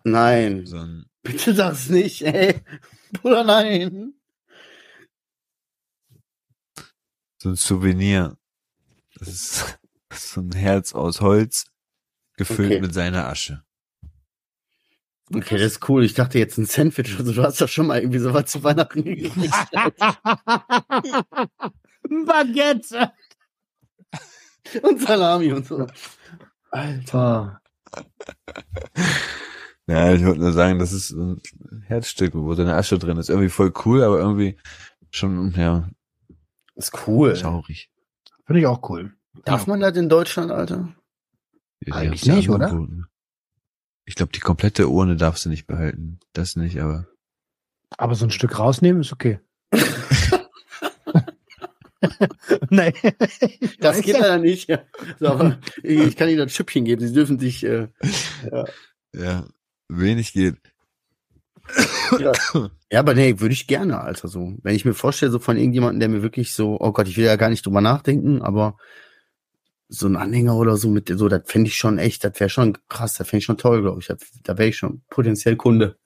Nein. 0.03 0.65
So 0.65 0.85
Bitte 1.23 1.53
sag's 1.55 1.89
nicht, 1.89 2.21
ey. 2.23 2.61
Bruder, 3.13 3.43
nein. 3.43 4.13
so 7.41 7.49
ein 7.49 7.55
Souvenir. 7.55 8.37
Das 9.15 9.27
ist, 9.27 9.79
das 10.09 10.19
ist 10.25 10.31
so 10.33 10.41
ein 10.41 10.51
Herz 10.53 10.93
aus 10.93 11.21
Holz, 11.21 11.65
gefüllt 12.37 12.71
Okay. 12.71 12.81
mit 12.81 12.93
seiner 12.93 13.27
Asche. 13.27 13.63
Okay, 15.33 15.57
das 15.57 15.73
ist 15.73 15.89
cool. 15.89 16.03
Ich 16.03 16.13
dachte 16.13 16.37
jetzt 16.37 16.57
ein 16.57 16.65
Sandwich. 16.65 17.17
Also 17.17 17.33
du 17.33 17.41
hast 17.43 17.59
doch 17.59 17.67
schon 17.69 17.87
mal 17.87 17.99
irgendwie 17.99 18.19
sowas 18.19 18.45
zu 18.51 18.63
Weihnachten 18.63 19.03
gekriegt. 19.03 19.53
Baguette. 22.25 23.11
und 24.81 25.01
Salami 25.01 25.51
und 25.51 25.65
so. 25.65 25.87
Alter. 26.71 27.61
Ja, 29.85 30.13
ich 30.13 30.23
wollte 30.25 30.39
nur 30.39 30.53
sagen, 30.53 30.79
das 30.79 30.93
ist 30.93 31.09
so 31.09 31.21
ein 31.21 31.81
Herzstück, 31.87 32.33
wo 32.35 32.53
seine 32.53 32.75
Asche 32.75 32.97
drin 32.97 33.17
ist. 33.17 33.29
Irgendwie 33.29 33.49
voll 33.49 33.73
cool, 33.85 34.01
aber 34.01 34.17
irgendwie 34.19 34.57
schon, 35.11 35.51
ja, 35.57 35.89
Ist 36.75 37.05
cool. 37.05 37.35
schaurig. 37.35 37.91
Finde 38.45 38.61
ich 38.61 38.65
auch 38.67 38.89
cool. 38.89 39.13
Darf 39.43 39.67
man 39.67 39.81
das 39.81 39.97
in 39.97 40.07
Deutschland, 40.07 40.51
Alter? 40.51 40.95
Ja, 41.81 41.95
Eigentlich 41.95 42.25
nicht, 42.25 42.47
ja 42.47 42.53
oder? 42.53 42.67
angeboten. 42.67 43.07
Ich 44.05 44.15
glaube, 44.15 44.31
die 44.31 44.39
komplette 44.39 44.87
Urne 44.87 45.17
darfst 45.17 45.45
du 45.45 45.49
nicht 45.49 45.67
behalten. 45.67 46.19
Das 46.31 46.55
nicht, 46.55 46.79
aber. 46.79 47.07
Aber 47.97 48.15
so 48.15 48.25
ein 48.25 48.31
Stück 48.31 48.59
rausnehmen 48.59 49.01
ist 49.01 49.11
okay. 49.11 49.39
Nein. 52.69 52.93
Das 53.79 54.01
geht 54.01 54.17
leider 54.19 54.37
nicht. 54.39 54.69
Ja. 54.69 54.83
So, 55.19 55.27
aber 55.27 55.59
ich 55.81 56.15
kann 56.15 56.29
Ihnen 56.29 56.37
das 56.39 56.53
Schüppchen 56.53 56.85
geben. 56.85 57.05
Sie 57.07 57.13
dürfen 57.13 57.39
sich. 57.39 57.63
Äh, 57.63 57.87
Ja, 59.13 59.45
wenig 59.89 60.33
geht. 60.33 60.55
ja, 62.19 62.99
aber 62.99 63.13
nee, 63.13 63.39
würde 63.39 63.53
ich 63.53 63.67
gerne, 63.67 64.01
Alter. 64.01 64.27
So, 64.27 64.53
wenn 64.63 64.75
ich 64.75 64.85
mir 64.85 64.93
vorstelle, 64.93 65.31
so 65.31 65.39
von 65.39 65.57
irgendjemandem, 65.57 65.99
der 65.99 66.09
mir 66.09 66.21
wirklich 66.23 66.53
so, 66.53 66.77
oh 66.79 66.91
Gott, 66.91 67.07
ich 67.07 67.17
will 67.17 67.25
ja 67.25 67.35
gar 67.35 67.49
nicht 67.49 67.65
drüber 67.65 67.81
nachdenken, 67.81 68.41
aber 68.41 68.77
so 69.87 70.07
ein 70.07 70.15
Anhänger 70.15 70.55
oder 70.57 70.75
so 70.77 70.89
mit 70.89 71.09
so, 71.15 71.29
das 71.29 71.43
fände 71.45 71.67
ich 71.69 71.75
schon 71.77 71.99
echt, 71.99 72.23
das 72.23 72.39
wäre 72.39 72.49
schon 72.49 72.77
krass, 72.89 73.13
das 73.15 73.27
fände 73.29 73.39
ich 73.39 73.45
schon 73.45 73.57
toll, 73.57 73.81
glaube 73.81 73.99
ich. 74.01 74.07
Das- 74.07 74.19
Da 74.43 74.57
wäre 74.57 74.69
ich 74.69 74.77
schon 74.77 75.03
potenziell 75.09 75.55
Kunde. 75.55 75.97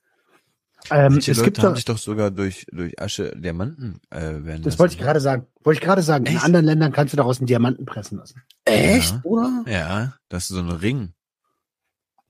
Ähm, 0.90 1.12
Manche 1.12 1.32
es 1.32 1.38
Leute 1.38 1.44
gibt 1.50 1.58
haben 1.58 1.70
doch, 1.70 1.76
sich 1.76 1.84
doch 1.84 1.98
sogar 1.98 2.30
durch, 2.30 2.64
durch 2.72 3.00
Asche 3.00 3.32
Diamanten 3.36 4.00
äh, 4.10 4.20
werden 4.20 4.62
das 4.62 4.64
lassen. 4.64 4.78
wollte 4.78 4.94
ich 4.94 5.00
gerade 5.00 5.20
sagen. 5.20 5.46
Wollte 5.64 5.78
ich 5.80 5.84
gerade 5.84 6.02
sagen. 6.02 6.24
In 6.26 6.36
Echt? 6.36 6.44
anderen 6.44 6.64
Ländern 6.64 6.92
kannst 6.92 7.12
du 7.12 7.16
daraus 7.16 7.38
einen 7.38 7.46
Diamanten 7.46 7.84
pressen 7.84 8.18
lassen. 8.18 8.42
Echt, 8.64 9.12
Ja. 9.12 9.20
oder? 9.24 9.64
Ja, 9.66 10.14
das 10.28 10.44
ist 10.44 10.48
so 10.50 10.60
ein 10.60 10.70
Ring. 10.70 11.12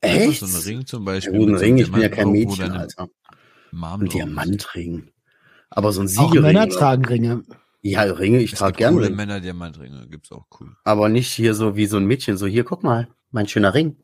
Echt? 0.01 0.39
So 0.39 0.45
ein 0.45 0.61
Ring 0.63 0.85
zum 0.85 1.05
Ja, 1.05 1.13
Beispiel. 1.13 1.37
gut, 1.37 1.47
ein 1.47 1.51
mit 1.51 1.59
so 1.59 1.65
Ring, 1.65 1.77
ich 1.77 1.91
bin 1.91 2.01
ja 2.01 2.09
kein 2.09 2.31
Mädchen, 2.31 2.71
Alter. 2.71 3.07
Mom 3.71 4.01
Ein. 4.01 4.09
Diamantring. 4.09 5.11
Aber 5.69 5.91
so 5.91 6.01
ein 6.01 6.07
Auch 6.07 6.11
Siegelring. 6.29 6.41
Männer 6.41 6.63
oder? 6.67 6.75
tragen 6.75 7.05
Ringe. 7.05 7.43
Ja, 7.81 8.01
Ringe, 8.01 8.39
ich 8.39 8.53
Es 8.53 8.59
trage 8.59 8.77
gerne 8.77 8.95
coole 8.95 9.05
Ringe. 9.07 9.15
Männer 9.15 9.39
Diamantringe, 9.39 10.07
gibt's 10.09 10.31
auch 10.31 10.47
cool. 10.59 10.75
Aber 10.83 11.07
nicht 11.07 11.31
hier 11.31 11.53
so 11.53 11.75
wie 11.77 11.85
so 11.85 11.97
ein 11.97 12.05
Mädchen, 12.05 12.35
so 12.35 12.47
hier, 12.47 12.63
guck 12.63 12.83
mal, 12.83 13.07
mein 13.31 13.47
schöner 13.47 13.73
Ring. 13.73 13.95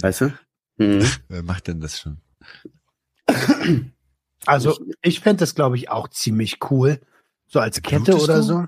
Weißt 0.00 0.20
du? 0.22 0.32
Mhm. 0.78 1.04
Wer 1.28 1.42
macht 1.42 1.66
denn 1.66 1.80
das 1.80 1.98
schon? 1.98 2.20
Also 4.44 4.76
ich 5.02 5.20
fände 5.20 5.40
das, 5.40 5.54
glaube 5.54 5.76
ich, 5.76 5.88
auch 5.88 6.08
ziemlich 6.08 6.58
cool. 6.70 7.00
So 7.46 7.60
als 7.60 7.80
Kette 7.80 8.02
Blutest 8.02 8.24
oder 8.24 8.36
du? 8.38 8.42
so. 8.42 8.66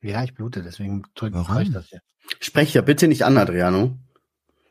Ja, 0.00 0.24
ich 0.24 0.34
blute, 0.34 0.62
deswegen 0.62 1.04
drücke 1.14 1.44
ich 1.62 1.70
das 1.70 1.86
hier. 1.86 2.00
Sprech 2.40 2.74
ja 2.74 2.82
bitte 2.82 3.06
nicht 3.08 3.24
an, 3.24 3.36
Adriano. 3.36 3.96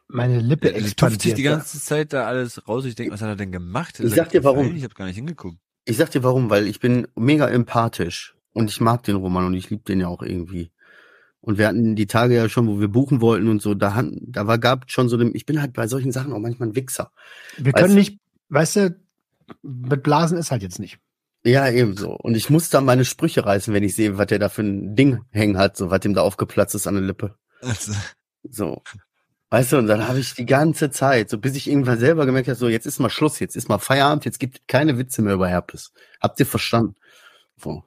Meine 0.07 0.41
Lippe 0.41 0.73
Der 0.73 0.83
tupft 0.93 1.21
sich 1.21 1.35
die 1.35 1.43
ganze 1.43 1.79
Zeit 1.79 2.11
da 2.11 2.25
alles 2.25 2.67
raus. 2.67 2.83
Ich 2.83 2.95
denke, 2.95 3.13
was 3.13 3.21
hat 3.21 3.29
er 3.29 3.37
denn 3.37 3.51
gemacht? 3.51 3.99
Ich 3.99 4.13
sag 4.13 4.29
dir, 4.29 4.43
warum. 4.43 4.75
Ich 4.75 4.83
habe 4.83 4.93
gar 4.93 5.05
nicht 5.05 5.15
hingeguckt. 5.15 5.57
Ich 5.85 5.97
sag 5.97 6.11
dir 6.11 6.23
warum, 6.23 6.49
weil 6.49 6.67
ich 6.67 6.79
bin 6.79 7.07
mega 7.15 7.47
empathisch 7.47 8.35
und 8.53 8.69
ich 8.69 8.81
mag 8.81 9.03
den 9.03 9.15
Roman 9.15 9.45
und 9.45 9.53
ich 9.53 9.69
liebe 9.69 9.83
den 9.83 10.01
ja 10.01 10.07
auch 10.07 10.21
irgendwie. 10.21 10.71
Und 11.39 11.57
wir 11.57 11.67
hatten 11.67 11.95
die 11.95 12.05
Tage 12.05 12.35
ja 12.35 12.49
schon, 12.49 12.67
wo 12.67 12.79
wir 12.79 12.89
buchen 12.89 13.21
wollten 13.21 13.47
und 13.47 13.61
so, 13.61 13.73
da, 13.73 14.03
da 14.03 14.47
war, 14.47 14.59
gab 14.59 14.91
schon 14.91 15.09
so 15.09 15.17
dem, 15.17 15.33
ich 15.33 15.45
bin 15.45 15.59
halt 15.59 15.73
bei 15.73 15.87
solchen 15.87 16.11
Sachen 16.11 16.33
auch 16.33 16.39
manchmal 16.39 16.69
ein 16.69 16.75
Wichser. 16.75 17.11
Wir 17.57 17.73
Weißt 17.73 17.83
können 17.83 17.95
nicht, 17.95 18.19
weißt 18.49 18.75
du, 18.75 18.95
mit 19.61 20.03
Blasen 20.03 20.37
ist 20.37 20.51
halt 20.51 20.61
jetzt 20.61 20.79
nicht. 20.79 20.99
Ja, 21.43 21.67
ebenso. 21.69 22.11
Und 22.11 22.35
ich 22.35 22.49
muss 22.49 22.69
da 22.69 22.81
meine 22.81 23.05
Sprüche 23.05 23.45
reißen, 23.45 23.73
wenn 23.73 23.83
ich 23.83 23.95
sehe, 23.95 24.17
was 24.17 24.27
der 24.27 24.39
da 24.39 24.49
für 24.49 24.61
ein 24.61 24.95
Ding 24.95 25.21
hängen 25.31 25.57
hat, 25.57 25.75
so 25.75 25.89
was 25.89 25.99
dem 26.01 26.13
da 26.13 26.21
aufgeplatzt 26.21 26.75
ist 26.75 26.87
an 26.87 26.95
der 26.95 27.03
Lippe. 27.03 27.35
Also, 27.61 27.93
So. 28.49 28.83
Weißt 29.49 29.73
du, 29.73 29.77
und 29.77 29.87
dann 29.87 30.07
habe 30.07 30.19
ich 30.19 30.33
die 30.33 30.45
ganze 30.45 30.91
Zeit, 30.91 31.29
so 31.29 31.37
bis 31.37 31.55
ich 31.55 31.69
irgendwann 31.69 31.99
selber 31.99 32.25
gemerkt 32.25 32.47
habe, 32.47 32.57
so 32.57 32.69
jetzt 32.69 32.85
ist 32.85 32.99
mal 32.99 33.09
Schluss, 33.09 33.39
jetzt 33.39 33.57
ist 33.57 33.67
mal 33.67 33.79
Feierabend, 33.79 34.23
jetzt 34.23 34.39
gibt 34.39 34.59
es 34.59 34.63
keine 34.67 34.97
Witze 34.97 35.21
mehr 35.21 35.33
über 35.33 35.49
Herpes. 35.49 35.91
Habt 36.21 36.39
ihr 36.39 36.45
verstanden? 36.45 36.95
So. 37.57 37.83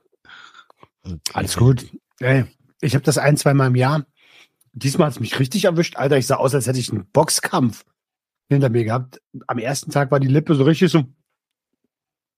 Alles 1.32 1.56
gut. 1.56 1.86
Ey, 2.20 2.44
ich 2.82 2.94
habe 2.94 3.04
das 3.04 3.16
ein, 3.16 3.38
zwei 3.38 3.54
Mal 3.54 3.68
im 3.68 3.76
Jahr. 3.76 4.04
Diesmal 4.72 5.06
hat 5.06 5.14
es 5.14 5.20
mich 5.20 5.38
richtig 5.38 5.64
erwischt. 5.64 5.96
Alter, 5.96 6.18
ich 6.18 6.26
sah 6.26 6.36
aus, 6.36 6.54
als 6.54 6.66
hätte 6.66 6.78
ich 6.78 6.90
einen 6.90 7.06
Boxkampf 7.06 7.84
hinter 8.50 8.68
mir 8.68 8.84
gehabt. 8.84 9.22
Am 9.46 9.58
ersten 9.58 9.90
Tag 9.90 10.10
war 10.10 10.20
die 10.20 10.28
Lippe 10.28 10.54
so 10.54 10.64
richtig 10.64 10.90
so, 10.90 11.04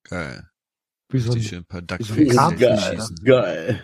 geil. 0.09 0.49
wie 1.11 1.19
so 1.21 1.33
ein, 1.33 1.43
schön 1.43 1.59
ein 1.59 1.65
paar 1.65 1.83
wie 1.83 2.29
so 2.31 2.51
geil. 2.57 2.79
schießen. 2.79 3.17
Geil. 3.25 3.81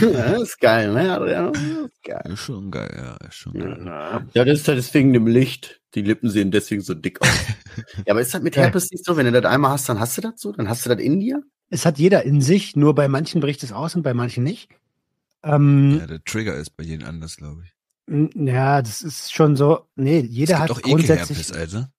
ja, 0.00 0.32
das 0.32 0.42
ist 0.42 0.60
geil, 0.60 0.92
ne? 0.92 1.04
Das 1.06 1.58
ist 1.92 2.02
geil. 2.02 2.22
Ist 2.32 2.38
schon 2.40 2.70
geil, 2.70 2.90
ja, 2.96 3.16
ist 3.28 3.34
schon 3.34 3.52
geil. 3.54 4.28
Ja, 4.34 4.44
das 4.44 4.60
ist 4.60 4.68
halt 4.68 4.78
deswegen 4.78 5.12
dem 5.12 5.26
Licht. 5.26 5.80
Die 5.94 6.02
Lippen 6.02 6.28
sehen 6.30 6.50
deswegen 6.50 6.82
so 6.82 6.94
dick 6.94 7.20
aus. 7.22 7.28
ja, 8.06 8.12
aber 8.12 8.20
ist 8.20 8.34
das 8.34 8.42
mit 8.42 8.56
Ja. 8.56 8.62
Herpes 8.62 8.90
nicht 8.90 9.04
so? 9.04 9.16
Wenn 9.16 9.26
du 9.26 9.32
das 9.40 9.50
einmal 9.50 9.70
hast, 9.72 9.88
dann 9.88 10.00
hast 10.00 10.16
du 10.18 10.22
das 10.22 10.40
so? 10.40 10.52
Dann 10.52 10.68
hast 10.68 10.84
du 10.84 10.90
das 10.90 10.98
in 11.00 11.20
dir? 11.20 11.42
Es 11.70 11.86
hat 11.86 11.98
jeder 11.98 12.24
in 12.24 12.40
sich, 12.40 12.76
nur 12.76 12.94
bei 12.94 13.08
manchen 13.08 13.40
bricht 13.40 13.62
es 13.62 13.72
aus 13.72 13.94
und 13.94 14.02
bei 14.02 14.14
manchen 14.14 14.42
nicht. 14.44 14.68
Ähm, 15.42 15.98
Ja, 16.00 16.06
der 16.06 16.24
Trigger 16.24 16.54
ist 16.56 16.70
bei 16.76 16.84
jedem 16.84 17.06
anders, 17.06 17.36
glaube 17.36 17.62
ich. 17.64 17.74
ja, 18.34 18.82
das 18.82 19.02
ist 19.02 19.32
schon 19.32 19.54
so. 19.56 19.86
Nee, 19.94 20.20
jeder 20.20 20.54
es 20.54 20.60
hat 20.60 20.68
gibt 20.68 20.78
auch 20.78 20.82
grundsätzlich. 20.82 21.38
Ekelherpes, 21.38 21.52
Alter. 21.76 21.92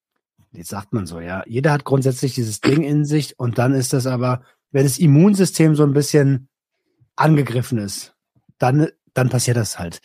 Jetzt 0.51 0.69
sagt 0.69 0.93
man 0.93 1.05
so, 1.05 1.19
ja. 1.19 1.43
Jeder 1.45 1.71
hat 1.71 1.85
grundsätzlich 1.85 2.33
dieses 2.33 2.61
Ding 2.61 2.83
in 2.83 3.05
sich 3.05 3.37
und 3.39 3.57
dann 3.57 3.73
ist 3.73 3.93
das 3.93 4.07
aber, 4.07 4.43
wenn 4.71 4.83
das 4.83 4.97
Immunsystem 4.97 5.75
so 5.75 5.83
ein 5.83 5.93
bisschen 5.93 6.49
angegriffen 7.15 7.77
ist, 7.77 8.15
dann, 8.57 8.87
dann 9.13 9.29
passiert 9.29 9.57
das 9.57 9.77
halt. 9.77 10.01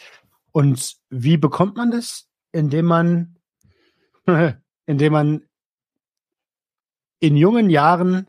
Und 0.52 0.96
wie 1.10 1.36
bekommt 1.36 1.76
man 1.76 1.90
das? 1.90 2.28
Indem 2.52 2.86
man, 2.86 3.36
indem 4.86 5.12
man 5.12 5.42
in 7.20 7.36
jungen 7.36 7.70
Jahren 7.70 8.26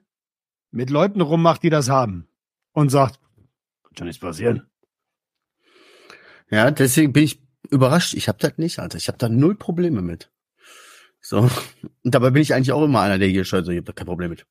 mit 0.72 0.90
Leuten 0.90 1.22
rummacht, 1.22 1.64
die 1.64 1.70
das 1.70 1.90
haben 1.90 2.28
und 2.72 2.90
sagt, 2.90 3.20
kann 3.84 3.98
schon 3.98 4.08
nichts 4.08 4.22
passieren. 4.22 4.70
Ja, 6.50 6.72
deswegen 6.72 7.14
bin 7.14 7.24
ich 7.24 7.42
überrascht. 7.70 8.14
Ich 8.14 8.28
habe 8.28 8.38
das 8.40 8.58
nicht, 8.58 8.80
Alter. 8.80 8.98
Ich 8.98 9.08
habe 9.08 9.18
da 9.18 9.30
null 9.30 9.56
Probleme 9.56 10.02
mit. 10.02 10.32
So. 11.26 11.40
Und 11.40 11.52
dabei 12.04 12.30
bin 12.30 12.44
ich 12.44 12.54
eigentlich 12.54 12.72
auch 12.72 12.84
immer 12.84 13.02
einer, 13.02 13.18
der 13.18 13.28
hier 13.28 13.46
schreit, 13.46 13.66
so, 13.66 13.72
ich 13.72 13.78
habe 13.78 13.88
da 13.88 13.94
kein 13.94 14.06
Problem 14.06 14.30
mit. 14.30 14.46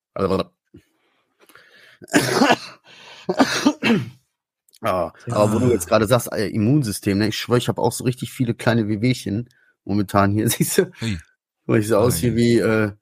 Ah, 4.81 5.13
aber 5.31 5.53
wo 5.53 5.59
du 5.61 5.71
jetzt 5.71 5.87
gerade 5.87 6.07
sagst, 6.07 6.33
äh, 6.33 6.49
Immunsystem, 6.49 7.17
ne? 7.17 7.29
ich 7.29 7.39
schwöre, 7.39 7.59
ich 7.59 7.69
habe 7.69 7.81
auch 7.81 7.93
so 7.93 8.05
richtig 8.05 8.33
viele 8.33 8.55
kleine 8.55 8.89
Wehwehchen 8.89 9.49
momentan 9.85 10.33
hier. 10.33 10.49
Siehst 10.51 10.79
du? 10.79 10.91
Ui. 11.01 11.19
Weil 11.65 11.81
ich 11.81 11.89
so 11.89 11.97
aus 11.97 12.17
hier 12.17 12.35
wie 12.35 12.59
äh, 12.59 12.93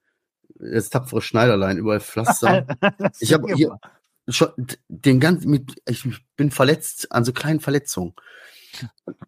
das 0.59 0.91
tapfere 0.91 1.23
Schneiderlein, 1.23 1.79
überall 1.79 2.01
Pflaster. 2.01 2.67
Ich 3.21 3.33
habe 3.33 3.53
hier 3.55 3.81
schon 4.29 4.51
den 4.89 5.19
ganzen, 5.19 5.51
mit, 5.51 5.83
ich 5.89 6.07
bin 6.37 6.51
verletzt 6.51 7.11
an 7.11 7.25
so 7.25 7.33
kleinen 7.33 7.59
Verletzungen. 7.61 8.15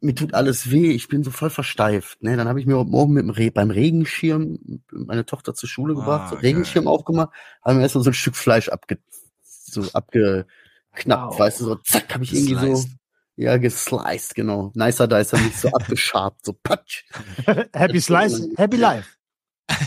Mir 0.01 0.15
tut 0.15 0.35
alles 0.35 0.71
weh, 0.71 0.91
ich 0.93 1.09
bin 1.09 1.23
so 1.25 1.31
voll 1.31 1.51
versteift. 1.51 2.23
Ne? 2.23 2.37
Dann 2.37 2.49
habe 2.49 2.61
ich 2.61 2.67
mir 2.67 2.77
heute 2.79 2.91
Morgen 2.91 3.13
mit 3.15 3.23
dem 3.25 3.31
Re 3.31 3.51
beim 3.51 3.71
Regenschirm 3.71 4.59
meine 4.91 5.27
Tochter 5.27 5.55
zur 5.55 5.69
Schule 5.69 5.95
Ah, 5.95 5.97
gebracht, 6.01 6.29
so 6.31 6.35
geil. 6.37 6.43
Regenschirm 6.45 6.87
aufgemacht, 6.89 7.31
haben 7.63 7.77
mir 7.77 7.83
erstmal 7.83 8.05
so 8.05 8.11
ein 8.11 8.15
Stück 8.15 8.37
Fleisch 8.37 8.69
abge, 8.69 8.99
so 9.43 9.83
abgeknappt, 9.93 10.47
Wow. 11.33 11.39
weißt 11.39 11.61
du, 11.61 11.65
so 11.65 11.75
zack, 11.77 12.13
habe 12.15 12.25
ich 12.25 12.33
irgendwie 12.35 12.55
so, 12.55 12.61
Gesliced. 12.71 12.91
ja, 13.37 13.57
gesliced, 13.59 14.35
genau. 14.35 14.71
Nicer 14.75 15.09
Dicer, 15.09 15.39
nicht 15.39 15.57
so 15.59 15.69
abgeschabt, 15.73 16.45
so 16.45 16.53
patsch. 16.53 17.05
Happy 17.75 18.01
Slice, 18.01 18.49
Happy 18.57 18.77
Life. 18.77 19.09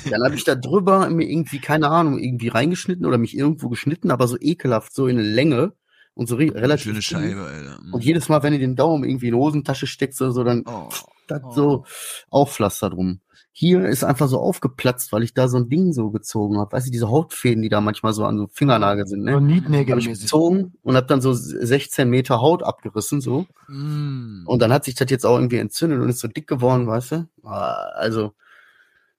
Dann 0.10 0.24
habe 0.24 0.36
ich 0.36 0.43
da 0.43 0.56
drüber 0.56 1.08
mir 1.10 1.30
irgendwie, 1.30 1.60
keine 1.60 1.89
Ahnung, 1.89 2.17
irgendwie 2.20 2.48
reingeschnitten 2.48 3.06
oder 3.06 3.17
mich 3.20 3.38
irgendwo 3.38 3.70
geschnitten, 3.70 4.10
aber 4.12 4.28
so 4.28 4.36
ekelhaft, 4.39 4.93
so 4.93 5.08
in 5.08 5.20
eine 5.20 5.28
Länge 5.28 5.74
und 6.17 6.27
so 6.27 6.36
re 6.36 6.53
relativ. 6.53 6.84
Schöne. 7.01 7.01
Scheibe, 7.01 7.43
Alter. 7.43 7.80
Mm. 7.84 7.93
Und 7.93 8.03
jedes 8.03 8.27
Mal, 8.30 8.43
wenn 8.43 8.53
du 8.53 8.60
den 8.60 8.75
Daumen 8.75 9.03
irgendwie 9.03 9.27
in 9.27 9.34
die 9.34 9.39
Hosentasche 9.39 9.88
steckst 9.88 10.21
oder 10.21 10.32
so, 10.32 10.43
dann 10.43 10.63
Oh. 10.67 10.89
das 11.27 11.41
Oh. 11.45 11.51
so 11.51 11.86
Aufpflaster 12.30 12.89
drum. 12.89 13.21
Hier 13.51 13.86
ist 13.88 14.03
einfach 14.03 14.27
so 14.27 14.39
aufgeplatzt, 14.39 15.12
weil 15.12 15.23
ich 15.23 15.34
da 15.34 15.47
so 15.47 15.58
ein 15.58 15.67
Ding 15.67 15.91
so 15.91 16.12
gezogen 16.12 16.60
habe. 16.60 16.71
Weißt 16.73 16.86
du, 16.88 16.91
diese 16.91 17.10
Hautfäden, 17.10 17.63
die 17.63 17.69
da 17.69 17.82
manchmal 17.82 18.13
so 18.13 18.23
an 18.23 18.38
so 18.38 18.45
Fingernagel 18.53 19.08
sind, 19.08 19.25
So 19.25 19.39
ne? 19.39 19.41
Nietnägel 19.41 19.93
Habe 19.93 19.99
ich 20.01 20.08
gezogen 20.10 20.73
und 20.84 20.95
habe 20.95 21.08
dann 21.08 21.21
so 21.21 21.34
16 21.34 22.08
Meter 22.08 22.39
Haut 22.39 22.62
abgerissen, 22.62 23.19
so. 23.19 23.47
Mm. 23.67 24.43
Und 24.45 24.62
dann 24.62 24.71
hat 24.71 24.86
sich 24.86 24.93
das 24.93 25.10
jetzt 25.10 25.25
auch 25.25 25.38
irgendwie 25.38 25.58
entzündet 25.58 25.99
und 25.99 26.08
ist 26.10 26.19
so 26.19 26.27
dick 26.27 26.45
geworden, 26.45 26.86
weißt 26.86 27.12
du? 27.13 27.27
Ah, 27.43 27.89
Also, 27.95 28.34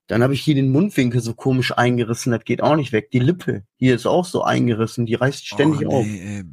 dann 0.07 0.23
habe 0.23 0.33
ich 0.35 0.41
hier 0.41 0.55
den 0.55 0.71
Mundwinkel 0.71 1.21
so 1.21 1.35
komisch 1.35 1.77
eingerissen, 1.77 2.31
das 2.33 2.45
geht 2.45 2.63
auch 2.63 2.77
nicht 2.77 2.93
weg. 2.93 3.11
Die 3.11 3.19
Lippe 3.19 3.65
hier 3.77 3.95
ist 3.97 4.07
auch 4.07 4.25
so 4.25 4.43
eingerissen, 4.43 5.05
die 5.05 5.17
reißt 5.17 5.47
ständig 5.47 5.87
oh, 5.89 5.99
auf. 5.99 6.07
nee, 6.07 6.39
ey. 6.39 6.45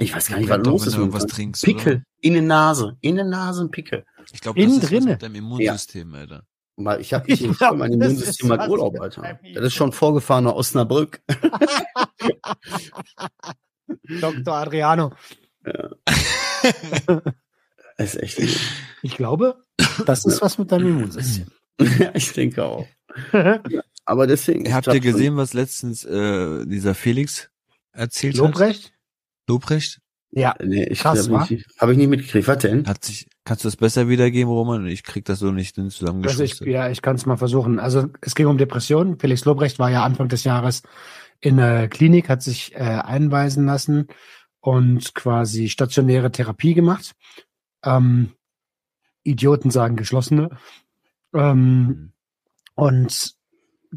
Ich 0.00 0.14
weiß 0.14 0.28
gar 0.28 0.38
nicht, 0.38 0.48
was 0.48 0.58
los 0.58 0.82
wenn 0.82 0.88
ist. 0.88 0.94
du 0.96 1.00
mit 1.00 1.08
irgendwas 1.12 1.26
trinkst, 1.26 1.62
Pickel, 1.64 1.92
oder? 1.96 2.02
in 2.22 2.32
der 2.32 2.42
Nase, 2.42 2.96
in 3.02 3.16
der 3.16 3.24
Nase 3.26 3.64
ein 3.64 3.70
Pickel. 3.70 4.04
Ich 4.32 4.40
glaube, 4.40 4.58
Innen 4.60 4.80
das 4.80 4.84
ist 4.84 4.92
was 4.92 4.98
drinne. 4.98 5.10
mit 5.12 5.22
deinem 5.22 5.34
Immunsystem, 5.36 6.14
Alter. 6.14 6.42
Mal, 6.76 7.00
ich 7.00 7.12
habe 7.12 7.30
Ich 7.30 7.44
ich 7.44 7.58
glaub, 7.58 7.76
mein 7.76 7.92
Immunsystem 7.92 8.48
mal 8.48 8.68
Urlaub, 8.68 8.98
Alter. 8.98 9.38
Das 9.54 9.64
ist 9.66 9.74
schon 9.74 9.92
vorgefahren 9.92 10.44
nach 10.44 10.54
Osnabrück. 10.54 11.20
Dr. 14.20 14.54
Adriano. 14.54 15.12
Das 17.96 18.14
ist 18.14 18.38
echt. 18.38 18.60
Ich 19.02 19.16
glaube, 19.18 19.62
das 20.06 20.24
ist 20.24 20.40
was 20.40 20.56
mit 20.56 20.72
deinem 20.72 20.88
Immunsystem. 20.88 21.48
ja, 21.98 22.10
ich 22.14 22.32
denke 22.32 22.64
auch. 22.64 22.86
Aber 24.06 24.26
deswegen. 24.26 24.72
Habt 24.72 24.86
ihr 24.86 25.00
gesehen, 25.00 25.36
was 25.36 25.52
letztens 25.52 26.04
äh, 26.06 26.64
dieser 26.64 26.94
Felix 26.94 27.50
erzählt 27.92 28.36
hat? 28.36 28.40
Lobrecht? 28.40 28.94
Lobrecht? 29.50 30.00
Ja. 30.32 30.54
Nee, 30.62 30.84
ich 30.84 31.00
Krass, 31.00 31.28
habe 31.28 31.52
nicht, 31.52 31.66
hab 31.78 31.88
ich 31.90 31.96
nicht 31.98 32.08
mitgekriegt. 32.08 32.46
Was 32.46 32.58
denn? 32.58 32.86
Hat 32.86 33.04
sich, 33.04 33.26
kannst 33.44 33.64
du 33.64 33.68
das 33.68 33.76
besser 33.76 34.08
wiedergeben, 34.08 34.48
Roman? 34.52 34.86
Ich 34.86 35.02
krieg 35.02 35.24
das 35.24 35.40
so 35.40 35.50
nicht 35.50 35.76
Also 35.76 35.88
ich, 35.88 35.96
zusammengeschustert. 35.96 36.68
ja, 36.68 36.88
ich 36.88 37.02
kann 37.02 37.16
es 37.16 37.26
mal 37.26 37.36
versuchen. 37.36 37.80
Also 37.80 38.06
es 38.20 38.34
ging 38.36 38.46
um 38.46 38.56
Depressionen. 38.56 39.18
Felix 39.18 39.44
Lobrecht 39.44 39.78
war 39.80 39.90
ja 39.90 40.04
Anfang 40.04 40.28
des 40.28 40.44
Jahres 40.44 40.82
in 41.40 41.56
der 41.56 41.88
Klinik, 41.88 42.28
hat 42.28 42.42
sich 42.42 42.74
äh, 42.74 42.78
einweisen 42.78 43.66
lassen 43.66 44.06
und 44.60 45.14
quasi 45.14 45.68
stationäre 45.68 46.30
Therapie 46.30 46.74
gemacht. 46.74 47.12
Ähm, 47.84 48.30
Idioten 49.24 49.70
sagen 49.70 49.96
geschlossene. 49.96 50.50
Ähm, 51.34 51.86
Mhm. 51.86 52.12
und 52.74 53.34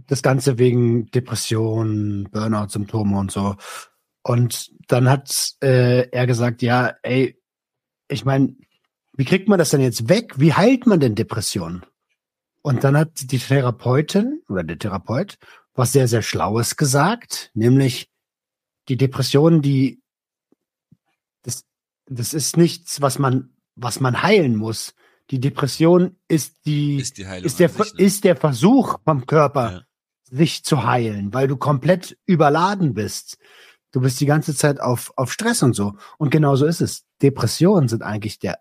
das 0.08 0.24
Ganze 0.24 0.58
wegen 0.58 1.06
Depression, 1.12 2.28
Burnout-Symptome 2.32 3.18
und 3.20 3.32
so. 3.32 3.56
Und 4.24 4.72
dann 4.88 5.10
hat 5.10 5.54
äh, 5.62 6.10
er 6.10 6.28
gesagt, 6.28 6.62
ja, 6.62 6.96
ey, 7.04 7.38
ich 8.08 8.26
meine, 8.26 8.56
wie 9.16 9.26
kriegt 9.26 9.48
man 9.48 9.60
das 9.60 9.70
denn 9.70 9.82
jetzt 9.82 10.10
weg? 10.10 10.34
Wie 10.38 10.54
heilt 10.54 10.88
man 10.88 11.00
denn 11.00 11.16
Depressionen? 11.16 11.86
Und 12.62 12.84
dann 12.84 12.98
hat 12.98 13.32
die 13.32 13.38
Therapeutin 13.38 14.42
oder 14.48 14.64
der 14.64 14.80
Therapeut 14.80 15.38
was 15.76 15.92
sehr, 15.92 16.08
sehr 16.08 16.22
Schlaues 16.22 16.76
gesagt, 16.76 17.52
nämlich 17.54 18.10
die 18.90 18.98
Depression, 18.98 19.62
die, 19.62 20.02
das, 21.42 21.66
das 22.06 22.34
ist 22.34 22.58
nichts, 22.58 23.02
was 23.02 23.18
man, 23.18 23.56
was 23.76 24.00
man 24.00 24.22
heilen 24.22 24.56
muss. 24.56 24.94
Die 25.32 25.40
Depression 25.40 26.18
ist 26.28 26.66
die, 26.66 26.98
ist 26.98 27.18
die 27.18 27.24
ist 27.24 27.60
der, 27.60 27.70
sich, 27.70 27.94
ne? 27.94 28.04
ist 28.04 28.24
der 28.24 28.36
Versuch 28.36 29.00
vom 29.04 29.26
Körper, 29.26 29.72
Ja. 29.72 29.82
sich 30.30 30.64
zu 30.64 30.86
heilen, 30.86 31.34
weil 31.34 31.48
du 31.48 31.58
komplett 31.58 32.18
überladen 32.26 32.94
bist. 32.94 33.38
Du 33.93 34.01
bist 34.01 34.19
die 34.19 34.25
ganze 34.25 34.53
Zeit 34.56 34.82
auf, 34.82 35.13
auf 35.15 35.32
Stress 35.32 35.63
und 35.63 35.73
so. 35.73 35.95
Und 36.17 36.29
genau 36.32 36.56
so 36.58 36.65
ist 36.65 36.82
es. 36.82 37.06
Depressionen 37.21 37.88
sind 37.88 38.03
eigentlich 38.03 38.39
der, 38.39 38.60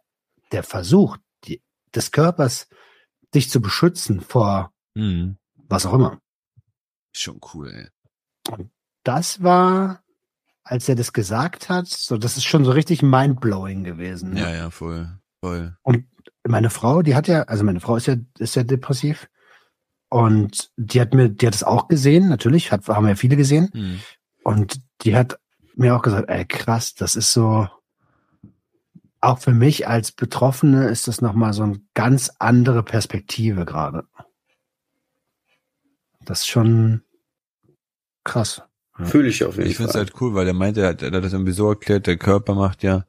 der 0.53 0.63
Versuch 0.63 1.17
die, 1.45 1.61
des 1.95 2.13
Körpers, 2.13 2.69
dich 3.35 3.51
zu 3.51 3.61
beschützen 3.61 4.21
vor 4.21 4.73
Mhm. 4.95 5.39
was 5.69 5.87
auch 5.87 5.95
immer. 5.95 6.19
Schon 7.13 7.41
cool, 7.55 7.71
ey. 7.71 8.69
Das 9.05 9.43
war, 9.43 10.03
als 10.65 10.89
er 10.89 10.97
das 10.97 11.13
gesagt 11.15 11.69
hat, 11.71 11.87
so, 11.89 12.19
das 12.19 12.37
ist 12.37 12.45
schon 12.45 12.65
so 12.67 12.73
richtig 12.73 13.03
mindblowing 13.03 13.85
gewesen. 13.85 14.35
ne? 14.35 14.41
Ja, 14.41 14.51
ja, 14.55 14.71
voll. 14.71 15.19
Voll. 15.43 15.77
meine 16.47 16.71
Frau, 16.71 17.03
die 17.03 17.15
hat 17.17 17.27
ja, 17.27 17.43
also 17.45 17.65
meine 17.65 17.81
Frau 17.81 17.97
ist 17.97 18.07
ja, 18.07 18.17
ist 18.39 18.55
ja 18.55 18.63
depressiv. 18.63 19.29
Und 20.09 20.71
die 20.77 21.01
hat 21.01 21.15
mir, 21.15 21.31
die 21.31 21.47
hat 21.47 21.55
es 21.55 21.65
auch 21.65 21.89
gesehen, 21.89 22.29
natürlich, 22.29 22.71
hat, 22.71 22.87
haben 22.89 23.09
ja 23.09 23.15
viele 23.17 23.37
gesehen. 23.37 23.71
Mhm. 23.73 24.01
Und 24.45 24.81
die 25.03 25.17
hat 25.17 25.39
mir 25.75 25.97
auch 25.97 26.03
gesagt, 26.03 26.29
ey, 26.29 26.45
krass, 26.45 26.95
das 26.95 27.17
ist 27.17 27.33
so, 27.33 27.69
auch 29.21 29.39
für 29.39 29.53
mich 29.53 29.87
als 29.89 30.13
Betroffene 30.13 30.89
ist 30.89 31.09
das 31.09 31.21
nochmal 31.21 31.53
so 31.53 31.63
eine 31.63 31.81
ganz 31.95 32.31
andere 32.39 32.83
Perspektive 32.83 33.65
gerade. 33.65 34.05
Das 36.25 36.41
ist 36.41 36.49
schon 36.49 37.03
krass. 38.25 38.63
Fühle 39.05 39.29
ich 39.29 39.45
auf 39.45 39.57
jeden 39.57 39.71
Ich 39.71 39.77
finde 39.77 39.89
es 39.89 39.93
Fall. 39.93 40.05
halt 40.05 40.21
cool, 40.21 40.35
weil 40.35 40.47
er 40.47 40.53
meinte, 40.53 40.83
er 40.83 40.89
hat, 40.91 41.03
er 41.03 41.11
hat 41.11 41.25
das 41.25 41.33
irgendwie 41.33 41.53
so 41.53 41.69
erklärt, 41.71 42.07
der 42.07 42.19
Körper 42.19 42.55
macht 42.55 42.83
ja 42.83 43.05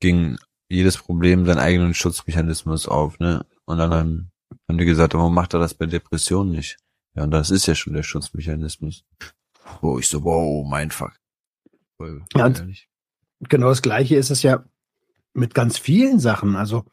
gegen 0.00 0.38
jedes 0.68 0.96
Problem 0.98 1.46
seinen 1.46 1.58
eigenen 1.58 1.94
Schutzmechanismus 1.94 2.86
auf, 2.86 3.18
ne? 3.18 3.44
Und 3.64 3.78
dann 3.78 3.92
haben, 3.92 4.30
haben 4.68 4.78
die 4.78 4.84
gesagt, 4.84 5.14
warum 5.14 5.34
macht 5.34 5.54
er 5.54 5.60
das 5.60 5.74
bei 5.74 5.86
Depressionen 5.86 6.52
nicht? 6.52 6.76
Ja, 7.14 7.24
und 7.24 7.30
das 7.30 7.50
ist 7.50 7.66
ja 7.66 7.74
schon 7.74 7.94
der 7.94 8.02
Schutzmechanismus. 8.02 9.04
Wo 9.80 9.98
ich 9.98 10.06
so, 10.06 10.22
wow, 10.22 10.66
mein 10.68 10.90
Fuck. 10.90 11.12
Ja, 12.34 12.46
und-. 12.46 12.86
Genau 13.40 13.68
das 13.68 13.82
Gleiche 13.82 14.16
ist 14.16 14.30
es 14.30 14.42
ja 14.42 14.64
mit 15.34 15.54
ganz 15.54 15.78
vielen 15.78 16.18
Sachen. 16.18 16.56
Also 16.56 16.84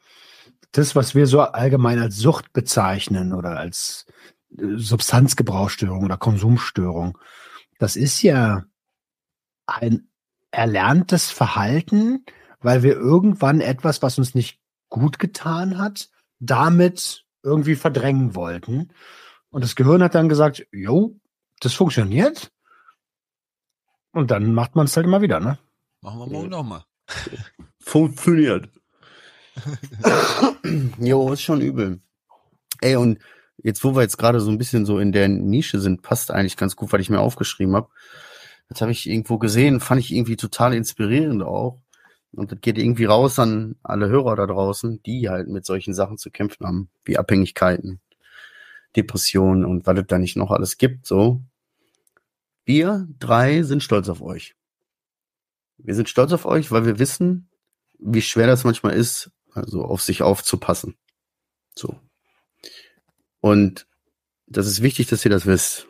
das, 0.72 0.94
was 0.94 1.14
wir 1.14 1.26
so 1.26 1.40
allgemein 1.40 1.98
als 1.98 2.16
Sucht 2.16 2.52
bezeichnen 2.52 3.32
oder 3.32 3.58
als 3.58 4.06
äh, 4.58 4.76
Substanzgebrauchsstörung 4.76 6.04
oder 6.04 6.16
Konsumstörung, 6.16 7.18
das 7.78 7.96
ist 7.96 8.22
ja 8.22 8.64
ein 9.66 10.08
erlerntes 10.50 11.30
Verhalten, 11.30 12.24
weil 12.60 12.82
wir 12.82 12.94
irgendwann 12.94 13.60
etwas, 13.60 14.02
was 14.02 14.18
uns 14.18 14.34
nicht 14.34 14.60
gut 14.88 15.18
getan 15.18 15.78
hat, 15.78 16.08
damit 16.38 17.24
irgendwie 17.42 17.76
verdrängen 17.76 18.34
wollten. 18.34 18.90
Und 19.50 19.64
das 19.64 19.76
Gehirn 19.76 20.02
hat 20.02 20.14
dann 20.14 20.28
gesagt, 20.28 20.66
jo, 20.72 21.18
das 21.60 21.74
funktioniert. 21.74 22.52
Und 24.14 24.30
dann 24.30 24.54
macht 24.54 24.76
man 24.76 24.86
es 24.86 24.96
halt 24.96 25.06
immer 25.06 25.20
wieder, 25.20 25.40
ne? 25.40 25.58
Machen 26.00 26.20
wir 26.20 26.26
morgen 26.28 26.48
nochmal. 26.48 26.84
Funktioniert. 27.80 28.70
jo, 30.98 31.32
ist 31.32 31.42
schon 31.42 31.60
übel. 31.60 32.00
Ey, 32.80 32.96
und 32.96 33.18
jetzt, 33.58 33.82
wo 33.82 33.94
wir 33.94 34.02
jetzt 34.02 34.16
gerade 34.16 34.40
so 34.40 34.50
ein 34.50 34.58
bisschen 34.58 34.86
so 34.86 35.00
in 35.00 35.10
der 35.10 35.28
Nische 35.28 35.80
sind, 35.80 36.02
passt 36.02 36.30
eigentlich 36.30 36.56
ganz 36.56 36.76
gut, 36.76 36.92
weil 36.92 37.00
ich 37.00 37.10
mir 37.10 37.20
aufgeschrieben 37.20 37.74
habe. 37.74 37.88
Das 38.68 38.80
habe 38.80 38.92
ich 38.92 39.08
irgendwo 39.08 39.38
gesehen, 39.38 39.80
fand 39.80 40.00
ich 40.00 40.12
irgendwie 40.12 40.36
total 40.36 40.74
inspirierend 40.74 41.42
auch. 41.42 41.80
Und 42.32 42.52
das 42.52 42.60
geht 42.60 42.78
irgendwie 42.78 43.04
raus 43.04 43.38
an 43.38 43.76
alle 43.82 44.08
Hörer 44.08 44.36
da 44.36 44.46
draußen, 44.46 45.02
die 45.02 45.28
halt 45.28 45.48
mit 45.48 45.66
solchen 45.66 45.94
Sachen 45.94 46.18
zu 46.18 46.30
kämpfen 46.30 46.66
haben, 46.66 46.88
wie 47.04 47.18
Abhängigkeiten, 47.18 48.00
Depressionen 48.96 49.64
und 49.64 49.86
was 49.86 49.98
es 49.98 50.06
da 50.06 50.18
nicht 50.18 50.36
noch 50.36 50.52
alles 50.52 50.78
gibt, 50.78 51.06
so. 51.06 51.42
Wir 52.64 53.06
drei 53.18 53.62
sind 53.62 53.82
stolz 53.82 54.08
auf 54.08 54.22
euch. 54.22 54.54
Wir 55.78 55.94
sind 55.94 56.08
stolz 56.08 56.32
auf 56.32 56.46
euch, 56.46 56.70
weil 56.70 56.86
wir 56.86 56.98
wissen, 56.98 57.50
wie 57.98 58.22
schwer 58.22 58.46
das 58.46 58.64
manchmal 58.64 58.94
ist, 58.94 59.30
also 59.52 59.84
auf 59.84 60.02
sich 60.02 60.22
aufzupassen. 60.22 60.96
So. 61.76 62.00
Und 63.40 63.86
das 64.46 64.66
ist 64.66 64.82
wichtig, 64.82 65.08
dass 65.08 65.24
ihr 65.24 65.30
das 65.30 65.46
wisst. 65.46 65.86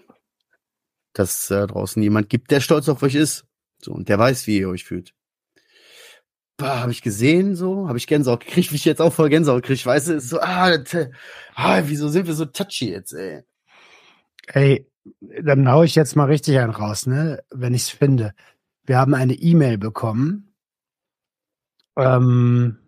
Dass 1.12 1.46
da 1.46 1.66
draußen 1.66 2.02
jemand 2.02 2.28
gibt, 2.28 2.50
der 2.50 2.60
stolz 2.60 2.88
auf 2.88 3.02
euch 3.02 3.14
ist. 3.14 3.46
So, 3.80 3.92
und 3.92 4.08
der 4.08 4.18
weiß, 4.18 4.46
wie 4.46 4.58
ihr 4.58 4.68
euch 4.68 4.84
fühlt. 4.84 5.14
Habe 6.60 6.92
ich 6.92 7.02
gesehen, 7.02 7.56
so, 7.56 7.88
habe 7.88 7.98
ich 7.98 8.06
Gänsehaut 8.06 8.44
gekriegt, 8.44 8.72
wie 8.72 8.76
ich 8.76 8.84
jetzt 8.84 9.00
auch 9.00 9.12
voll 9.12 9.28
Gänsehaut 9.28 9.64
kriege. 9.64 9.84
Weißt 9.84 10.08
du, 10.08 10.20
so, 10.20 10.40
ah, 10.40 10.76
ah, 11.54 11.82
wieso 11.84 12.08
sind 12.08 12.26
wir 12.26 12.34
so 12.34 12.46
touchy 12.46 12.90
jetzt, 12.90 13.12
ey? 13.12 13.42
Ey, 14.46 14.86
dann 15.20 15.70
hau 15.70 15.82
ich 15.82 15.94
jetzt 15.94 16.16
mal 16.16 16.26
richtig 16.26 16.58
einen 16.58 16.72
raus, 16.72 17.06
ne? 17.06 17.42
Wenn 17.50 17.74
ich's 17.74 17.90
finde. 17.90 18.34
Wir 18.84 18.98
haben 18.98 19.14
eine 19.14 19.34
E-Mail 19.34 19.78
bekommen. 19.78 20.54
Ähm, 21.96 22.78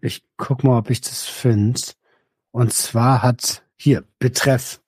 ich 0.00 0.24
guck 0.36 0.64
mal, 0.64 0.78
ob 0.78 0.90
ich 0.90 1.00
das 1.00 1.24
finde. 1.24 1.80
Und 2.50 2.72
zwar 2.72 3.22
hat 3.22 3.64
hier 3.76 4.04
Betreff 4.18 4.80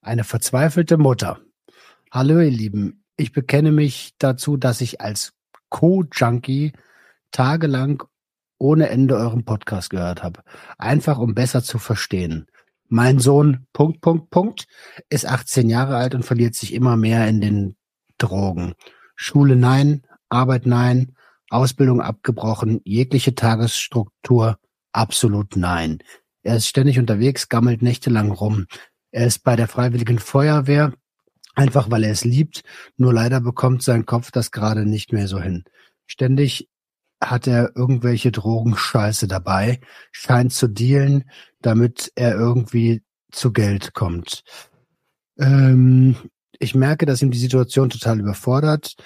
eine 0.00 0.24
verzweifelte 0.24 0.98
Mutter. 0.98 1.40
Hallo 2.10 2.40
ihr 2.40 2.50
Lieben, 2.50 3.04
ich 3.16 3.32
bekenne 3.32 3.72
mich 3.72 4.14
dazu, 4.18 4.56
dass 4.56 4.80
ich 4.80 5.00
als 5.00 5.34
Co-Junkie 5.68 6.72
tagelang 7.30 8.02
ohne 8.58 8.88
Ende 8.88 9.16
euren 9.16 9.44
Podcast 9.44 9.90
gehört 9.90 10.22
habe. 10.22 10.42
Einfach 10.78 11.18
um 11.18 11.34
besser 11.34 11.62
zu 11.62 11.78
verstehen. 11.78 12.46
Mein 12.88 13.18
Sohn, 13.18 13.66
Punkt, 13.72 14.00
Punkt, 14.00 14.30
Punkt, 14.30 14.66
ist 15.10 15.26
18 15.26 15.68
Jahre 15.68 15.96
alt 15.96 16.14
und 16.14 16.24
verliert 16.24 16.54
sich 16.54 16.72
immer 16.72 16.96
mehr 16.96 17.28
in 17.28 17.40
den 17.40 17.76
Drogen. 18.16 18.74
Schule 19.14 19.56
nein, 19.56 20.02
Arbeit 20.28 20.66
nein, 20.66 21.14
Ausbildung 21.50 22.00
abgebrochen, 22.00 22.80
jegliche 22.84 23.34
Tagesstruktur 23.34 24.58
absolut 24.92 25.56
nein. 25.56 25.98
Er 26.42 26.56
ist 26.56 26.66
ständig 26.66 26.98
unterwegs, 26.98 27.48
gammelt 27.48 27.82
nächtelang 27.82 28.30
rum. 28.30 28.66
Er 29.10 29.26
ist 29.26 29.44
bei 29.44 29.56
der 29.56 29.68
Freiwilligen 29.68 30.18
Feuerwehr, 30.18 30.92
einfach 31.54 31.90
weil 31.90 32.04
er 32.04 32.12
es 32.12 32.24
liebt. 32.24 32.62
Nur 32.96 33.12
leider 33.12 33.40
bekommt 33.40 33.82
sein 33.82 34.06
Kopf 34.06 34.30
das 34.30 34.50
gerade 34.50 34.86
nicht 34.86 35.12
mehr 35.12 35.28
so 35.28 35.40
hin. 35.40 35.64
Ständig 36.06 36.68
hat 37.20 37.46
er 37.46 37.76
irgendwelche 37.76 38.32
Drogenscheiße 38.32 39.26
dabei, 39.28 39.80
scheint 40.12 40.52
zu 40.52 40.68
dealen, 40.68 41.24
damit 41.60 42.12
er 42.14 42.34
irgendwie 42.34 43.02
zu 43.32 43.52
Geld 43.52 43.94
kommt. 43.94 44.44
Ähm, 45.38 46.16
ich 46.58 46.74
merke, 46.74 47.06
dass 47.06 47.22
ihm 47.22 47.30
die 47.30 47.38
Situation 47.38 47.90
total 47.90 48.20
überfordert, 48.20 48.96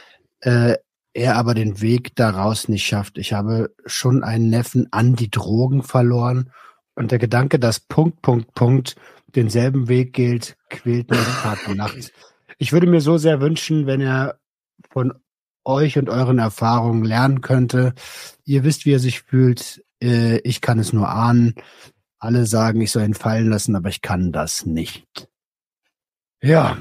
äh, 0.41 0.77
er 1.15 1.37
aber 1.37 1.55
den 1.55 1.81
Weg 1.81 2.17
daraus 2.17 2.69
nicht 2.69 2.87
schafft. 2.87 3.19
Ich 3.19 3.33
habe 3.33 3.75
schon 3.85 4.25
einen 4.25 4.49
Neffen 4.49 4.89
an 4.93 5.15
die 5.15 5.31
Drogen 5.31 5.83
verloren 5.83 6.51
und 6.95 7.11
der 7.11 7.19
Gedanke, 7.19 7.59
dass 7.59 7.81
Punkt, 7.81 8.23
Punkt, 8.23 8.55
Punkt 8.55 8.97
denselben 9.35 9.89
Weg 9.89 10.13
gilt, 10.15 10.57
quält 10.71 11.11
mich 11.11 11.21
Tag 11.43 11.69
und 11.69 11.77
Nacht. 11.77 12.13
Ich 12.59 12.73
würde 12.73 12.87
mir 12.87 13.01
so 13.01 13.19
sehr 13.19 13.41
wünschen, 13.41 13.87
wenn 13.87 14.01
er 14.01 14.39
von 14.93 15.15
euch 15.65 15.99
und 15.99 16.09
euren 16.09 16.39
Erfahrungen 16.39 17.05
lernen 17.05 17.41
könnte. 17.41 17.95
Ihr 18.45 18.65
wisst, 18.65 18.85
wie 18.87 18.93
er 18.93 18.99
sich 18.99 19.23
fühlt. 19.23 19.85
Äh, 20.03 20.39
Ich 20.39 20.61
kann 20.61 20.79
es 20.79 20.93
nur 20.93 21.09
ahnen. 21.09 21.55
Alle 22.19 22.47
sagen, 22.47 22.81
ich 22.81 22.93
soll 22.93 23.03
ihn 23.05 23.15
fallen 23.15 23.49
lassen, 23.49 23.75
aber 23.75 23.89
ich 23.89 24.01
kann 24.01 24.33
das 24.33 24.65
nicht. 24.67 25.29
Ja. 26.43 26.79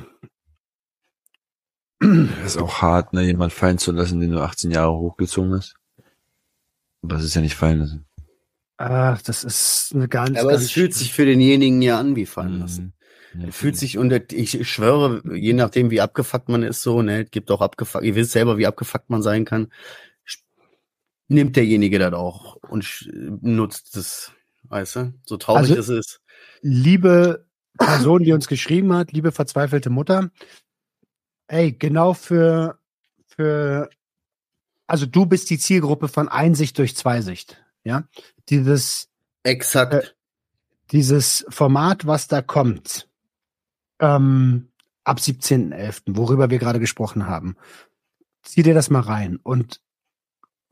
Das 2.00 2.56
ist 2.56 2.58
auch 2.58 2.82
hart, 2.82 3.14
ne, 3.14 3.24
jemand 3.24 3.54
fallen 3.54 3.78
zu 3.78 3.92
lassen, 3.92 4.20
den 4.20 4.32
du 4.32 4.40
18 4.42 4.72
Jahre 4.72 4.94
hochgezogen 4.94 5.54
hast. 5.54 5.76
Aber 7.04 7.16
das 7.16 7.24
ist 7.24 7.36
ja 7.36 7.42
nicht 7.42 7.56
fallen 7.56 7.80
lassen. 7.80 8.06
Ach, 8.78 9.22
das 9.22 9.44
ist 9.44 9.92
eine 9.94 10.08
ganz, 10.08 10.40
Aber 10.40 10.52
ganz 10.52 10.64
es 10.64 10.72
fühlt 10.72 10.96
sich 10.96 11.14
für 11.14 11.26
denjenigen 11.26 11.82
ja 11.84 12.00
an 12.00 12.16
wie 12.16 12.26
fallen 12.26 12.60
lassen. 12.60 12.94
Er 13.40 13.52
fühlt 13.54 13.78
sich, 13.78 13.98
und 13.98 14.34
ich 14.34 14.68
schwöre, 14.70 15.22
je 15.36 15.54
nachdem, 15.54 15.90
wie 15.90 16.02
abgefuckt 16.02 16.50
man 16.50 16.64
ist, 16.64 16.82
so, 16.82 17.02
ne, 17.02 17.26
gibt 17.26 17.50
auch 17.52 17.62
abgefuckt, 17.62 18.04
ihr 18.04 18.16
wisst 18.16 18.32
selber, 18.32 18.58
wie 18.58 18.68
abgefuckt 18.68 19.10
man 19.10 19.22
sein 19.22 19.46
kann, 19.46 19.72
nimmt 21.28 21.56
derjenige 21.56 21.98
das 21.98 22.14
auch 22.14 22.58
und 22.58 23.10
nutzt 23.42 23.96
es, 23.96 24.34
weißt 24.64 24.96
du, 24.98 25.14
so 25.26 25.38
traurig 25.38 25.72
Also- 25.72 25.76
es 25.76 25.90
ist. 25.90 26.22
liebe 26.62 27.46
Person, 27.78 28.24
die 28.24 28.34
uns 28.34 28.48
geschrieben 28.48 28.94
hat, 28.94 29.14
liebe 29.14 29.32
verzweifelte 29.32 29.90
Mutter, 29.90 30.30
ey, 31.48 31.72
genau 31.72 32.14
für, 32.14 32.80
für, 33.28 33.90
also 34.88 35.06
du 35.06 35.26
bist 35.26 35.50
die 35.50 35.58
Zielgruppe 35.58 36.10
von 36.10 36.28
Einsicht 36.28 36.78
durch 36.78 36.98
Zweisicht, 36.98 37.64
ja? 37.86 38.10
Dieses, 38.50 39.08
Exakt. 39.44 39.94
Äh, 39.94 40.04
dieses 40.92 41.46
Format, 41.48 42.06
was 42.06 42.28
da 42.28 42.42
kommt, 42.42 43.08
ähm, 44.02 44.68
ab 45.04 45.20
17.11., 45.20 46.18
worüber 46.18 46.50
wir 46.50 46.60
gerade 46.60 46.80
gesprochen 46.80 47.28
haben, 47.28 47.56
zieh 48.44 48.64
dir 48.64 48.74
das 48.74 48.90
mal 48.90 49.02
rein 49.02 49.38
und 49.42 49.82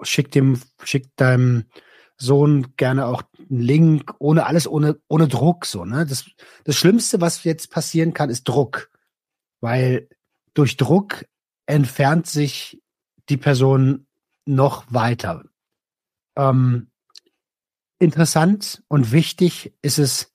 schick 0.01 0.32
dem, 0.32 0.59
schick 0.84 1.15
deinem 1.15 1.65
Sohn 2.17 2.75
gerne 2.75 3.05
auch 3.05 3.23
einen 3.49 3.61
Link, 3.61 4.13
ohne 4.19 4.45
alles, 4.45 4.67
ohne, 4.67 4.99
ohne 5.07 5.27
Druck, 5.27 5.65
so, 5.65 5.86
ne? 5.86 6.05
Das, 6.05 6.25
das 6.65 6.75
Schlimmste, 6.75 7.21
was 7.21 7.45
jetzt 7.45 7.71
passieren 7.71 8.13
kann, 8.13 8.30
ist 8.30 8.43
Druck. 8.43 8.91
Weil 9.61 10.09
durch 10.53 10.75
Druck 10.75 11.25
entfernt 11.65 12.27
sich 12.27 12.82
die 13.30 13.38
Person 13.38 14.07
noch 14.45 14.86
weiter. 14.89 15.43
Ähm, 16.36 16.89
interessant 17.99 18.84
und 18.88 19.11
wichtig 19.11 19.73
ist 19.82 19.99
es 19.99 20.34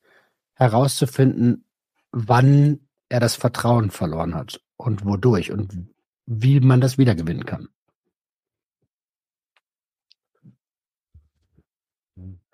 herauszufinden, 0.53 1.65
wann 2.11 2.84
er 3.09 3.19
das 3.19 3.35
Vertrauen 3.35 3.91
verloren 3.91 4.35
hat 4.35 4.61
und 4.77 5.05
wodurch 5.05 5.51
und 5.51 5.87
wie 6.25 6.59
man 6.59 6.81
das 6.81 6.97
wiedergewinnen 6.97 7.45
kann. 7.45 7.69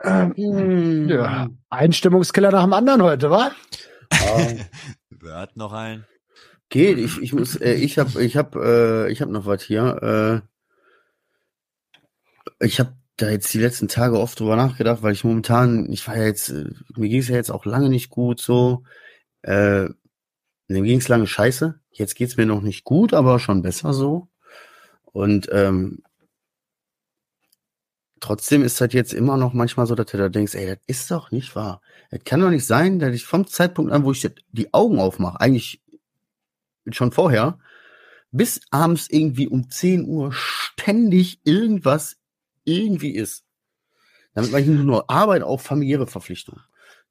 Ähm, 0.04 1.08
ja, 1.08 1.50
Einstimmungskiller 1.70 2.52
nach 2.52 2.64
dem 2.64 2.74
anderen 2.74 3.04
heute, 3.04 3.30
wa? 3.30 3.52
Wer 5.10 5.36
hat 5.36 5.56
noch 5.58 5.74
einen? 5.74 6.06
Geht, 6.70 6.98
ich, 6.98 7.22
ich 7.22 7.34
muss, 7.34 7.56
äh, 7.58 7.74
ich 7.74 8.00
hab, 8.00 8.16
ich 8.16 8.38
hab, 8.38 8.56
äh, 8.56 9.12
ich 9.12 9.22
hab 9.22 9.30
noch 9.30 9.46
was 9.46 9.62
hier. 9.62 10.42
Äh, 12.60 12.66
ich 12.66 12.80
habe 12.80 12.96
da 13.18 13.30
jetzt 13.30 13.54
die 13.54 13.60
letzten 13.60 13.88
Tage 13.88 14.20
oft 14.20 14.40
drüber 14.40 14.56
nachgedacht, 14.56 15.04
weil 15.04 15.14
ich 15.14 15.24
momentan, 15.24 15.92
ich 15.92 16.08
war 16.08 16.18
ja 16.18 16.24
jetzt, 16.24 16.50
äh, 16.50 16.70
mir 16.96 17.10
ging 17.10 17.20
es 17.20 17.28
ja 17.28 17.36
jetzt 17.36 17.52
auch 17.52 17.66
lange 17.66 17.90
nicht 17.90 18.10
gut 18.10 18.40
so. 18.40 18.84
Äh, 19.44 19.90
mir 20.72 20.82
ging 20.84 21.00
es 21.00 21.08
lange 21.08 21.28
scheiße. 21.28 21.80
Jetzt 21.92 22.16
geht's 22.16 22.38
mir 22.38 22.46
noch 22.46 22.62
nicht 22.62 22.84
gut, 22.84 23.14
aber 23.14 23.40
schon 23.40 23.62
besser 23.62 23.94
so. 23.94 24.28
Und 25.04 25.50
ähm, 25.52 26.04
trotzdem 28.20 28.64
ist 28.64 28.80
das 28.80 28.94
jetzt 28.94 29.14
immer 29.14 29.38
noch 29.38 29.54
manchmal 29.54 29.88
so, 29.88 29.96
dass 29.96 30.08
du 30.08 30.18
da 30.18 30.30
denkst, 30.30 30.56
ey, 30.56 30.68
das 30.68 30.80
ist 30.88 31.12
doch 31.12 31.32
nicht 31.32 31.56
wahr. 31.56 31.82
Es 32.10 32.24
kann 32.24 32.40
doch 32.40 32.50
nicht 32.50 32.66
sein, 32.66 33.00
dass 33.00 33.14
ich 33.14 33.26
vom 33.26 33.48
Zeitpunkt 33.48 33.92
an, 33.92 34.06
wo 34.06 34.12
ich 34.12 34.28
die 34.52 34.74
Augen 34.74 35.00
aufmache, 35.00 35.42
eigentlich 35.42 35.82
schon 36.92 37.12
vorher, 37.12 37.60
bis 38.32 38.62
abends 38.72 39.08
irgendwie 39.10 39.48
um 39.48 39.70
10 39.70 40.06
Uhr 40.06 40.32
ständig 40.32 41.42
irgendwas 41.44 42.18
irgendwie 42.64 43.12
ist. 43.12 43.44
Damit 44.34 44.52
meine 44.52 44.66
ich 44.66 44.72
nur 44.72 45.10
Arbeit, 45.10 45.44
auch 45.44 45.60
familiäre 45.60 46.08
Verpflichtungen. 46.08 46.62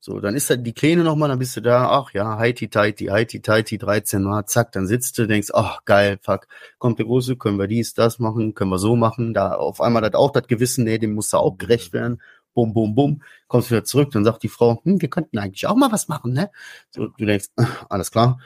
So, 0.02 0.18
dann 0.18 0.34
ist 0.34 0.48
da 0.48 0.56
die 0.56 0.72
Kleine 0.72 1.04
nochmal, 1.04 1.28
dann 1.28 1.38
bist 1.38 1.56
du 1.58 1.60
da, 1.60 1.90
ach 1.90 2.14
ja, 2.14 2.38
heiti 2.38 2.68
tighty, 2.68 3.06
heiti 3.06 3.42
tighty, 3.42 3.76
13 3.76 4.22
Mal, 4.22 4.46
zack, 4.46 4.72
dann 4.72 4.86
sitzt 4.86 5.18
du, 5.18 5.26
denkst, 5.26 5.50
ach 5.52 5.84
geil, 5.84 6.18
fuck, 6.22 6.46
kommt 6.78 6.98
der 6.98 7.04
Große, 7.04 7.36
können 7.36 7.58
wir 7.58 7.66
dies, 7.66 7.92
das 7.92 8.18
machen, 8.18 8.54
können 8.54 8.70
wir 8.70 8.78
so 8.78 8.96
machen, 8.96 9.34
da 9.34 9.52
auf 9.52 9.82
einmal 9.82 10.02
hat 10.02 10.14
auch 10.14 10.32
das 10.32 10.46
Gewissen, 10.46 10.84
nee, 10.84 10.96
dem 10.96 11.12
muss 11.12 11.28
da 11.28 11.36
auch 11.36 11.58
gerecht 11.58 11.92
werden, 11.92 12.22
bum, 12.54 12.72
bum, 12.72 12.94
bum, 12.94 13.22
kommst 13.46 13.70
wieder 13.70 13.84
zurück, 13.84 14.10
dann 14.12 14.24
sagt 14.24 14.42
die 14.42 14.48
Frau, 14.48 14.80
hm, 14.84 15.02
wir 15.02 15.10
könnten 15.10 15.36
eigentlich 15.36 15.66
auch 15.66 15.76
mal 15.76 15.92
was 15.92 16.08
machen, 16.08 16.32
ne? 16.32 16.50
So, 16.90 17.08
du 17.08 17.26
denkst, 17.26 17.48
alles 17.90 18.10
klar. 18.10 18.40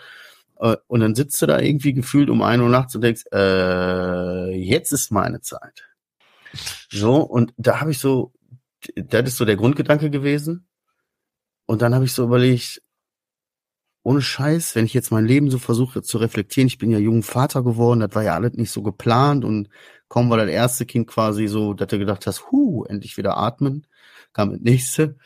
Äh, 0.59 0.77
und 0.89 1.01
dann 1.01 1.15
sitzt 1.15 1.41
du 1.41 1.47
da 1.47 1.61
irgendwie 1.61 1.95
gefühlt 1.95 2.31
um 2.31 2.43
ein 2.43 2.61
Uhr 2.63 2.69
nachts 2.69 2.97
und 2.97 3.03
denkst, 3.03 3.27
äh, 3.33 4.51
jetzt 4.57 4.93
ist 4.93 5.13
meine 5.13 5.41
Zeit. 5.41 5.85
So, 6.91 7.17
und 7.21 7.55
da 7.57 7.81
habe 7.81 7.93
ich 7.93 7.99
so, 8.01 8.33
das 8.97 9.29
ist 9.29 9.37
so 9.37 9.45
der 9.45 9.57
Grundgedanke 9.57 10.11
gewesen. 10.11 10.67
Und 11.67 11.83
dann 11.83 11.95
habe 11.95 12.05
ich 12.05 12.12
so 12.12 12.25
überlegt, 12.25 12.83
ohne 14.03 14.21
Scheiß, 14.21 14.75
wenn 14.75 14.85
ich 14.85 14.93
jetzt 14.93 15.11
mein 15.11 15.25
Leben 15.25 15.51
so 15.51 15.59
versuche 15.59 16.03
zu 16.03 16.19
reflektieren, 16.19 16.67
ich 16.67 16.79
bin 16.79 16.91
ja 16.91 16.99
jung 16.99 17.23
Vater 17.23 17.62
geworden, 17.62 18.01
das 18.01 18.15
war 18.15 18.23
ja 18.23 18.35
alles 18.35 18.53
nicht 18.53 18.71
so 18.71 18.83
geplant 18.83 19.45
und 19.45 19.71
kaum 20.09 20.29
war 20.29 20.37
das 20.37 20.51
erste 20.51 20.85
Kind 20.85 21.07
quasi 21.07 21.47
so, 21.47 21.73
dass 21.73 21.89
du 21.89 21.99
gedacht 21.99 22.27
hast, 22.27 22.51
hu, 22.51 22.85
endlich 22.85 23.17
wieder 23.17 23.39
atmen, 23.39 23.87
kam 24.35 24.51
das 24.51 24.61
nächste. 24.61 25.17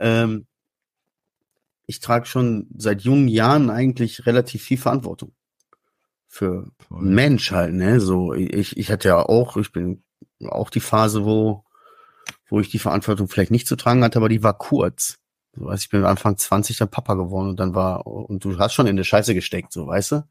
Ähm, 0.00 0.46
ich 1.86 2.00
trage 2.00 2.26
schon 2.26 2.66
seit 2.76 3.02
jungen 3.02 3.28
Jahren 3.28 3.70
eigentlich 3.70 4.26
relativ 4.26 4.62
viel 4.62 4.78
Verantwortung 4.78 5.32
für 6.26 6.70
Voll. 6.86 7.02
Mensch 7.02 7.52
halt, 7.52 7.72
ne? 7.72 8.00
So, 8.00 8.34
ich, 8.34 8.76
ich 8.76 8.90
hatte 8.90 9.08
ja 9.08 9.22
auch, 9.22 9.56
ich 9.56 9.72
bin 9.72 10.02
auch 10.46 10.70
die 10.70 10.80
Phase, 10.80 11.24
wo, 11.24 11.64
wo 12.48 12.60
ich 12.60 12.68
die 12.68 12.78
Verantwortung 12.78 13.28
vielleicht 13.28 13.50
nicht 13.50 13.66
zu 13.66 13.76
tragen 13.76 14.04
hatte, 14.04 14.18
aber 14.18 14.28
die 14.28 14.42
war 14.42 14.58
kurz. 14.58 15.18
So, 15.58 15.66
weißt, 15.66 15.84
ich 15.84 15.90
bin 15.90 16.04
Anfang 16.04 16.36
20 16.36 16.76
dann 16.76 16.90
Papa 16.90 17.14
geworden 17.14 17.48
und 17.48 17.60
dann 17.60 17.74
war, 17.74 18.06
und 18.06 18.44
du 18.44 18.58
hast 18.58 18.74
schon 18.74 18.86
in 18.86 18.96
der 18.96 19.04
Scheiße 19.04 19.34
gesteckt, 19.34 19.72
so, 19.72 19.86
weißt 19.86 20.12
du? 20.12 20.28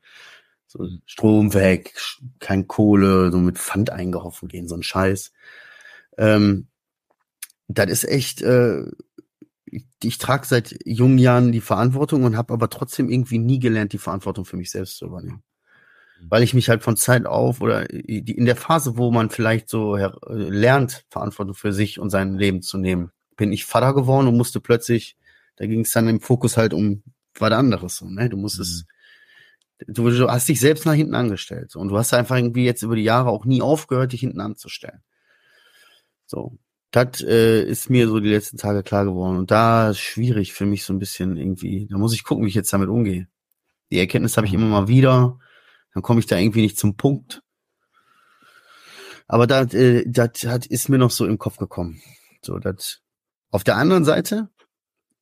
So, 0.67 0.87
Strom 1.05 1.53
weg, 1.53 1.93
kein 2.39 2.67
Kohle, 2.67 3.31
so 3.31 3.37
mit 3.37 3.57
Pfand 3.57 3.89
eingehoffen 3.89 4.47
gehen, 4.47 4.67
so 4.67 4.75
ein 4.75 4.83
Scheiß. 4.83 5.31
Ähm, 6.17 6.67
das 7.67 7.89
ist 7.89 8.03
echt, 8.05 8.41
äh, 8.41 8.83
ich, 9.65 9.85
ich 10.03 10.17
trage 10.17 10.45
seit 10.45 10.77
jungen 10.85 11.17
Jahren 11.17 11.51
die 11.51 11.61
Verantwortung 11.61 12.23
und 12.23 12.37
habe 12.37 12.53
aber 12.53 12.69
trotzdem 12.69 13.09
irgendwie 13.09 13.39
nie 13.39 13.59
gelernt, 13.59 13.93
die 13.93 13.97
Verantwortung 13.97 14.45
für 14.45 14.57
mich 14.57 14.71
selbst 14.71 14.97
zu 14.97 15.05
übernehmen. 15.05 15.43
Mhm. 16.21 16.27
Weil 16.29 16.43
ich 16.43 16.53
mich 16.53 16.69
halt 16.69 16.83
von 16.83 16.97
Zeit 16.97 17.25
auf 17.25 17.61
oder 17.61 17.89
in 17.89 18.45
der 18.45 18.55
Phase, 18.55 18.97
wo 18.97 19.11
man 19.11 19.29
vielleicht 19.29 19.69
so 19.69 19.97
lernt, 20.27 21.05
Verantwortung 21.09 21.55
für 21.55 21.73
sich 21.73 21.99
und 21.99 22.09
sein 22.09 22.37
Leben 22.37 22.61
zu 22.61 22.77
nehmen, 22.77 23.11
bin 23.37 23.53
ich 23.53 23.65
Vater 23.65 23.93
geworden 23.93 24.27
und 24.27 24.35
musste 24.35 24.59
plötzlich, 24.59 25.15
da 25.55 25.65
ging 25.65 25.81
es 25.81 25.91
dann 25.91 26.09
im 26.09 26.19
Fokus 26.19 26.57
halt 26.57 26.73
um 26.73 27.03
was 27.39 27.51
anderes. 27.51 27.97
So, 27.97 28.09
ne? 28.09 28.29
Du 28.29 28.37
musstest, 28.37 28.85
mhm. 29.79 29.93
du, 29.93 30.09
du, 30.09 30.27
hast 30.27 30.49
dich 30.49 30.59
selbst 30.59 30.85
nach 30.85 30.93
hinten 30.93 31.15
angestellt. 31.15 31.71
So, 31.71 31.79
und 31.79 31.87
du 31.89 31.97
hast 31.97 32.13
einfach 32.13 32.35
irgendwie 32.35 32.65
jetzt 32.65 32.81
über 32.81 32.95
die 32.95 33.03
Jahre 33.03 33.29
auch 33.29 33.45
nie 33.45 33.61
aufgehört, 33.61 34.11
dich 34.11 34.21
hinten 34.21 34.41
anzustellen. 34.41 35.01
So. 36.25 36.57
Das 36.91 37.21
äh, 37.21 37.63
ist 37.63 37.89
mir 37.89 38.07
so 38.07 38.19
die 38.19 38.29
letzten 38.29 38.57
Tage 38.57 38.81
klar 38.81 39.05
geworden. 39.05 39.37
Und 39.37 39.51
da 39.51 39.89
ist 39.89 39.99
schwierig 39.99 40.53
für 40.53 40.65
mich 40.65 40.85
so 40.85 40.93
ein 40.93 40.99
bisschen 40.99 41.35
irgendwie. 41.35 41.85
Da 41.87 41.97
muss 41.97 42.13
ich 42.13 42.23
gucken, 42.23 42.45
wie 42.45 42.49
ich 42.49 42.55
jetzt 42.55 42.71
damit 42.71 42.87
umgehe. 42.87 43.27
Die 43.91 43.99
Erkenntnis 43.99 44.37
habe 44.37 44.47
ich 44.47 44.53
immer 44.53 44.67
mal 44.67 44.87
wieder. 44.87 45.37
Dann 45.93 46.01
komme 46.01 46.21
ich 46.21 46.27
da 46.27 46.37
irgendwie 46.37 46.61
nicht 46.61 46.77
zum 46.77 46.95
Punkt. 46.95 47.43
Aber 49.27 49.47
das, 49.47 49.73
äh, 49.73 50.05
das 50.07 50.43
hat, 50.45 50.65
ist 50.65 50.87
mir 50.87 50.97
noch 50.97 51.11
so 51.11 51.25
im 51.25 51.37
Kopf 51.37 51.57
gekommen. 51.57 52.01
So, 52.41 52.57
das 52.57 53.01
auf 53.51 53.63
der 53.63 53.77
anderen 53.77 54.05
Seite 54.05 54.49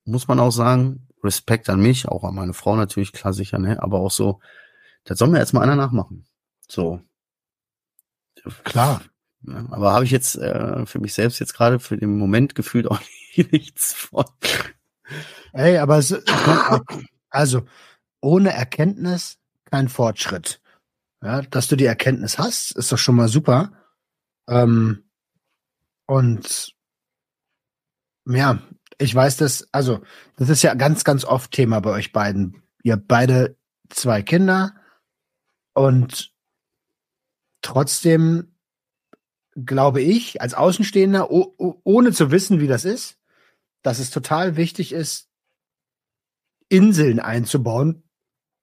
muss 0.05 0.27
man 0.27 0.39
auch 0.39 0.51
sagen, 0.51 1.07
Respekt 1.23 1.69
an 1.69 1.81
mich, 1.81 2.07
auch 2.07 2.23
an 2.23 2.35
meine 2.35 2.53
Frau 2.53 2.75
natürlich, 2.75 3.11
klar 3.11 3.33
sicher, 3.33 3.57
ne? 3.57 3.81
Aber 3.81 3.99
auch 3.99 4.11
so, 4.11 4.39
das 5.03 5.17
soll 5.17 5.29
mir 5.29 5.39
jetzt 5.39 5.53
mal 5.53 5.61
einer 5.61 5.75
nachmachen. 5.75 6.25
So. 6.69 7.01
Klar. 8.63 9.01
Ja, 9.41 9.65
aber 9.69 9.93
habe 9.93 10.05
ich 10.05 10.11
jetzt 10.11 10.35
äh, 10.35 10.85
für 10.85 10.99
mich 10.99 11.13
selbst 11.13 11.39
jetzt 11.39 11.53
gerade 11.53 11.79
für 11.79 11.97
den 11.97 12.17
Moment 12.17 12.55
gefühlt 12.55 12.87
auch 12.87 12.99
nichts 13.35 13.93
von. 13.93 14.25
Ey, 15.53 15.77
aber 15.77 15.97
es, 15.97 16.15
also 17.29 17.63
ohne 18.21 18.53
Erkenntnis 18.53 19.37
kein 19.65 19.89
Fortschritt. 19.89 20.61
Ja, 21.21 21.41
dass 21.41 21.67
du 21.67 21.75
die 21.75 21.85
Erkenntnis 21.85 22.37
hast, 22.37 22.71
ist 22.71 22.91
doch 22.91 22.97
schon 22.97 23.15
mal 23.15 23.27
super. 23.27 23.71
Ähm, 24.47 25.03
und 26.07 26.74
ja, 28.25 28.59
ich 28.97 29.13
weiß 29.13 29.37
das, 29.37 29.67
also, 29.71 30.01
das 30.37 30.49
ist 30.49 30.61
ja 30.63 30.73
ganz, 30.73 31.03
ganz 31.03 31.25
oft 31.25 31.51
Thema 31.51 31.79
bei 31.79 31.91
euch 31.91 32.11
beiden. 32.11 32.63
Ihr 32.83 32.97
beide 32.97 33.57
zwei 33.89 34.21
Kinder 34.21 34.73
und 35.73 36.33
trotzdem 37.61 38.55
glaube 39.55 40.01
ich, 40.01 40.41
als 40.41 40.53
Außenstehender, 40.53 41.29
ohne 41.31 42.11
zu 42.11 42.31
wissen, 42.31 42.59
wie 42.59 42.67
das 42.67 42.83
ist, 42.83 43.17
dass 43.81 43.99
es 43.99 44.09
total 44.09 44.57
wichtig 44.57 44.91
ist, 44.91 45.29
Inseln 46.67 47.19
einzubauen 47.19 48.03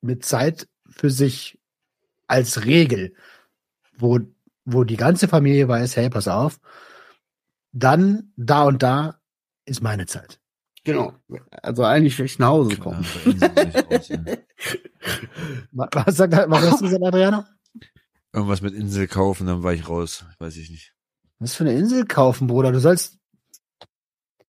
mit 0.00 0.24
Zeit 0.24 0.68
für 0.90 1.10
sich 1.10 1.60
als 2.26 2.64
Regel, 2.64 3.14
wo, 3.96 4.20
wo 4.64 4.84
die 4.84 4.96
ganze 4.96 5.28
Familie 5.28 5.68
weiß, 5.68 5.96
hey, 5.96 6.10
pass 6.10 6.28
auf, 6.28 6.60
dann 7.72 8.32
da 8.36 8.64
und 8.64 8.82
da 8.82 9.21
ist 9.64 9.82
meine 9.82 10.06
Zeit. 10.06 10.40
Genau. 10.84 11.12
Also 11.62 11.84
eigentlich 11.84 12.18
will 12.18 12.26
ich 12.26 12.38
nach 12.38 12.48
Hause 12.48 12.76
kommen. 12.76 13.06
was, 15.72 16.16
sagt, 16.16 16.32
was 16.32 16.70
hast 16.70 16.80
du 16.80 16.86
gesagt, 16.86 17.04
Adriano? 17.04 17.44
Irgendwas 18.32 18.62
mit 18.62 18.74
Insel 18.74 19.06
kaufen, 19.06 19.46
dann 19.46 19.62
war 19.62 19.74
ich 19.74 19.88
raus. 19.88 20.24
Weiß 20.38 20.56
ich 20.56 20.70
nicht. 20.70 20.92
Was 21.38 21.54
für 21.54 21.64
eine 21.64 21.74
Insel 21.74 22.04
kaufen, 22.06 22.48
Bruder? 22.48 22.72
Du 22.72 22.80
sollst. 22.80 23.18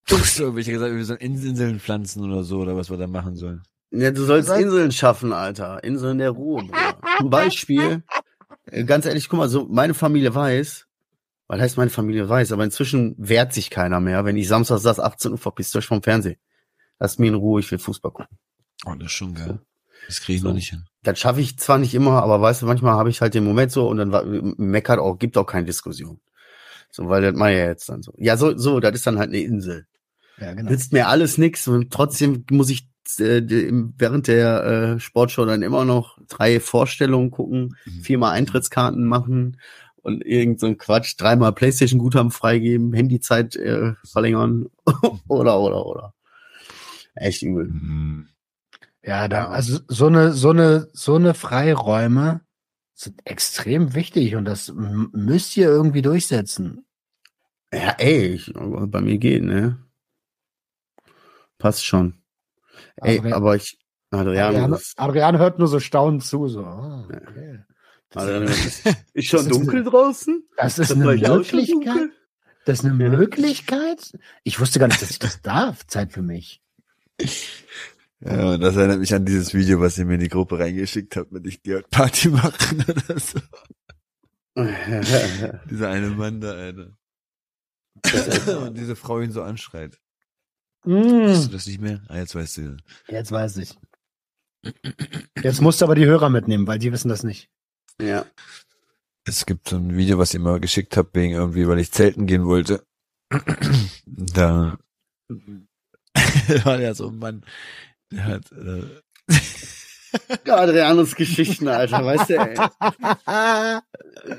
So, 0.07 0.57
ich 0.57 0.67
gesagt, 0.67 0.93
wir 0.93 1.05
sollen 1.05 1.19
Inseln 1.19 1.79
pflanzen 1.79 2.23
oder 2.23 2.43
so, 2.43 2.59
oder 2.59 2.75
was 2.75 2.89
wir 2.89 2.97
da 2.97 3.07
machen 3.07 3.35
sollen. 3.35 3.63
Ja, 3.91 4.11
du 4.11 4.23
sollst 4.23 4.49
Inseln 4.49 4.91
schaffen, 4.91 5.33
Alter. 5.33 5.83
Inseln 5.83 6.17
der 6.17 6.31
Ruhe, 6.31 6.63
Bruder. 6.63 6.97
Zum 7.19 7.29
Beispiel, 7.29 8.03
äh, 8.65 8.83
ganz 8.85 9.05
ehrlich, 9.05 9.29
guck 9.29 9.37
mal, 9.37 9.49
so 9.49 9.67
meine 9.69 9.93
Familie 9.93 10.33
weiß, 10.33 10.87
weil 11.53 11.61
heißt 11.61 11.77
meine 11.77 11.91
Familie 11.91 12.27
weiß, 12.27 12.51
aber 12.51 12.63
inzwischen 12.63 13.13
wehrt 13.19 13.53
sich 13.53 13.69
keiner 13.69 13.99
mehr, 13.99 14.25
wenn 14.25 14.35
ich 14.35 14.47
Samstag 14.47 14.79
saß, 14.79 14.99
18 14.99 15.33
Uhr 15.33 15.37
verpisst 15.37 15.75
euch 15.75 15.85
vom 15.85 16.01
Fernsehen. 16.01 16.37
Lasst 16.97 17.19
mir 17.19 17.27
in 17.27 17.35
Ruhe, 17.35 17.59
ich 17.59 17.69
will 17.69 17.77
Fußball 17.77 18.11
gucken. 18.11 18.39
Oh, 18.87 18.95
das 18.95 19.05
ist 19.05 19.11
schon 19.11 19.35
geil. 19.35 19.59
Das 20.07 20.21
kriege 20.21 20.37
ich 20.37 20.41
so. 20.41 20.47
noch 20.47 20.55
nicht 20.55 20.71
hin. 20.71 20.85
Das 21.03 21.19
schaffe 21.19 21.41
ich 21.41 21.59
zwar 21.59 21.77
nicht 21.77 21.93
immer, 21.93 22.23
aber 22.23 22.41
weißt 22.41 22.63
du, 22.63 22.65
manchmal 22.65 22.95
habe 22.95 23.11
ich 23.11 23.21
halt 23.21 23.35
den 23.35 23.43
Moment 23.43 23.71
so 23.71 23.87
und 23.87 23.97
dann 23.97 24.55
meckert 24.57 24.97
auch, 24.97 25.19
gibt 25.19 25.37
auch 25.37 25.45
keine 25.45 25.67
Diskussion. 25.67 26.21
So, 26.89 27.07
weil 27.07 27.21
das 27.21 27.35
mache 27.35 27.51
ja 27.51 27.67
jetzt 27.67 27.87
dann 27.87 28.01
so. 28.01 28.13
Ja, 28.17 28.35
so, 28.35 28.57
so, 28.57 28.79
das 28.79 28.95
ist 28.95 29.05
dann 29.05 29.19
halt 29.19 29.29
eine 29.29 29.41
Insel. 29.41 29.85
Ja, 30.39 30.55
genau. 30.55 30.71
Nützt 30.71 30.91
mir 30.91 31.07
alles 31.07 31.37
nix 31.37 31.67
und 31.67 31.93
trotzdem 31.93 32.45
muss 32.49 32.71
ich 32.71 32.87
äh, 33.19 33.43
während 33.95 34.27
der 34.27 34.63
äh, 34.63 34.99
Sportshow 34.99 35.45
dann 35.45 35.61
immer 35.61 35.85
noch 35.85 36.17
drei 36.29 36.59
Vorstellungen 36.59 37.29
gucken, 37.29 37.75
mhm. 37.85 38.01
viermal 38.01 38.31
Eintrittskarten 38.31 39.05
machen 39.05 39.57
und 40.03 40.23
irgend 40.25 40.59
so 40.59 40.67
ein 40.67 40.77
Quatsch, 40.77 41.15
dreimal 41.17 41.53
Playstation-Guthaben 41.53 42.31
freigeben, 42.31 42.93
Handyzeit 42.93 43.55
äh, 43.55 43.93
verlängern 44.05 44.67
oder, 45.27 45.59
oder, 45.59 45.85
oder. 45.85 46.13
Echt 47.15 47.41
übel. 47.41 47.65
Hm. 47.65 48.27
Ja, 49.01 49.27
da, 49.27 49.47
also 49.47 49.79
so 49.87 50.07
eine, 50.07 50.31
so 50.33 50.51
eine, 50.51 50.87
so 50.93 51.15
eine 51.15 51.33
Freiräume 51.33 52.41
sind 52.93 53.19
extrem 53.25 53.95
wichtig 53.95 54.35
und 54.35 54.45
das 54.45 54.71
müsst 54.73 55.57
ihr 55.57 55.67
irgendwie 55.67 56.01
durchsetzen. 56.01 56.85
Ja, 57.73 57.95
ey, 57.97 58.35
ich, 58.35 58.53
bei 58.53 59.01
mir 59.01 59.17
geht, 59.17 59.43
ne? 59.43 59.79
Passt 61.57 61.85
schon. 61.85 62.21
Ey, 62.97 63.19
Adrian- 63.19 63.33
aber 63.33 63.55
ich, 63.55 63.79
Adrian, 64.11 64.71
das, 64.71 64.93
Adrian 64.95 65.37
hört 65.37 65.59
nur 65.59 65.67
so 65.67 65.79
staunend 65.79 66.23
zu, 66.23 66.47
so. 66.47 66.63
ah, 66.63 67.07
okay. 67.09 67.63
Adriano, 68.15 68.45
ist, 68.45 68.83
ist 69.13 69.27
schon 69.27 69.39
das 69.39 69.47
ist 69.47 69.53
dunkel 69.53 69.83
draußen? 69.83 70.43
das 70.57 70.79
ist 70.79 70.91
eine 70.91 71.05
Möglichkeit. 71.05 72.09
Das 72.65 72.79
ist 72.79 72.85
eine. 72.85 72.93
Möglichkeit. 72.93 74.17
Ich 74.43 74.59
wusste 74.59 74.79
gar 74.79 74.87
nicht, 74.87 75.01
dass 75.01 75.09
ich 75.11 75.19
das 75.19 75.41
darf. 75.41 75.85
Zeit 75.87 76.13
für 76.13 76.21
mich. 76.21 76.61
Ja, 78.21 78.53
und 78.53 78.61
das 78.61 78.75
erinnert 78.77 78.99
mich 78.99 79.13
an 79.13 79.25
dieses 79.25 79.53
Video, 79.53 79.81
was 79.81 79.97
ihr 79.97 80.05
mir 80.05 80.13
in 80.15 80.21
die 80.21 80.29
Gruppe 80.29 80.57
reingeschickt 80.59 81.15
habt, 81.17 81.31
mit 81.31 81.45
ich 81.45 81.61
gehe 81.61 81.77
heute 81.77 81.89
Party 81.89 82.29
machen 82.29 82.85
oder 82.87 83.19
so. 83.19 83.39
Dieser 85.69 85.89
eine 85.89 86.09
Mann 86.09 86.39
da, 86.39 86.51
Alter. 86.51 86.97
Und 88.65 88.77
diese 88.77 88.95
Frau 88.95 89.19
ihn 89.21 89.31
so 89.31 89.41
anschreit. 89.41 89.99
Weißt 90.85 91.45
du 91.45 91.49
Mm, 91.49 91.51
das 91.51 91.65
nicht 91.67 91.79
mehr? 91.79 92.01
Ah, 92.09 92.17
jetzt 92.17 92.35
weißt 92.35 92.57
du. 92.57 92.77
jetzt 93.07 93.31
weiß 93.31 93.57
ich. 93.57 93.77
Jetzt 95.41 95.61
musst 95.61 95.79
du 95.81 95.85
aber 95.85 95.95
die 95.95 96.05
Hörer 96.05 96.29
mitnehmen, 96.29 96.67
weil 96.67 96.79
die 96.79 96.91
wissen 96.91 97.09
das 97.09 97.23
nicht. 97.23 97.49
Ja. 98.01 98.25
Es 99.25 99.45
gibt 99.45 99.69
so 99.69 99.77
ein 99.77 99.95
Video, 99.95 100.17
was 100.17 100.33
ihr 100.33 100.39
mir 100.39 100.59
geschickt 100.59 100.97
habt, 100.97 101.15
wegen 101.15 101.33
irgendwie, 101.33 101.67
weil 101.67 101.79
ich 101.79 101.91
zelten 101.91 102.25
gehen 102.27 102.45
wollte. 102.45 102.85
Da 104.05 104.77
war 106.63 106.79
ja 106.79 106.93
so 106.93 107.07
ein 107.07 107.17
Mann, 107.17 107.43
der 108.11 108.25
hat, 108.25 108.51
äh, 108.51 108.83
Adrianos 110.49 111.15
Geschichten, 111.15 111.67
Alter, 111.67 112.05
weißt 112.05 112.29
du, 112.29 112.37
ey. 112.37 112.55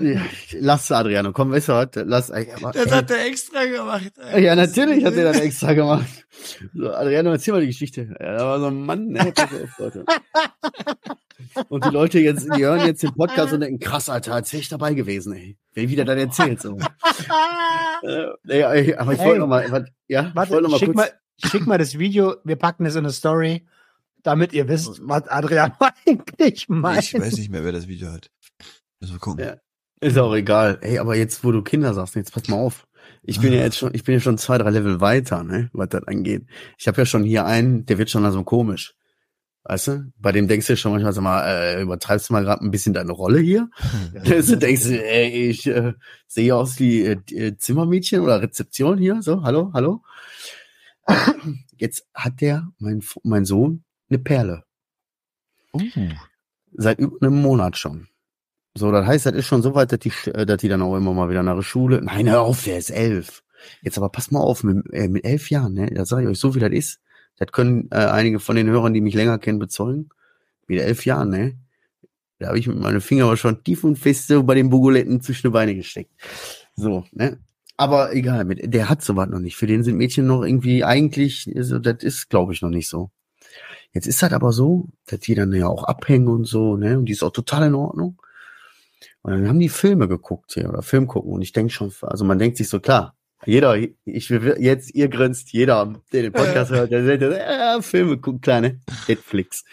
Ja, 0.00 0.22
Lass 0.60 0.90
Adriano, 0.90 1.32
komm, 1.32 1.50
weißt 1.50 1.68
du 1.68 1.72
was? 1.72 1.88
Lass, 1.94 2.30
aber, 2.30 2.72
das 2.72 2.90
hat 2.90 3.10
er 3.10 3.26
extra 3.26 3.64
gemacht. 3.66 4.12
ey. 4.32 4.44
Ja, 4.44 4.54
natürlich 4.54 5.04
hat 5.04 5.14
er 5.14 5.24
das 5.32 5.40
extra 5.40 5.74
gemacht. 5.74 6.06
So, 6.74 6.90
Adriano, 6.92 7.30
erzähl 7.32 7.52
mal 7.52 7.60
die 7.60 7.66
Geschichte. 7.66 8.14
Ja, 8.18 8.38
da 8.38 8.46
war 8.46 8.60
so 8.60 8.66
ein 8.68 8.86
Mann, 8.86 9.14
ey, 9.14 9.32
pass 9.32 9.50
auf, 9.52 9.78
Leute. 9.78 10.04
Und 11.68 11.84
die 11.84 11.90
Leute 11.90 12.18
jetzt, 12.20 12.44
die 12.56 12.62
hören 12.64 12.86
jetzt 12.86 13.02
den 13.02 13.14
Podcast 13.14 13.52
und 13.52 13.60
denken, 13.60 13.78
krass, 13.80 14.08
Alter, 14.08 14.34
als 14.34 14.52
wäre 14.52 14.60
ich 14.62 14.68
dabei 14.68 14.94
gewesen, 14.94 15.32
ey. 15.34 15.56
Wer 15.74 15.88
wieder 15.88 16.04
dann 16.04 16.18
erzählt, 16.18 16.60
so. 16.60 16.78
Äh, 18.02 18.26
ey, 18.48 18.62
ey, 18.88 18.94
aber 18.96 19.12
ich 19.14 19.18
wollte 19.20 19.40
noch 19.40 19.46
mal, 19.46 19.70
was- 19.70 19.84
ja, 20.08 20.28
ich 20.28 20.34
Warte, 20.34 20.52
wollte 20.52 20.64
noch 20.64 20.70
mal 20.72 20.78
schick, 20.78 20.88
kurz, 20.88 20.96
mal, 20.96 21.10
schick 21.48 21.66
mal 21.66 21.78
das 21.78 21.98
Video. 21.98 22.36
Wir 22.44 22.56
packen 22.56 22.84
es 22.86 22.94
in 22.96 23.04
eine 23.04 23.12
Story, 23.12 23.66
damit 24.22 24.52
ihr 24.52 24.68
wisst, 24.68 25.00
was 25.08 25.26
Adrian 25.28 25.72
eigentlich 26.06 26.68
meint. 26.68 27.02
Ich 27.02 27.14
weiß 27.14 27.36
nicht 27.38 27.50
mehr, 27.50 27.64
wer 27.64 27.72
das 27.72 27.88
Video 27.88 28.10
hat. 28.12 28.30
Müssen 29.00 29.14
wir 29.14 29.20
gucken. 29.20 29.44
Ja. 29.44 29.56
ist 30.00 30.18
auch 30.18 30.34
egal. 30.34 30.78
Ey, 30.82 30.98
aber 30.98 31.16
jetzt, 31.16 31.44
wo 31.44 31.52
du 31.52 31.62
Kinder 31.62 31.94
sagst, 31.94 32.14
jetzt 32.16 32.32
pass 32.34 32.48
mal 32.48 32.56
auf. 32.56 32.86
Ich 33.22 33.40
bin 33.40 33.52
ja 33.54 33.60
Ah. 33.60 33.64
jetzt 33.64 33.78
schon, 33.78 33.94
ich 33.94 34.04
bin 34.04 34.14
ja 34.14 34.20
schon 34.20 34.36
zwei, 34.38 34.58
drei 34.58 34.70
Level 34.70 35.00
weiter, 35.00 35.42
ne, 35.44 35.70
was 35.72 35.88
das 35.88 36.04
angeht. 36.04 36.44
Ich 36.78 36.86
habe 36.88 37.00
ja 37.00 37.06
schon 37.06 37.24
hier 37.24 37.46
einen, 37.46 37.86
der 37.86 37.96
wird 37.96 38.10
schon 38.10 38.24
also 38.26 38.42
komisch. 38.44 38.94
Weißt 39.64 39.88
du? 39.88 40.12
Bei 40.18 40.30
dem 40.30 40.46
denkst 40.46 40.66
du 40.66 40.76
schon 40.76 40.92
manchmal, 40.92 41.14
sag 41.14 41.22
mal, 41.22 41.42
äh, 41.46 41.82
übertreibst 41.82 42.28
du 42.28 42.34
mal 42.34 42.44
gerade 42.44 42.62
ein 42.62 42.70
bisschen 42.70 42.92
deine 42.92 43.12
Rolle 43.12 43.40
hier? 43.40 43.70
du 44.12 44.20
denkst, 44.58 44.84
du, 44.84 45.02
ey, 45.02 45.48
ich 45.48 45.66
äh, 45.66 45.94
sehe 46.26 46.54
aus 46.54 46.78
wie 46.78 47.02
äh, 47.02 47.16
äh, 47.30 47.56
Zimmermädchen 47.56 48.20
oder 48.20 48.42
Rezeption 48.42 48.98
hier. 48.98 49.22
So, 49.22 49.42
hallo, 49.42 49.70
hallo. 49.72 50.02
Jetzt 51.78 52.06
hat 52.12 52.40
der, 52.42 52.68
mein, 52.78 53.02
mein 53.22 53.46
Sohn, 53.46 53.84
eine 54.10 54.18
Perle. 54.18 54.64
Uh. 55.72 55.82
Seit 56.72 56.98
über 56.98 57.16
einem 57.26 57.40
Monat 57.40 57.78
schon. 57.78 58.08
So, 58.74 58.90
das 58.90 59.06
heißt, 59.06 59.26
das 59.26 59.34
ist 59.34 59.46
schon 59.46 59.62
so 59.62 59.74
weit, 59.74 59.92
dass 59.92 60.00
die, 60.00 60.12
äh, 60.26 60.44
dass 60.44 60.58
die 60.58 60.68
dann 60.68 60.82
auch 60.82 60.96
immer 60.96 61.14
mal 61.14 61.30
wieder 61.30 61.42
nach 61.42 61.54
der 61.54 61.62
Schule. 61.62 62.02
Nein, 62.02 62.28
hör 62.28 62.42
auf, 62.42 62.64
der 62.64 62.76
ist 62.76 62.90
elf. 62.90 63.42
Jetzt 63.80 63.96
aber 63.96 64.10
pass 64.10 64.30
mal 64.30 64.40
auf, 64.40 64.62
mit, 64.62 64.84
äh, 64.92 65.08
mit 65.08 65.24
elf 65.24 65.48
Jahren, 65.48 65.72
ne, 65.72 65.90
da 65.90 66.04
sage 66.04 66.24
ich 66.24 66.28
euch 66.28 66.38
so, 66.38 66.54
wie 66.54 66.60
das 66.60 66.72
ist. 66.72 67.00
Das 67.36 67.50
können 67.52 67.88
äh, 67.90 67.96
einige 67.96 68.40
von 68.40 68.56
den 68.56 68.68
Hörern, 68.68 68.94
die 68.94 69.00
mich 69.00 69.14
länger 69.14 69.38
kennen, 69.38 69.58
bezeugen. 69.58 70.08
Mit 70.66 70.80
elf 70.80 71.04
Jahren, 71.04 71.30
ne? 71.30 71.58
Da 72.38 72.48
habe 72.48 72.58
ich 72.58 72.66
mit 72.66 72.78
meinen 72.78 73.00
Fingern 73.00 73.26
aber 73.26 73.36
schon 73.36 73.62
tief 73.62 73.84
und 73.84 73.96
fest 73.96 74.28
so 74.28 74.42
bei 74.42 74.54
den 74.54 74.70
Bugoletten 74.70 75.20
zwischen 75.20 75.48
die 75.48 75.52
Beine 75.52 75.74
gesteckt. 75.74 76.10
So, 76.76 77.04
ne? 77.12 77.38
Aber 77.76 78.14
egal, 78.14 78.44
mit, 78.44 78.72
der 78.72 78.88
hat 78.88 79.02
sowas 79.02 79.28
noch 79.28 79.40
nicht. 79.40 79.56
Für 79.56 79.66
den 79.66 79.82
sind 79.82 79.96
Mädchen 79.96 80.26
noch 80.26 80.42
irgendwie 80.42 80.84
eigentlich, 80.84 81.50
also, 81.56 81.78
das 81.78 82.02
ist, 82.02 82.30
glaube 82.30 82.52
ich, 82.52 82.62
noch 82.62 82.70
nicht 82.70 82.88
so. 82.88 83.10
Jetzt 83.92 84.06
ist 84.06 84.22
das 84.22 84.32
aber 84.32 84.52
so, 84.52 84.88
dass 85.06 85.20
die 85.20 85.34
dann 85.34 85.52
ja 85.52 85.68
auch 85.68 85.84
abhängen 85.84 86.28
und 86.28 86.44
so, 86.44 86.76
ne? 86.76 86.98
Und 86.98 87.06
die 87.06 87.12
ist 87.12 87.22
auch 87.22 87.32
total 87.32 87.68
in 87.68 87.74
Ordnung. 87.74 88.20
Und 89.22 89.32
dann 89.32 89.48
haben 89.48 89.58
die 89.58 89.68
Filme 89.68 90.06
geguckt 90.08 90.52
hier 90.54 90.68
oder 90.68 90.82
Film 90.82 91.06
gucken. 91.06 91.32
Und 91.32 91.42
ich 91.42 91.52
denke 91.52 91.72
schon, 91.72 91.92
also 92.02 92.24
man 92.24 92.38
denkt 92.38 92.56
sich 92.58 92.68
so, 92.68 92.80
klar, 92.80 93.16
jeder, 93.46 93.76
ich 93.76 94.28
jetzt, 94.28 94.94
ihr 94.94 95.08
grinst, 95.08 95.52
jeder, 95.52 95.94
der 96.12 96.22
den 96.22 96.32
Podcast 96.32 96.70
hört, 96.70 96.90
der 96.90 97.04
sagt, 97.04 97.22
ja, 97.22 97.80
Filme 97.82 98.18
gucken, 98.18 98.40
kleine 98.40 98.80
Netflix. 99.08 99.64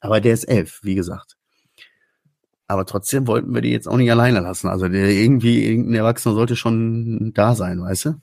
Aber 0.00 0.20
der 0.20 0.34
ist 0.34 0.44
elf, 0.44 0.80
wie 0.82 0.94
gesagt. 0.94 1.36
Aber 2.66 2.84
trotzdem 2.84 3.26
wollten 3.26 3.54
wir 3.54 3.62
die 3.62 3.70
jetzt 3.70 3.88
auch 3.88 3.96
nicht 3.96 4.10
alleine 4.10 4.40
lassen. 4.40 4.68
Also 4.68 4.88
der 4.88 5.08
irgendwie, 5.08 5.64
irgendein 5.64 5.94
Erwachsener 5.94 6.34
sollte 6.34 6.54
schon 6.54 7.32
da 7.32 7.54
sein, 7.54 7.80
weißt 7.80 8.04
du? 8.04 8.14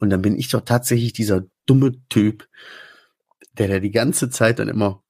Und 0.00 0.10
dann 0.10 0.22
bin 0.22 0.36
ich 0.36 0.48
doch 0.48 0.62
tatsächlich 0.62 1.12
dieser 1.12 1.44
dumme 1.66 1.92
Typ, 2.08 2.48
der 3.52 3.68
da 3.68 3.78
die 3.78 3.92
ganze 3.92 4.28
Zeit 4.28 4.58
dann 4.58 4.68
immer, 4.68 5.03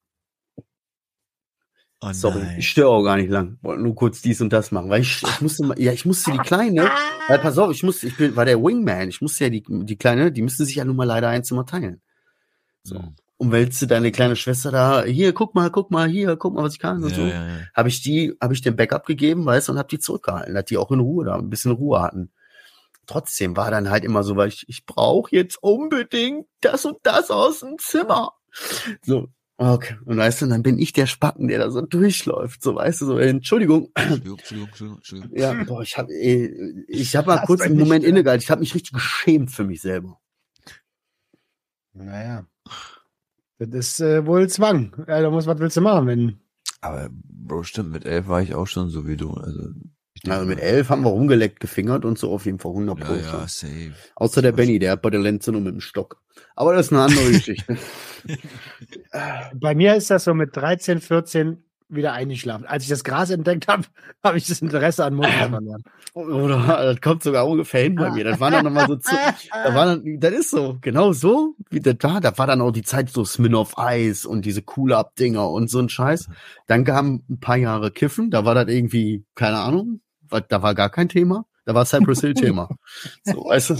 Oh 2.06 2.12
sorry, 2.12 2.40
nein. 2.40 2.58
ich 2.58 2.68
störe 2.68 2.88
auch 2.90 3.02
gar 3.02 3.16
nicht 3.16 3.30
lang, 3.30 3.58
wollte 3.62 3.82
nur 3.82 3.94
kurz 3.94 4.20
dies 4.20 4.42
und 4.42 4.52
das 4.52 4.70
machen, 4.72 4.90
weil 4.90 5.00
ich, 5.00 5.22
ich 5.22 5.40
musste, 5.40 5.74
ja, 5.78 5.90
ich 5.92 6.04
musste 6.04 6.32
die 6.32 6.38
Kleine, 6.38 6.90
weil 7.28 7.38
pass 7.38 7.56
auf, 7.56 7.70
ich 7.70 7.82
musste, 7.82 8.08
ich 8.08 8.16
bin, 8.18 8.36
war 8.36 8.44
der 8.44 8.62
Wingman, 8.62 9.08
ich 9.08 9.22
musste 9.22 9.44
ja 9.44 9.50
die, 9.50 9.64
die 9.66 9.96
Kleine, 9.96 10.30
die 10.30 10.42
müsste 10.42 10.66
sich 10.66 10.76
ja 10.76 10.84
nun 10.84 10.96
mal 10.96 11.04
leider 11.04 11.28
ein 11.28 11.44
Zimmer 11.44 11.64
teilen. 11.64 12.02
So. 12.82 12.98
Mhm. 12.98 13.16
Und 13.38 13.52
wälzt 13.52 13.80
du 13.80 13.86
deine 13.86 14.12
kleine 14.12 14.36
Schwester 14.36 14.70
da, 14.70 15.04
hier, 15.04 15.32
guck 15.32 15.54
mal, 15.54 15.70
guck 15.70 15.90
mal, 15.90 16.06
hier, 16.06 16.36
guck 16.36 16.54
mal, 16.54 16.62
was 16.62 16.74
ich 16.74 16.78
kann 16.78 17.02
und 17.02 17.10
Ja, 17.10 17.16
so. 17.16 17.22
ja, 17.22 17.48
ja. 17.48 17.54
Habe 17.74 17.88
ich 17.88 18.02
die, 18.02 18.34
habe 18.40 18.52
ich 18.52 18.60
den 18.60 18.76
Backup 18.76 19.06
gegeben, 19.06 19.46
weißt 19.46 19.68
du, 19.68 19.72
und 19.72 19.78
habe 19.78 19.88
die 19.88 19.98
zurückgehalten, 19.98 20.54
dass 20.54 20.66
die 20.66 20.76
auch 20.76 20.90
in 20.90 21.00
Ruhe 21.00 21.24
da, 21.24 21.36
ein 21.36 21.48
bisschen 21.48 21.72
Ruhe 21.72 22.02
hatten. 22.02 22.32
Trotzdem 23.06 23.56
war 23.56 23.70
dann 23.70 23.88
halt 23.90 24.04
immer 24.04 24.22
so, 24.22 24.36
weil 24.36 24.48
ich, 24.48 24.64
ich 24.68 24.84
brauche 24.84 25.34
jetzt 25.34 25.58
unbedingt 25.62 26.46
das 26.60 26.84
und 26.84 26.98
das 27.02 27.30
aus 27.30 27.60
dem 27.60 27.78
Zimmer. 27.78 28.32
So, 29.02 29.28
okay. 29.56 29.96
Und 30.04 30.16
weißt 30.16 30.42
du, 30.42 30.46
dann 30.46 30.62
bin 30.62 30.78
ich 30.78 30.92
der 30.92 31.06
Spacken, 31.06 31.48
der 31.48 31.58
da 31.58 31.70
so 31.70 31.80
durchläuft, 31.80 32.62
so, 32.62 32.74
weißt 32.74 33.00
du, 33.02 33.06
so, 33.06 33.18
äh, 33.18 33.28
Entschuldigung, 33.28 33.90
Entschuldigung, 33.94 34.38
Entschuldigung, 34.38 34.68
Entschuldigung, 34.68 34.96
Entschuldigung. 34.98 35.38
ja, 35.38 35.64
boah, 35.64 35.82
ich 35.82 35.96
habe 35.96 36.12
ich 36.12 37.16
hab 37.16 37.26
mal 37.26 37.38
kurz 37.44 37.60
mich 37.60 37.66
einen 37.66 37.76
nicht 37.76 37.84
Moment 37.84 38.02
stören. 38.04 38.16
innegehalten. 38.16 38.42
Ich 38.42 38.50
habe 38.50 38.60
mich 38.60 38.74
richtig 38.74 38.92
geschämt 38.92 39.50
für 39.50 39.64
mich 39.64 39.80
selber. 39.80 40.20
Naja. 41.92 42.46
Das 43.58 43.68
ist 43.72 44.00
äh, 44.00 44.26
wohl 44.26 44.48
Zwang. 44.48 44.94
Ja, 45.06 45.20
da 45.20 45.30
muss, 45.30 45.46
was 45.46 45.58
willst 45.58 45.76
du 45.76 45.80
machen, 45.80 46.06
wenn. 46.08 46.40
Aber, 46.80 47.08
Bro, 47.12 47.62
stimmt, 47.62 47.92
mit 47.92 48.04
elf 48.04 48.26
war 48.28 48.42
ich 48.42 48.54
auch 48.54 48.66
schon 48.66 48.90
so 48.90 49.06
wie 49.06 49.16
du. 49.16 49.32
Also, 49.34 49.70
Also 50.28 50.46
mit 50.46 50.60
elf 50.60 50.88
haben 50.88 51.02
wir 51.02 51.10
rumgeleckt, 51.10 51.60
gefingert 51.60 52.04
und 52.04 52.18
so 52.18 52.32
auf 52.32 52.46
jeden 52.46 52.58
Fall 52.58 52.72
100 52.72 52.98
Ja, 52.98 53.04
Pro. 53.04 53.14
ja, 53.14 53.46
safe. 53.48 53.92
Außer 54.16 54.42
der 54.42 54.52
Benny, 54.52 54.78
der 54.78 54.92
hat 54.92 55.02
bei 55.02 55.10
der 55.10 55.20
Lenze 55.20 55.52
nur 55.52 55.60
mit 55.60 55.74
dem 55.74 55.80
Stock. 55.80 56.20
Aber 56.56 56.74
das 56.74 56.86
ist 56.86 56.92
eine 56.92 57.02
andere 57.02 57.30
Geschichte. 57.32 57.76
Bei 59.54 59.74
mir 59.74 59.94
ist 59.96 60.10
das 60.10 60.24
so 60.24 60.34
mit 60.34 60.56
13, 60.56 61.00
14 61.00 61.62
wieder 61.88 62.12
eingeschlafen. 62.14 62.66
Als 62.66 62.84
ich 62.84 62.88
das 62.88 63.04
Gras 63.04 63.30
entdeckt 63.30 63.68
habe, 63.68 63.84
habe 64.24 64.38
ich 64.38 64.46
das 64.46 64.62
Interesse 64.62 65.04
an 65.04 65.14
Musik 65.14 65.32
verloren. 65.34 65.84
Oder 66.14 66.92
das 66.94 67.00
kommt 67.00 67.22
sogar 67.22 67.46
ungefähr 67.46 67.82
hin 67.82 67.94
bei 67.96 68.10
mir. 68.10 68.24
Das 68.24 68.40
war 68.40 68.50
dann 68.50 68.64
nochmal 68.64 68.86
so 68.86 68.96
zu, 68.96 69.14
da 69.52 69.74
war 69.74 69.86
dann, 69.86 70.18
das 70.18 70.32
ist 70.32 70.50
so, 70.50 70.78
genau 70.80 71.12
so, 71.12 71.54
wie 71.70 71.80
das 71.80 71.96
da, 71.98 72.20
da 72.20 72.36
war 72.38 72.46
dann 72.46 72.62
auch 72.62 72.70
die 72.72 72.82
Zeit 72.82 73.10
so 73.10 73.24
Smirnoff 73.24 73.76
Eis 73.78 74.24
und 74.24 74.44
diese 74.44 74.62
Cool-Up-Dinger 74.76 75.48
und 75.50 75.68
so 75.70 75.78
ein 75.80 75.88
Scheiß. 75.88 76.28
Dann 76.66 76.84
kamen 76.84 77.24
ein 77.28 77.38
paar 77.40 77.56
Jahre 77.56 77.90
Kiffen, 77.90 78.30
da 78.30 78.44
war 78.44 78.54
das 78.54 78.68
irgendwie, 78.68 79.24
keine 79.34 79.58
Ahnung, 79.58 80.00
da 80.40 80.62
war 80.62 80.74
gar 80.74 80.90
kein 80.90 81.08
Thema. 81.08 81.46
Da 81.64 81.74
war 81.74 81.84
Cypress 81.86 82.20
Hill 82.20 82.34
Thema. 82.34 82.68
So, 83.24 83.44
weißt 83.46 83.70
du? 83.70 83.74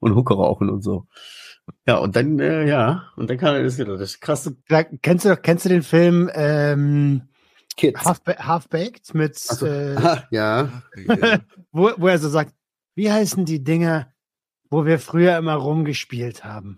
Und 0.00 0.14
Hooker 0.14 0.34
rauchen 0.34 0.68
und 0.70 0.82
so. 0.82 1.06
Ja, 1.86 1.98
und 1.98 2.16
dann, 2.16 2.38
äh, 2.40 2.66
ja, 2.66 3.04
und 3.16 3.30
dann 3.30 3.38
kam 3.38 3.62
das 3.62 3.78
wieder, 3.78 3.96
das 3.96 4.18
krasse 4.20 4.56
Da, 4.68 4.82
kennst, 4.82 5.24
du, 5.24 5.36
kennst 5.36 5.64
du 5.64 5.68
den 5.68 5.82
Film 5.84 6.28
ähm, 6.34 7.28
Kids. 7.76 8.04
Half, 8.04 8.20
Half 8.26 8.68
Baked 8.68 9.14
mit, 9.14 9.38
so. 9.38 9.66
äh, 9.66 9.94
Ah, 9.96 10.24
ja. 10.30 10.82
Ja. 10.96 11.38
wo, 11.72 11.90
wo 11.96 12.08
er 12.08 12.18
so 12.18 12.28
sagt, 12.28 12.52
wie 12.94 13.10
heißen 13.10 13.44
die 13.44 13.62
Dinger, 13.62 14.12
wo 14.70 14.84
wir 14.86 14.98
früher 14.98 15.36
immer 15.38 15.54
rumgespielt 15.54 16.44
haben? 16.44 16.76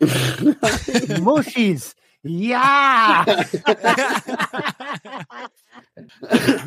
Muschis. 1.21 1.97
Ja! 2.23 3.25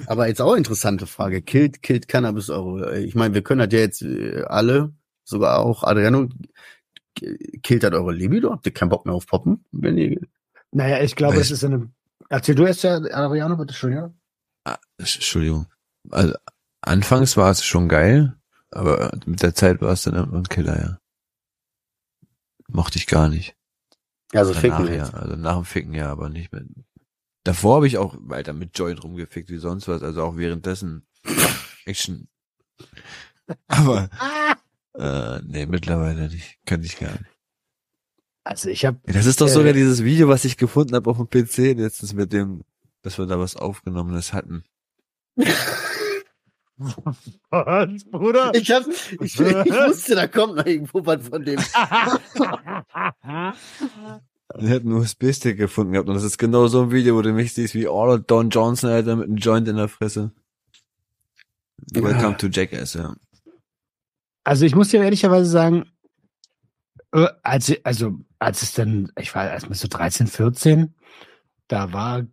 Aber 0.07 0.27
jetzt 0.27 0.41
auch 0.41 0.55
interessante 0.55 1.07
Frage. 1.07 1.41
Killt, 1.41 1.81
killt 1.81 2.07
Cannabis 2.07 2.49
eure, 2.49 2.99
ich 2.99 3.15
meine, 3.15 3.33
wir 3.33 3.41
können 3.41 3.59
das 3.59 3.73
ja 3.73 3.79
jetzt 3.79 4.01
äh, 4.01 4.43
alle, 4.43 4.93
sogar 5.23 5.59
auch 5.59 5.83
Adriano, 5.83 6.29
killt 7.63 7.83
das 7.83 7.93
eure 7.93 8.13
Libido? 8.13 8.51
Habt 8.51 8.65
ihr 8.65 8.73
keinen 8.73 8.89
Bock 8.89 9.05
mehr 9.05 9.15
auf 9.15 9.27
Poppen? 9.27 9.65
Wenn 9.71 9.97
ihr, 9.97 10.19
Naja, 10.71 11.01
ich 11.01 11.15
glaube, 11.15 11.37
es 11.37 11.51
ist 11.51 11.63
eine. 11.63 11.91
Erzähl 12.29 12.55
du 12.55 12.65
erst 12.65 12.83
ja, 12.83 12.97
Ariano, 12.97 13.55
bitte 13.55 13.73
schön, 13.73 13.93
ja? 13.93 14.13
Ah, 14.65 14.77
Entschuldigung. 14.97 15.67
Also, 16.09 16.33
anfangs 16.81 17.37
war 17.37 17.51
es 17.51 17.63
schon 17.63 17.87
geil, 17.87 18.35
aber 18.71 19.17
mit 19.25 19.41
der 19.41 19.55
Zeit 19.55 19.81
war 19.81 19.93
es 19.93 20.03
dann 20.03 20.15
irgendwann 20.15 20.41
ein 20.41 20.49
Killer, 20.49 20.79
ja. 20.79 20.99
Mochte 22.67 22.97
ich 22.97 23.07
gar 23.07 23.29
nicht. 23.29 23.55
also 24.33 24.53
Danach, 24.53 24.61
ficken 24.61 24.87
ja. 24.87 24.93
jetzt. 24.93 25.13
Also 25.13 25.35
nach 25.37 25.55
dem 25.55 25.65
Ficken 25.65 25.93
ja, 25.93 26.11
aber 26.11 26.29
nicht 26.29 26.51
mehr. 26.51 26.63
Davor 27.47 27.77
habe 27.77 27.87
ich 27.87 27.97
auch 27.97 28.13
weiter 28.19 28.51
mit 28.51 28.77
Joint 28.77 29.01
rumgefickt 29.03 29.49
wie 29.49 29.57
sonst 29.57 29.87
was, 29.87 30.03
also 30.03 30.21
auch 30.23 30.35
währenddessen 30.35 31.07
Action. 31.85 32.27
Aber 33.67 34.09
äh, 34.93 35.39
nee, 35.45 35.65
mittlerweile 35.65 36.27
nicht. 36.27 36.57
Kann 36.65 36.83
ich 36.83 36.99
gar 36.99 37.13
nicht. 37.13 37.23
Also 38.43 38.69
ich 38.69 38.85
habe 38.85 38.99
Das 39.05 39.25
ist 39.25 39.39
doch 39.39 39.47
Äh. 39.47 39.51
sogar 39.51 39.71
dieses 39.71 40.03
Video, 40.03 40.27
was 40.27 40.43
ich 40.43 40.57
gefunden 40.57 40.93
habe 40.95 41.09
auf 41.09 41.15
dem 41.17 41.29
PC 41.29 41.77
letztens 41.77 42.13
mit 42.13 42.33
dem, 42.33 42.65
dass 43.01 43.17
wir 43.17 43.25
da 43.27 43.39
was 43.39 43.55
Aufgenommenes 43.55 44.33
hatten. 44.33 44.65
Was, 47.49 48.03
Bruder? 48.11 48.51
Ich, 48.55 48.69
hab, 48.71 48.85
ich, 48.87 49.21
ich 49.21 49.39
wusste, 49.39 50.15
da 50.15 50.27
kommt 50.27 50.57
noch 50.57 50.65
irgendwo 50.65 51.05
was 51.05 51.25
von 51.29 51.45
dem. 51.45 51.59
Wir 54.59 54.69
hatten 54.73 54.91
einen 54.91 55.01
USB-Stick 55.01 55.57
gefunden 55.57 55.93
gehabt 55.93 56.09
und 56.09 56.15
das 56.15 56.23
ist 56.23 56.37
genau 56.37 56.67
so 56.67 56.81
ein 56.83 56.91
Video, 56.91 57.15
wo 57.15 57.21
du 57.21 57.31
mich 57.31 57.53
siehst 57.53 57.75
wie 57.75 57.87
All 57.87 58.19
Don 58.19 58.49
Johnson, 58.49 58.89
Alter, 58.89 59.15
mit 59.15 59.27
einem 59.27 59.37
Joint 59.37 59.67
in 59.67 59.75
der 59.75 59.87
Fresse. 59.87 60.31
Welcome 61.93 62.37
to 62.37 62.47
Jackass, 62.47 62.95
ja. 62.95 63.15
Also 64.43 64.65
ich 64.65 64.75
muss 64.75 64.89
dir 64.89 65.03
ehrlicherweise 65.03 65.49
sagen, 65.49 65.85
äh, 67.11 67.27
als, 67.43 67.71
also 67.83 68.19
als 68.39 68.63
es 68.63 68.73
dann, 68.73 69.11
ich 69.19 69.33
war 69.35 69.47
erst 69.47 69.69
mit 69.69 69.77
so 69.77 69.87
13, 69.87 70.27
14, 70.27 70.95
da 71.67 71.93
war, 71.93 72.25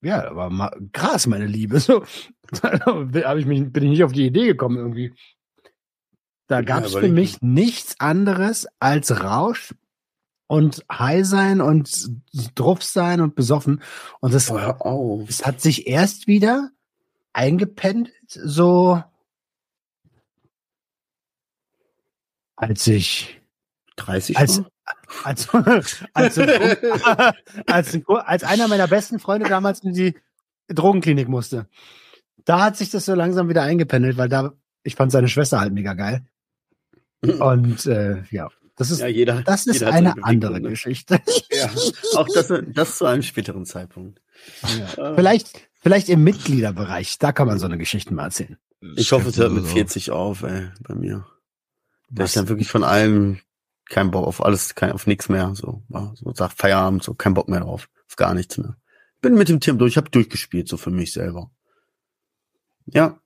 ja, 0.00 0.22
da 0.22 0.34
war 0.34 0.50
mal 0.50 0.76
Gras 0.92 1.26
meine 1.26 1.46
Liebe. 1.46 1.78
So, 1.78 2.04
da 2.62 2.80
hab 2.80 3.36
ich 3.36 3.46
mich, 3.46 3.72
bin 3.72 3.84
ich 3.84 3.90
nicht 3.90 4.04
auf 4.04 4.12
die 4.12 4.26
Idee 4.26 4.46
gekommen 4.46 4.78
irgendwie. 4.78 5.14
Da 6.48 6.62
gab 6.62 6.84
es 6.84 6.92
für 6.92 6.98
überleg 6.98 7.14
mich 7.14 7.42
nichts 7.42 8.00
anderes 8.00 8.66
als 8.80 9.22
Rausch 9.22 9.74
und 10.48 10.84
high 10.90 11.24
sein 11.24 11.60
und 11.60 12.10
druff 12.56 12.82
sein 12.82 13.20
und 13.20 13.36
besoffen. 13.36 13.82
Und 14.20 14.34
das, 14.34 14.50
Oh, 14.50 15.24
es 15.28 15.46
hat 15.46 15.60
sich 15.60 15.86
erst 15.86 16.26
wieder 16.26 16.70
eingependelt, 17.32 18.14
so 18.28 19.02
als 22.56 22.86
ich 22.88 23.40
30 23.96 24.36
als, 24.36 24.58
war? 24.58 24.70
als, 25.24 25.48
als, 26.14 26.38
als, 27.66 27.98
als 28.06 28.44
einer 28.44 28.68
meiner 28.68 28.88
besten 28.88 29.18
Freunde 29.18 29.48
damals 29.48 29.80
in 29.84 29.92
die 29.92 30.16
Drogenklinik 30.68 31.28
musste. 31.28 31.68
Da 32.44 32.62
hat 32.62 32.76
sich 32.76 32.90
das 32.90 33.04
so 33.04 33.14
langsam 33.14 33.48
wieder 33.48 33.62
eingependelt, 33.62 34.16
weil 34.16 34.28
da, 34.28 34.54
ich 34.82 34.96
fand 34.96 35.12
seine 35.12 35.28
Schwester 35.28 35.60
halt 35.60 35.72
mega 35.72 35.94
geil. 35.94 36.26
Und 37.22 37.86
äh, 37.86 38.22
ja, 38.30 38.48
das 38.78 38.90
ist, 38.90 39.00
Ja, 39.00 39.06
jeder, 39.08 39.42
das 39.42 39.66
ist 39.66 39.82
eine 39.82 40.14
andere 40.22 40.52
Beweggründe. 40.52 40.70
Geschichte. 40.70 41.20
Ja, 41.50 41.70
auch 42.14 42.28
das, 42.32 42.52
das 42.68 42.98
zu 42.98 43.04
einem 43.06 43.22
späteren 43.22 43.66
Zeitpunkt. 43.66 44.20
Ja. 44.96 45.14
Vielleicht, 45.16 45.68
vielleicht 45.80 46.08
im 46.08 46.22
Mitgliederbereich, 46.24 47.18
da 47.18 47.32
kann 47.32 47.46
man 47.48 47.58
so 47.58 47.66
eine 47.66 47.78
Geschichte 47.78 48.14
mal 48.14 48.24
erzählen. 48.24 48.56
Ich 48.96 49.10
hoffe, 49.12 49.28
es 49.30 49.38
hört 49.38 49.52
mit 49.52 49.64
So. 49.64 49.70
40 49.74 50.10
auf, 50.12 50.42
ey, 50.44 50.68
bei 50.86 50.94
mir. 50.94 51.26
Da 52.10 52.24
ich 52.24 52.32
dann 52.32 52.48
wirklich 52.48 52.68
von 52.68 52.84
allem 52.84 53.40
kein 53.86 54.10
Bock 54.10 54.26
auf 54.26 54.44
alles, 54.44 54.74
kein, 54.74 54.92
auf 54.92 55.06
nichts 55.06 55.28
mehr, 55.28 55.52
so, 55.54 55.82
war, 55.88 56.14
so 56.14 56.32
sagt 56.32 56.54
Feierabend, 56.58 57.02
so 57.02 57.14
kein 57.14 57.34
Bock 57.34 57.48
mehr 57.48 57.60
drauf, 57.60 57.88
auf 58.06 58.16
gar 58.16 58.34
nichts 58.34 58.56
mehr. 58.58 58.76
Bin 59.20 59.34
mit 59.34 59.48
dem 59.48 59.58
Team 59.60 59.78
durch, 59.78 59.96
habe 59.96 60.10
durchgespielt, 60.10 60.68
so 60.68 60.76
für 60.76 60.90
mich 60.90 61.12
selber. 61.12 61.50
Ja. 62.86 63.18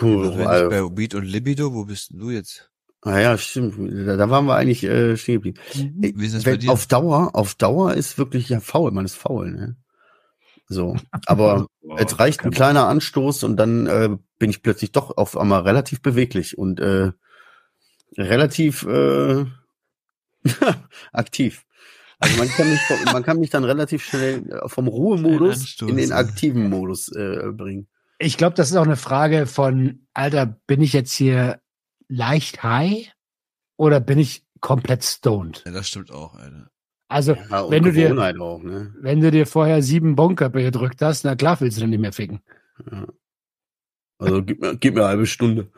Cool, 0.00 0.28
Also 0.28 0.44
also, 0.44 0.68
bei 0.68 0.94
Beat 0.94 1.14
und 1.14 1.24
Libido, 1.24 1.72
wo 1.74 1.84
bist 1.84 2.10
du 2.12 2.30
jetzt? 2.30 2.69
Ah 3.02 3.18
ja, 3.18 3.38
stimmt. 3.38 3.74
Da, 4.08 4.16
da 4.16 4.30
waren 4.30 4.46
wir 4.46 4.56
eigentlich 4.56 4.84
äh, 4.84 5.16
stehen 5.16 5.42
geblieben. 5.42 5.60
Ey, 6.02 6.12
Wie 6.16 6.26
ist 6.26 6.34
das 6.34 6.44
bei 6.44 6.56
dir? 6.56 6.70
auf 6.70 6.86
Dauer, 6.86 7.30
auf 7.34 7.54
Dauer 7.54 7.94
ist 7.94 8.18
wirklich 8.18 8.48
ja 8.48 8.60
faul, 8.60 8.90
man 8.90 9.04
ist 9.04 9.16
faul, 9.16 9.50
ne? 9.50 9.76
So, 10.68 10.96
aber 11.26 11.66
es 11.96 12.18
reicht 12.18 12.44
ein 12.44 12.52
kleiner 12.52 12.86
Anstoß 12.86 13.44
und 13.44 13.56
dann 13.56 13.86
äh, 13.86 14.10
bin 14.38 14.50
ich 14.50 14.62
plötzlich 14.62 14.92
doch 14.92 15.16
auf 15.16 15.36
einmal 15.36 15.62
relativ 15.62 16.00
beweglich 16.00 16.56
und 16.56 16.78
äh, 16.80 17.12
relativ 18.16 18.84
äh, 18.84 19.44
aktiv. 21.12 21.64
Also 22.20 22.36
man 22.36 22.48
kann 22.48 22.70
mich, 22.70 22.80
man 23.12 23.22
kann 23.22 23.40
mich 23.40 23.50
dann 23.50 23.64
relativ 23.64 24.04
schnell 24.04 24.48
äh, 24.48 24.68
vom 24.68 24.86
Ruhemodus 24.86 25.80
in 25.80 25.96
den 25.96 26.12
aktiven 26.12 26.68
Modus 26.68 27.08
äh, 27.08 27.50
bringen. 27.52 27.88
Ich 28.18 28.36
glaube, 28.36 28.54
das 28.54 28.70
ist 28.70 28.76
auch 28.76 28.84
eine 28.84 28.96
Frage 28.96 29.46
von, 29.46 30.06
Alter, 30.12 30.44
bin 30.66 30.82
ich 30.82 30.92
jetzt 30.92 31.12
hier 31.12 31.60
leicht 32.10 32.62
high 32.62 33.10
oder 33.76 34.00
bin 34.00 34.18
ich 34.18 34.44
komplett 34.60 35.04
stoned? 35.04 35.62
Ja, 35.64 35.72
das 35.72 35.88
stimmt 35.88 36.10
auch, 36.10 36.34
Alter. 36.34 36.70
Also, 37.08 37.34
Ja, 37.34 37.70
wenn 37.70 37.82
du 37.82 37.92
dir, 37.92 38.08
Gewohnheit 38.08 38.38
auch, 38.38 38.62
ne? 38.62 38.94
wenn 39.00 39.20
du 39.20 39.30
dir 39.30 39.46
vorher 39.46 39.82
sieben 39.82 40.14
Bonköpfe 40.14 40.62
gedrückt 40.62 41.02
hast, 41.02 41.24
na 41.24 41.34
klar 41.34 41.60
willst 41.60 41.76
du 41.78 41.80
dann 41.80 41.90
nicht 41.90 42.00
mehr 42.00 42.12
ficken. 42.12 42.40
Ja. 42.90 43.06
Also 44.18 44.42
gib 44.44 44.60
mir, 44.60 44.76
gib 44.76 44.94
mir 44.94 45.00
eine 45.00 45.08
halbe 45.08 45.26
Stunde. 45.26 45.72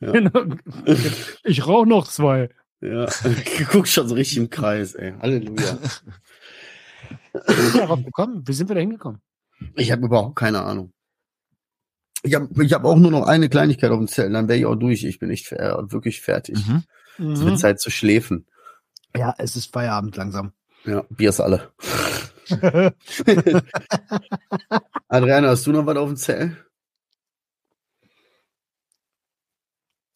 Ja. 0.00 0.12
ich 1.44 1.66
rauche 1.66 1.86
noch 1.86 2.06
zwei. 2.06 2.48
Ja, 2.80 3.06
du 3.22 3.64
guckst 3.70 3.92
schon 3.92 4.08
so 4.08 4.14
richtig 4.14 4.38
im 4.38 4.50
Kreis, 4.50 4.94
ey. 4.94 5.14
Halleluja. 5.20 5.78
Wie 7.46 7.52
sind 7.52 7.74
wir 7.74 7.80
darauf 7.82 8.04
gekommen? 8.04 8.42
Wie 8.46 8.52
sind 8.52 8.68
wir 8.68 8.74
da 8.74 8.80
hingekommen? 8.80 9.20
Ich 9.76 9.92
habe 9.92 10.06
überhaupt 10.06 10.36
keine 10.36 10.62
Ahnung. 10.62 10.92
Ich 12.22 12.34
habe 12.34 12.64
ich 12.64 12.72
hab 12.72 12.84
auch 12.84 12.96
nur 12.96 13.10
noch 13.10 13.26
eine 13.26 13.48
Kleinigkeit 13.48 13.90
auf 13.90 13.98
dem 13.98 14.06
Zettel, 14.08 14.32
dann 14.32 14.48
wäre 14.48 14.58
ich 14.58 14.66
auch 14.66 14.76
durch. 14.76 15.04
Ich 15.04 15.18
bin 15.18 15.30
echt 15.30 15.46
fer 15.46 15.84
wirklich 15.90 16.20
fertig. 16.20 16.58
Mhm. 16.66 17.32
Es 17.32 17.44
wird 17.44 17.58
Zeit 17.58 17.80
zu 17.80 17.90
schläfen. 17.90 18.46
Ja, 19.16 19.34
es 19.38 19.56
ist 19.56 19.72
Feierabend 19.72 20.16
langsam. 20.16 20.52
Ja, 20.84 21.04
Bier 21.10 21.30
ist 21.30 21.40
alle. 21.40 21.72
Adriana, 25.08 25.48
hast 25.48 25.66
du 25.66 25.72
noch 25.72 25.86
was 25.86 25.96
auf 25.96 26.08
dem 26.08 26.16
Zettel? 26.16 26.56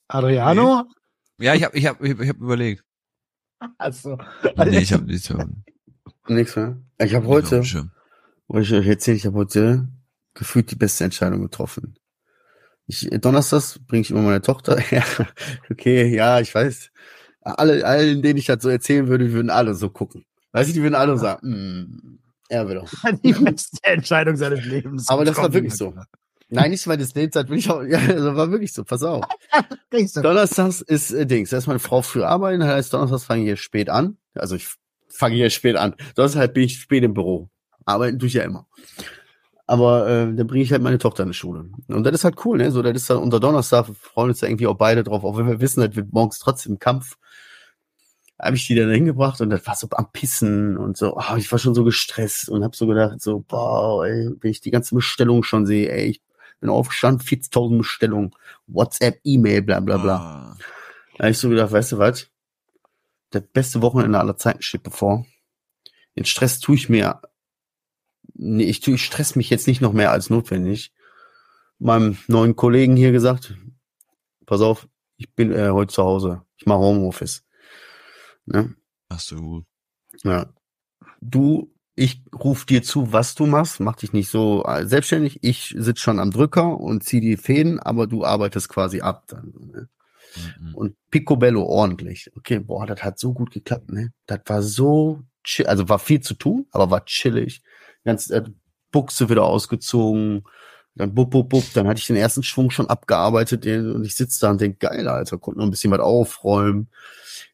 Adriano? 0.09 0.85
Ja, 1.39 1.55
ich 1.55 1.65
habe 1.65 1.77
ich 1.77 1.87
hab, 1.87 2.03
ich 2.03 2.29
hab, 2.29 2.37
überlegt. 2.37 2.85
Also, 3.79 4.19
Nee, 4.57 4.79
ich 4.79 4.93
habe 4.93 5.05
nichts 5.05 5.31
mehr. 5.31 5.49
Nix 6.29 6.57
mehr. 6.57 6.81
Ich 6.99 7.15
habe 7.15 7.27
heute, 7.27 7.63
wollte 8.49 8.67
ich 8.67 8.73
euch 8.73 8.87
erzählen, 8.87 9.17
ich 9.17 9.27
habe 9.27 9.37
heute 9.37 9.89
gefühlt 10.37 10.71
die 10.71 10.77
beste 10.77 11.05
Entscheidung 11.05 11.43
getroffen. 11.43 11.97
Ich, 12.87 13.09
Donnerstags 13.11 13.81
bringe 13.87 14.03
ich 14.03 14.11
immer 14.11 14.23
meine 14.23 14.43
Tochter. 14.43 14.79
Ja, 14.91 15.05
okay, 15.71 16.15
ja, 16.15 16.41
ich 16.41 16.55
weiß. 16.55 16.91
Alle, 17.43 17.85
allen, 17.85 18.23
denen 18.23 18.39
ich 18.39 18.47
das 18.47 18.63
so 18.63 18.69
erzählen 18.69 19.09
würde, 19.09 19.33
würden 19.33 19.51
alle 19.51 19.75
so 19.75 19.91
gucken. 19.91 20.25
Weißt 20.53 20.71
du, 20.71 20.75
die 20.75 20.83
würden 20.83 20.95
alle 20.95 21.19
sagen, 21.19 21.49
mm, 21.49 22.19
er 22.49 22.69
will 22.69 22.77
doch. 22.77 22.91
die 23.25 23.33
beste 23.33 23.79
Entscheidung 23.83 24.37
seines 24.37 24.65
Lebens. 24.65 25.09
Aber 25.09 25.25
das 25.25 25.37
war 25.37 25.53
wirklich 25.53 25.75
so. 25.75 25.95
Nein, 26.49 26.71
nicht 26.71 26.87
weil 26.87 26.97
das 26.97 27.13
Date 27.13 27.35
hat, 27.35 27.49
will 27.49 27.59
ich 27.59 27.69
auch, 27.71 27.83
ja, 27.89 27.99
das 28.07 28.23
war 28.23 28.51
wirklich 28.51 28.73
so, 28.73 28.85
pass 28.85 29.03
auf. 29.03 29.25
Donnerstags 29.91 30.81
ist 30.81 31.11
äh, 31.13 31.27
Dings, 31.27 31.51
da 31.51 31.59
ist 31.59 31.67
meine 31.67 31.81
Frau 31.81 32.03
früh 32.03 32.23
arbeiten, 32.23 32.61
das 32.61 32.69
heißt 32.69 32.95
Donnerstags 32.95 33.25
fange 33.25 33.43
ich 33.43 33.47
hier 33.47 33.57
spät 33.57 33.91
an. 33.91 34.17
Also 34.35 34.55
ich 34.55 34.69
fange 35.09 35.35
hier 35.35 35.51
spät 35.51 35.77
an. 35.77 35.95
Donnerstag 36.15 36.41
halt 36.41 36.55
bin 36.55 36.65
ich 36.65 36.79
spät 36.79 37.03
im 37.03 37.15
Büro. 37.15 37.49
Arbeiten 37.85 38.19
tue 38.19 38.29
ich 38.29 38.35
ja 38.35 38.45
immer. 38.45 38.67
Aber 39.69 40.07
äh, 40.09 40.33
dann 40.35 40.47
bringe 40.47 40.63
ich 40.63 40.71
halt 40.73 40.83
meine 40.83 40.99
Tochter 40.99 41.25
in 41.25 41.31
die 41.31 41.35
Schule. 41.35 41.69
Und 41.89 42.05
das 42.05 42.15
ist 42.15 42.25
halt 42.25 42.37
cool, 42.45 42.59
ne? 42.59 42.71
So, 42.71 42.83
das 42.83 42.95
ist 42.95 43.11
dann 43.11 43.19
unter 43.19 43.41
Donnerstag, 43.41 43.89
wir 43.89 43.95
freuen 43.97 44.31
uns 44.31 44.39
da 44.41 44.47
irgendwie 44.47 44.69
auch 44.69 44.77
beide 44.77 45.03
drauf, 45.03 45.25
auch 45.25 45.37
wenn 45.37 45.49
wir 45.49 45.61
wissen, 45.61 45.81
das 45.81 45.97
wird 45.97 46.13
morgens 46.13 46.39
trotzdem 46.39 46.79
Kampf. 46.79 47.17
Habe 48.41 48.55
ich 48.57 48.67
die 48.67 48.75
dann 48.75 48.91
hingebracht 48.91 49.41
und 49.41 49.51
das 49.51 49.67
war 49.67 49.75
so 49.75 49.89
am 49.93 50.13
Pissen 50.13 50.77
und 50.77 50.97
so, 50.97 51.17
ah, 51.17 51.37
ich 51.39 51.51
war 51.51 51.59
schon 51.59 51.75
so 51.75 51.85
gestresst 51.85 52.49
und 52.51 52.63
habe 52.63 52.77
so 52.77 52.87
gedacht, 52.87 53.21
so, 53.23 53.41
boah, 53.41 54.07
ey, 54.07 54.31
wenn 54.41 54.51
ich 54.51 54.61
die 54.61 54.71
ganze 54.71 54.95
Bestellung 54.95 55.43
schon 55.43 55.65
sehe, 55.67 55.91
ey, 55.91 56.11
ich 56.11 56.23
bin 56.61 56.71
aufgestanden, 56.71 57.27
40.000 57.27 57.79
Bestellungen, 57.79 58.33
WhatsApp, 58.67 59.21
E-Mail, 59.25 59.63
bla 59.63 59.81
bla 59.81 59.97
bla. 59.97 60.17
Ah, 60.17 60.57
Da 61.17 61.25
hab 61.25 61.31
ich 61.31 61.39
so 61.39 61.49
gedacht, 61.49 61.73
weißt 61.73 61.93
du 61.93 61.99
was? 61.99 62.29
Das 63.31 63.43
beste 63.53 63.83
Wochenende 63.83 64.19
aller 64.21 64.37
Zeiten 64.37 64.63
steht 64.63 64.83
bevor. 64.83 65.27
Den 66.17 66.25
Stress 66.25 66.61
tue 66.61 66.77
ich 66.77 66.89
mir. 66.89 67.21
Nee, 68.35 68.65
ich 68.65 68.87
ich 68.87 69.05
stress 69.05 69.37
mich 69.37 69.51
jetzt 69.51 69.67
nicht 69.67 69.81
noch 69.81 69.93
mehr 69.93 70.11
als 70.11 70.31
notwendig. 70.31 70.93
Meinem 71.79 72.17
neuen 72.27 72.57
Kollegen 72.57 72.97
hier 72.97 73.13
gesagt, 73.13 73.55
pass 74.47 74.61
auf, 74.61 74.89
ich 75.17 75.33
bin 75.35 75.53
äh, 75.53 75.71
heute 75.71 75.93
zu 75.93 76.03
Hause. 76.03 76.43
Ich 76.57 76.67
mache 76.67 76.79
Homeoffice. 76.79 77.45
Ne? 78.47 78.75
So 79.19 79.37
gut. 79.37 79.65
Ja. 80.25 80.53
Du 81.21 81.71
ich 81.97 82.23
rufe 82.33 82.67
dir 82.67 82.83
zu, 82.83 83.13
was 83.13 83.35
du 83.35 83.47
machst, 83.47 83.81
mach 83.81 83.97
dich 83.97 84.13
nicht 84.13 84.29
so 84.29 84.65
äh, 84.65 84.87
selbstständig. 84.87 85.39
Ich 85.43 85.75
sitze 85.79 86.03
schon 86.03 86.21
am 86.21 86.31
Drücker 86.31 86.79
und 86.79 87.03
zieh 87.03 87.21
die 87.21 87.39
Fäden, 87.39 87.81
aber 87.81 88.07
du 88.07 88.25
arbeitest 88.25 88.69
quasi 88.69 89.01
ab 89.01 89.25
dann. 89.29 89.55
Ne? 89.73 89.89
Mhm. 90.61 90.75
Und 90.75 90.97
Picobello 91.11 91.63
ordentlich. 91.65 92.31
Okay, 92.37 92.59
boah, 92.59 92.87
das 92.87 93.03
hat 93.03 93.19
so 93.19 93.33
gut 93.33 93.51
geklappt, 93.51 93.91
ne? 93.91 94.13
Das 94.27 94.41
war 94.45 94.63
so 94.63 95.23
chill, 95.43 95.67
also 95.67 95.89
war 95.89 95.99
viel 95.99 96.21
zu 96.21 96.35
tun, 96.35 96.67
aber 96.71 96.91
war 96.91 97.05
chillig. 97.07 97.63
Ganz 98.07 98.31
äh, 98.31 98.43
Buchse 98.91 99.29
wieder 99.29 99.45
ausgezogen, 99.45 100.45
dann 100.95 101.15
bub, 101.15 101.31
bub, 101.31 101.51
bub, 101.51 101.65
dann 101.75 101.87
hatte 101.87 102.01
ich 102.01 102.07
den 102.07 102.17
ersten 102.17 102.43
Schwung 102.43 102.71
schon 102.71 102.89
abgearbeitet 102.89 103.67
und 103.67 104.05
ich 104.05 104.15
sitze 104.15 104.41
da 104.41 104.51
und 104.51 104.61
denk, 104.63 104.81
geil, 104.81 105.07
Alter, 105.07 105.37
konnte 105.37 105.59
noch 105.59 105.67
ein 105.67 105.71
bisschen 105.71 105.91
was 105.91 106.01
aufräumen. 106.01 106.89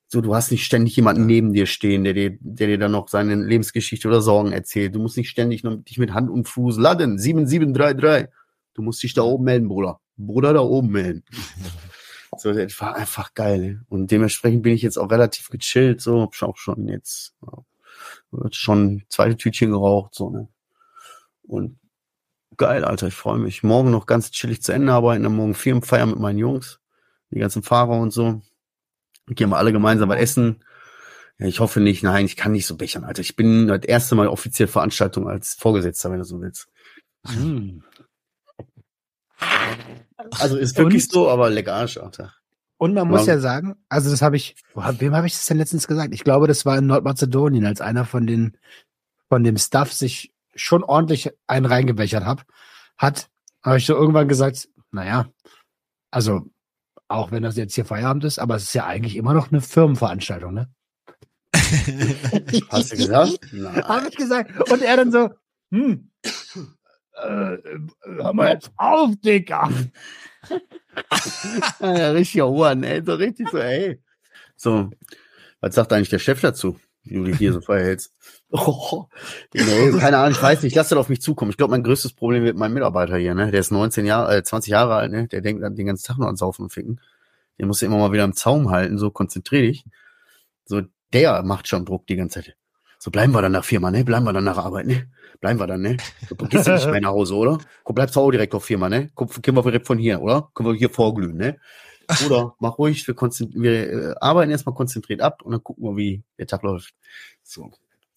So, 0.07 0.21
du 0.21 0.35
hast 0.35 0.53
nicht 0.53 0.65
ständig 0.65 0.95
jemanden 0.95 1.27
neben 1.27 1.53
dir 1.53 1.67
stehen, 1.67 2.05
der 2.05 2.13
dir, 2.13 2.37
der 2.41 2.69
dir 2.69 2.79
dann 2.79 2.93
noch 2.93 3.09
seine 3.09 3.35
Lebensgeschichte 3.35 4.07
oder 4.07 4.21
Sorgen 4.21 4.53
erzählt. 4.53 4.95
Du 4.95 5.01
musst 5.01 5.17
nicht 5.17 5.31
ständig 5.31 5.65
noch 5.65 5.77
dich 5.77 5.99
mit 5.99 6.13
Hand 6.13 6.31
und 6.31 6.49
Fuß 6.49 6.77
laden. 6.77 7.19
7733. 7.19 8.29
Du 8.75 8.83
musst 8.83 9.03
dich 9.03 9.15
da 9.15 9.23
oben 9.23 9.45
melden, 9.45 9.69
Bruder. 9.69 10.01
Bruder 10.17 10.53
da 10.53 10.61
oben 10.61 10.91
melden. 10.91 11.25
So, 12.39 12.51
das 12.51 12.81
war 12.81 12.97
einfach 12.97 13.35
geil. 13.35 13.83
Und 13.91 14.11
dementsprechend 14.11 14.63
bin 14.63 14.73
ich 14.73 14.81
jetzt 14.81 14.97
auch 14.97 15.11
relativ 15.11 15.51
gechillt, 15.51 16.01
so, 16.01 16.23
hab 16.23 16.43
auch 16.43 16.57
schon 16.57 16.89
jetzt 16.89 17.35
ja, 17.43 17.59
schon 18.51 19.05
zweite 19.09 19.37
Tütchen 19.37 19.71
geraucht, 19.71 20.15
so, 20.15 20.31
ne? 20.31 20.49
Und 21.43 21.79
geil, 22.57 22.85
Alter, 22.85 23.09
ich 23.09 23.15
freue 23.15 23.39
mich. 23.39 23.63
Morgen 23.63 23.91
noch 23.91 24.07
ganz 24.07 24.31
chillig 24.31 24.63
zu 24.63 24.73
Ende 24.73 24.93
arbeiten, 24.93 25.23
dann 25.23 25.37
morgen 25.37 25.55
Firmenfeier 25.55 26.07
mit 26.07 26.19
meinen 26.19 26.39
Jungs, 26.39 26.81
die 27.31 27.39
ganzen 27.39 27.63
Fahrer 27.63 27.99
und 27.99 28.13
so. 28.13 28.43
Gehen 29.29 29.51
wir 29.51 29.59
alle 29.59 29.73
gemeinsam 29.73 30.09
was 30.09 30.19
essen. 30.19 30.65
Ja, 31.39 31.47
ich 31.47 31.61
hoffe 31.61 31.81
nicht, 31.81 32.03
nein, 32.03 32.27
ich 32.27 32.37
kann 32.37 32.53
nicht 32.53 32.67
so 32.67 32.77
bechern, 32.77 33.05
Alter. 33.05 33.21
Ich 33.21 33.37
bin 33.37 33.67
das 33.69 33.83
erste 33.85 34.15
Mal 34.15 34.29
offiziell 34.29 34.69
Veranstaltung 34.69 35.29
als 35.29 35.55
Vorgesetzter, 35.55 36.11
wenn 36.11 36.19
du 36.19 36.25
so 36.25 36.41
willst. 36.41 36.69
Hm. 37.27 37.83
Also 40.39 40.57
ist 40.57 40.77
wirklich 40.79 41.05
Und? 41.05 41.13
so, 41.13 41.29
aber 41.29 41.51
lecker 41.51 41.75
Arsch, 41.75 41.99
Alter. 41.99 42.35
Und 42.83 42.95
man 42.95 43.07
muss 43.07 43.27
Ja. 43.29 43.35
ja 43.35 43.39
sagen, 43.39 43.77
also 43.89 44.11
das 44.11 44.23
habe 44.23 44.35
ich, 44.35 44.57
boah, 44.75 44.93
wem 44.99 45.15
habe 45.15 45.29
ich 45.29 45.35
das 45.35 45.47
denn 45.47 45.57
letztens 45.57 45.87
gesagt? 45.87 46.13
Ich 46.13 46.25
glaube, 46.25 46.49
das 46.49 46.67
war 46.67 46.77
in 46.77 46.89
Nordmazedonien, 46.89 47.65
als 47.65 47.81
einer 47.81 48.05
von 48.05 48.27
den, 48.27 48.57
von 49.29 49.45
dem 49.45 49.57
Staff 49.57 49.93
sich 49.93 50.35
schon 50.57 50.83
ordentlich 50.83 51.31
einen 51.47 51.67
reingebechert 51.67 52.25
hab, 52.25 52.45
hat, 52.99 53.31
habe 53.63 53.79
ich 53.79 53.87
so 53.87 53.95
irgendwann 53.95 54.27
gesagt, 54.27 54.69
naja, 54.91 55.29
also 56.11 56.51
auch 57.07 57.31
wenn 57.31 57.45
das 57.45 57.57
jetzt 57.57 57.77
hier 57.77 57.85
Feierabend 57.85 58.25
ist, 58.25 58.41
aber 58.41 58.57
es 58.57 58.65
ist 58.65 58.75
ja 58.75 58.85
eigentlich 58.85 59.15
immer 59.15 59.33
noch 59.33 59.53
eine 59.53 59.61
Firmenveranstaltung, 59.61 60.53
ne? 60.53 60.69
Hast 62.69 62.93
du 62.95 62.97
gesagt? 62.97 63.39
Habe 63.85 64.09
ich 64.09 64.17
gesagt. 64.17 64.73
Und 64.73 64.83
er 64.83 64.97
dann 64.97 65.13
so, 65.13 65.31
hm, 65.71 66.11
äh, 67.23 67.55
äh, 67.55 67.79
hör 68.05 68.33
mal 68.33 68.53
jetzt 68.53 68.71
auf, 68.77 69.11
Dicker. 69.25 69.71
Ja, 71.81 72.11
richtiger 72.11 72.49
Ohren, 72.49 72.83
ey, 72.83 73.03
so 73.05 73.15
richtig 73.15 73.49
so, 73.49 73.57
ey. 73.59 74.03
So, 74.57 74.91
was 75.61 75.75
sagt 75.75 75.93
eigentlich 75.93 76.11
der 76.11 76.19
Chef 76.19 76.41
dazu, 76.41 76.79
wie 77.05 77.15
du 77.15 77.25
dich 77.25 77.39
hier 77.39 77.53
so 77.53 77.61
verhältst? 77.61 78.13
Oh, 78.51 79.07
nee, 79.55 79.93
keine 79.99 80.19
Ahnung, 80.19 80.33
ich 80.33 80.43
weiß 80.43 80.63
nicht, 80.63 80.77
lass 80.77 80.91
das 80.91 80.99
auf 80.99 81.09
mich 81.09 81.23
zukommen. 81.23 81.51
Ich 81.51 81.57
glaube, 81.57 81.71
mein 81.71 81.83
größtes 81.83 82.13
Problem 82.13 82.45
wird 82.45 82.57
mein 82.57 82.73
Mitarbeiter 82.73 83.17
hier, 83.17 83.35
ne? 83.35 83.51
Der 83.51 83.61
ist 83.61 83.71
19 83.71 84.05
Jahre, 84.05 84.37
äh, 84.37 84.43
20 84.43 84.71
Jahre 84.71 84.97
alt, 84.97 85.13
ne? 85.13 85.29
Der 85.29 85.41
denkt 85.41 85.63
dann 85.63 85.75
den 85.75 85.87
ganzen 85.87 86.07
Tag 86.07 86.19
nur 86.19 86.29
an 86.29 86.37
Saufen 86.37 86.65
und 86.65 86.71
Ficken. 86.71 87.01
Den 87.59 87.69
musst 87.69 87.81
du 87.81 87.87
immer 87.87 87.99
mal 87.99 88.13
wieder 88.13 88.25
im 88.25 88.35
Zaum 88.35 88.71
halten, 88.71 88.99
so 88.99 89.11
konzentrier 89.11 89.63
dich. 89.63 89.85
So, 90.65 90.83
der 91.13 91.43
macht 91.43 91.69
schon 91.69 91.85
Druck 91.87 92.07
die 92.07 92.17
ganze 92.17 92.43
Zeit. 92.43 92.57
So, 92.99 93.11
bleiben 93.11 93.33
wir 93.33 93.43
dann 93.43 93.53
nach 93.53 93.65
Firma, 93.65 93.91
ne? 93.91 94.05
Bleiben 94.05 94.25
wir 94.25 94.33
dann 94.33 94.45
nach 94.45 94.59
Arbeit, 94.59 94.87
ne? 94.87 95.07
Bleiben 95.43 95.59
wir 95.59 95.67
dann, 95.67 95.83
ne? 95.83 95.97
Du 96.29 96.37
gehst 96.37 96.69
ja 96.69 96.77
nicht 96.77 96.89
mehr 96.89 97.01
nach 97.01 97.11
Hause, 97.11 97.35
oder? 97.35 97.59
Komm, 97.83 97.97
bleibst 97.97 98.15
du 98.15 98.21
auch 98.21 98.31
direkt 98.31 98.55
auf 98.55 98.65
Firma, 98.65 98.89
ne? 98.89 99.11
Komm, 99.17 99.29
können 99.29 99.57
wir 99.57 99.63
direkt 99.65 99.89
von 99.89 99.99
hier, 99.99 100.23
oder? 100.23 100.49
Können 100.55 100.69
wir 100.69 100.77
hier 100.77 100.89
vorglühen, 100.89 101.37
ne? 101.37 101.59
Oder 102.25 102.55
mach 102.61 102.79
ruhig, 102.79 103.09
wir, 103.09 103.17
wir 103.17 103.93
äh, 103.93 104.15
arbeiten 104.21 104.53
erstmal 104.53 104.77
konzentriert 104.77 105.21
ab 105.21 105.43
und 105.43 105.51
dann 105.51 105.65
gucken 105.65 105.83
wir, 105.83 105.97
wie 105.97 106.23
der 106.39 106.47
Tag 106.47 106.63
läuft. 106.63 106.95
So. 107.43 107.73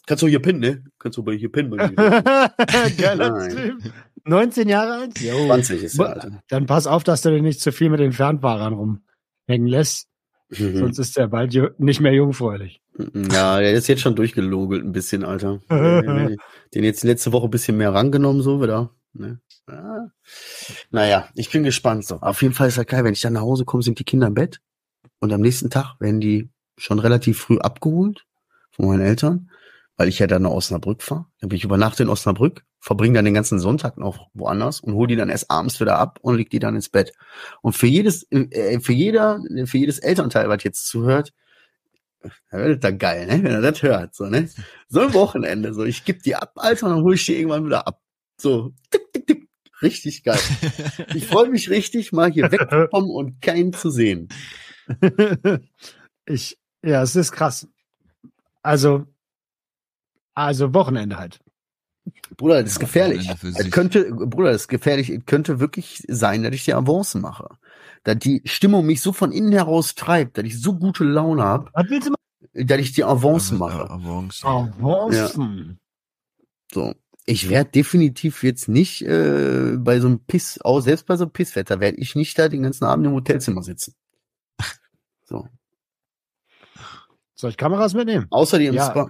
Kannst 0.06 0.22
du 0.22 0.28
hier 0.28 0.40
pinnen, 0.40 0.62
ne? 0.62 0.84
Kannst 1.00 1.18
du 1.18 1.24
bei 1.24 1.34
hier 1.34 1.52
pinnen. 1.52 1.72
Geiler 1.96 3.32
Nein. 3.32 3.50
Typ. 3.50 3.94
19 4.26 4.70
Jahre 4.70 4.94
alt? 4.94 5.20
Jo. 5.20 5.48
20 5.48 5.84
ist 5.84 5.98
er, 5.98 6.10
Alter. 6.10 6.44
Dann 6.48 6.68
pass 6.68 6.86
auf, 6.86 7.04
dass 7.04 7.24
du 7.24 7.32
dich 7.32 7.42
nicht 7.42 7.60
zu 7.60 7.72
viel 7.72 7.90
mit 7.90 8.02
den 8.02 8.12
Fernfahrern 8.12 8.74
rumhängen 8.74 9.68
lässt, 9.68 10.10
Mhm. 10.50 10.78
sonst 10.78 11.00
ist 11.00 11.18
der 11.18 11.28
bald 11.28 11.56
nicht 11.80 12.02
mehr 12.02 12.14
jungfräulich. 12.14 12.82
Ja, 13.32 13.60
der 13.60 13.74
ist 13.74 13.88
jetzt 13.88 14.02
schon 14.02 14.16
durchgelogelt 14.16 14.84
ein 14.84 14.92
bisschen, 14.92 15.24
Alter. 15.24 15.60
Den 15.70 16.38
den 16.74 16.84
jetzt 16.84 17.04
letzte 17.04 17.32
Woche 17.32 17.46
ein 17.46 17.52
bisschen 17.52 17.78
mehr 17.78 17.94
rangenommen, 17.94 18.42
so 18.42 18.62
wieder. 18.62 18.92
Ne? 19.14 19.40
Ja. 19.68 20.12
Naja, 20.92 21.30
ich 21.36 21.50
bin 21.50 21.64
gespannt. 21.64 22.06
So. 22.06 22.18
Auf 22.18 22.42
jeden 22.42 22.54
Fall 22.54 22.68
ist 22.68 22.78
das 22.78 22.86
geil, 22.86 23.04
wenn 23.04 23.14
ich 23.14 23.22
dann 23.22 23.34
nach 23.34 23.42
Hause 23.42 23.66
komme, 23.66 23.84
sind 23.84 24.00
die 24.00 24.04
Kinder 24.04 24.28
im 24.28 24.34
Bett. 24.34 24.60
Und 25.20 25.32
am 25.34 25.42
nächsten 25.42 25.70
Tag 25.70 25.96
werden 26.00 26.20
die 26.20 26.50
schon 26.78 27.00
relativ 27.00 27.40
früh 27.40 27.58
abgeholt 27.58 28.26
von 28.72 28.88
meinen 28.88 29.02
Eltern, 29.02 29.50
weil 29.96 30.10
ich 30.10 30.20
ja 30.20 30.28
dann 30.28 30.44
nach 30.44 30.52
Osnabrück 30.52 31.02
fahre. 31.02 31.26
Dann 31.40 31.50
bin 31.50 31.58
ich 31.58 31.64
über 31.64 31.78
Nacht 31.78 32.00
in 32.00 32.10
Osnabrück, 32.10 32.64
verbringe 32.86 33.16
dann 33.16 33.26
den 33.26 33.34
ganzen 33.34 33.58
Sonntag 33.58 33.98
noch 33.98 34.30
woanders 34.36 34.80
und 34.80 34.94
hole 34.94 35.08
die 35.08 35.16
dann 35.16 35.30
erst 35.30 35.50
abends 35.50 35.80
wieder 35.80 35.98
ab 35.98 36.20
und 36.22 36.36
leg 36.38 36.52
die 36.52 36.60
dann 36.60 36.76
ins 36.76 36.90
Bett. 36.90 37.14
Und 37.64 37.74
für 37.74 37.88
jedes, 37.88 38.28
äh, 38.30 38.80
für 38.80 38.94
jeder, 38.94 39.42
für 39.66 39.80
jedes 39.80 39.98
Elternteil, 39.98 40.50
was 40.50 40.64
jetzt 40.64 40.86
zuhört, 40.86 41.34
da 42.22 42.60
wird 42.60 42.84
da 42.84 42.92
geil, 42.92 43.26
ne? 43.26 43.42
Wenn 43.42 43.54
er 43.54 43.62
das 43.62 43.82
hört, 43.82 44.14
so, 44.14 44.26
ne? 44.26 44.48
So 44.88 45.00
ein 45.00 45.16
Wochenende, 45.16 45.74
so, 45.74 45.84
ich 45.84 46.06
geb 46.06 46.22
die 46.22 46.36
ab, 46.36 46.52
Alter, 46.58 46.86
und 46.86 46.94
dann 46.94 47.04
hole 47.04 47.16
ich 47.16 47.26
die 47.26 47.36
irgendwann 47.36 47.66
wieder 47.66 47.88
ab. 47.88 48.04
So, 48.40 48.72
tick, 48.92 49.12
tick, 49.12 49.26
tick. 49.26 49.50
Richtig 49.82 50.24
geil. 50.24 50.40
Ich 51.16 51.26
freue 51.28 51.50
mich 51.50 51.72
richtig, 51.72 52.12
mal 52.12 52.32
hier 52.32 52.52
wegzukommen 52.52 53.10
und 53.10 53.42
keinen 53.42 53.74
zu 53.74 53.90
sehen. 53.90 54.30
ich, 56.28 56.60
ja, 56.84 57.02
es 57.02 57.16
ist 57.16 57.32
krass. 57.32 57.68
Also, 58.62 59.08
also 60.36 60.72
Wochenende 60.76 61.18
halt. 61.18 61.40
Bruder, 62.38 62.62
das 62.62 62.74
ist 62.74 62.80
gefährlich. 62.80 63.30
Sich. 63.42 63.72
könnte, 63.72 64.12
Bruder, 64.14 64.52
das 64.52 64.64
ist 64.64 64.68
gefährlich. 64.68 65.10
Es 65.10 65.26
könnte 65.26 65.60
wirklich 65.60 66.04
sein, 66.08 66.44
dass 66.44 66.54
ich 66.54 66.66
die 66.66 66.74
Avancen 66.74 67.22
mache. 67.22 67.48
Dass 68.04 68.18
die 68.20 68.42
Stimmung 68.46 68.86
mich 68.86 69.02
so 69.02 69.14
von 69.14 69.32
innen 69.32 69.52
heraus 69.52 69.96
treibt, 69.96 70.38
dass 70.38 70.46
ich 70.46 70.60
so 70.62 70.76
gute 70.76 71.04
Laune 71.04 71.44
habe, 71.44 71.70
Was 71.74 71.90
willst 71.90 72.08
du 72.08 72.12
machen? 72.12 72.68
dass 72.68 72.80
ich 72.80 72.92
die 72.94 73.04
Avancen 73.04 73.58
mache. 73.58 73.90
Avance. 73.90 74.46
Avancen. 74.46 75.80
So. 76.74 76.94
Ich 77.28 77.50
werde 77.50 77.72
definitiv 77.72 78.44
jetzt 78.44 78.68
nicht 78.68 79.02
äh, 79.02 79.78
bei 79.78 80.00
so 80.00 80.08
einem 80.08 80.20
Piss, 80.20 80.62
auch 80.62 80.80
selbst 80.82 81.08
bei 81.08 81.18
so 81.18 81.24
einem 81.24 81.32
Pisswetter, 81.32 81.80
werde 81.80 81.98
ich 81.98 82.14
nicht 82.16 82.38
da 82.38 82.48
den 82.50 82.62
ganzen 82.64 82.84
Abend 82.86 83.08
im 83.08 83.14
Hotelzimmer 83.14 83.64
sitzen. 83.64 83.96
So. 85.24 85.48
Soll 87.34 87.50
ich 87.50 87.58
Kameras 87.58 87.96
mitnehmen? 87.96 88.28
Außer 88.30 88.60
die 88.60 88.68
im 88.68 88.76
Ja. 88.76 88.86
Spa. 88.92 89.10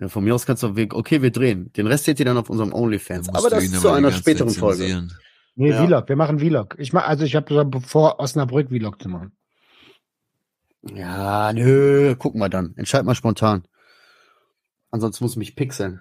Ja, 0.00 0.08
von 0.08 0.22
mir 0.24 0.34
aus 0.34 0.46
kannst 0.46 0.62
du, 0.62 0.76
wir- 0.76 0.94
okay, 0.94 1.22
wir 1.22 1.30
drehen. 1.30 1.72
Den 1.72 1.86
Rest 1.86 2.04
seht 2.04 2.18
ihr 2.20 2.24
dann 2.24 2.36
auf 2.38 2.50
unserem 2.50 2.72
OnlyFans. 2.72 3.28
Aber 3.30 3.50
das 3.50 3.70
zu 3.70 3.88
einer 3.90 4.12
späteren 4.12 4.50
Folge. 4.50 5.08
Nee, 5.56 5.70
Ja. 5.70 5.84
Vlog. 5.86 6.08
Wir 6.08 6.16
machen 6.16 6.38
Vlog. 6.38 6.76
Ich 6.78 6.92
mach, 6.92 7.06
also 7.06 7.24
ich 7.24 7.34
habe 7.34 7.68
vor, 7.84 8.20
Osnabrück 8.20 8.68
Vlog 8.68 9.02
zu 9.02 9.08
machen. 9.08 9.32
Ja, 10.94 11.52
nö, 11.52 12.14
gucken 12.16 12.40
wir 12.40 12.48
dann. 12.48 12.74
Entscheid 12.76 13.04
mal 13.04 13.14
spontan. 13.16 13.64
Ansonsten 14.90 15.24
muss 15.24 15.32
ich 15.32 15.38
mich 15.38 15.56
pixeln. 15.56 16.00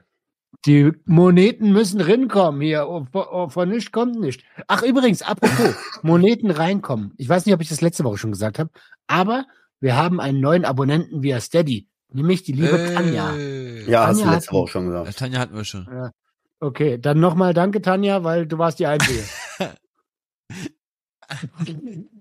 Die 0.66 0.92
Moneten 1.06 1.72
müssen 1.74 2.00
rinkommen 2.00 2.62
hier. 2.62 2.88
Oh, 2.88 3.06
von, 3.12 3.26
oh, 3.32 3.50
von 3.50 3.70
nichts 3.70 3.92
kommt 3.92 4.20
nicht. 4.20 4.44
Ach, 4.68 4.82
übrigens, 4.84 5.22
apropos, 5.24 5.76
Moneten 6.04 6.52
reinkommen. 6.52 7.14
Ich 7.18 7.28
weiß 7.28 7.46
nicht, 7.46 7.54
ob 7.56 7.62
ich 7.62 7.70
das 7.70 7.82
letzte 7.82 8.04
Woche 8.04 8.18
schon 8.18 8.32
gesagt 8.32 8.60
habe, 8.60 8.70
aber 9.08 9.46
wir 9.80 9.96
haben 9.96 10.20
einen 10.20 10.40
neuen 10.40 10.66
Abonnenten 10.66 11.22
via 11.22 11.40
Steady, 11.42 11.88
nämlich 12.12 12.44
die 12.44 12.54
liebe 12.54 12.94
Tanja. 12.94 13.34
Ey. 13.36 13.90
Ja, 13.90 14.08
hast 14.08 14.18
du 14.20 14.24
Tanja 14.24 14.36
letzte 14.36 14.52
Woche 14.54 14.72
schon 14.72 14.92
Ja, 14.92 15.00
gesagt. 15.00 15.20
Tanja 15.20 15.40
hatten 15.40 15.56
wir 15.56 15.66
schon. 15.66 16.12
Okay, 16.60 16.98
dann 16.98 17.20
nochmal 17.20 17.54
danke, 17.54 17.82
Tanja, 17.82 18.24
weil 18.24 18.48
du 18.48 18.58
warst 18.58 18.80
die 18.80 18.88
Einzige. 18.88 19.24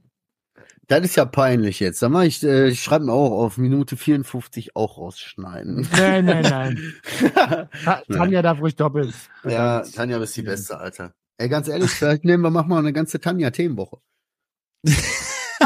Das 0.88 1.00
ist 1.00 1.16
ja 1.16 1.24
peinlich 1.24 1.80
jetzt. 1.80 1.98
Sag 1.98 2.10
mal, 2.10 2.26
ich, 2.26 2.44
äh, 2.44 2.68
ich 2.68 2.80
schreibe 2.80 3.06
mir 3.06 3.12
auch 3.12 3.32
auf 3.42 3.58
Minute 3.58 3.96
54 3.96 4.76
auch 4.76 4.98
rausschneiden. 4.98 5.88
nein, 5.92 6.24
nein, 6.24 6.42
nein. 6.44 6.94
Ta 7.84 8.02
Tanja 8.08 8.40
darf 8.40 8.60
ruhig 8.60 8.76
doppelt. 8.76 9.12
ja, 9.44 9.80
Tanja 9.80 10.18
bist 10.18 10.36
die 10.36 10.42
Beste, 10.42 10.78
Alter. 10.78 11.12
Ey, 11.38 11.48
ganz 11.48 11.66
ehrlich, 11.66 11.90
vielleicht 11.90 12.24
nehmen 12.24 12.44
wir, 12.44 12.50
machen 12.50 12.68
wir 12.68 12.78
eine 12.78 12.92
ganze 12.92 13.20
Tanja-Themenwoche. 13.20 13.98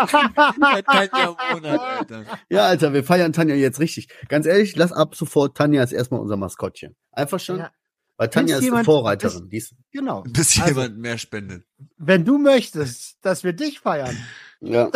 Tanja 0.06 1.36
Monat, 1.52 1.80
Alter. 1.80 2.24
Ja, 2.48 2.66
Alter, 2.66 2.92
wir 2.92 3.04
feiern 3.04 3.32
Tanja 3.32 3.54
jetzt 3.54 3.80
richtig. 3.80 4.08
Ganz 4.28 4.46
ehrlich, 4.46 4.76
lass 4.76 4.92
ab 4.92 5.14
sofort 5.14 5.56
Tanja 5.56 5.82
ist 5.82 5.92
erstmal 5.92 6.20
unser 6.20 6.36
Maskottchen. 6.36 6.96
Einfach 7.12 7.40
schon, 7.40 7.58
Ja. 7.58 7.70
weil 8.16 8.28
Tanja 8.28 8.54
ist 8.56 8.60
eine 8.60 8.66
jemand- 8.66 8.84
Vorreiterin. 8.86 9.48
Die 9.48 9.56
ist, 9.58 9.74
Genau. 9.92 10.22
Bis 10.22 10.58
Also- 10.60 10.68
jemand 10.80 10.98
mehr 10.98 11.18
spendet. 11.18 11.64
Wenn 11.96 12.24
du 12.24 12.38
möchtest, 12.38 13.18
dass 13.24 13.44
wir 13.44 13.52
dich 13.52 13.80
feiern, 13.80 14.16
ja. 14.60 14.90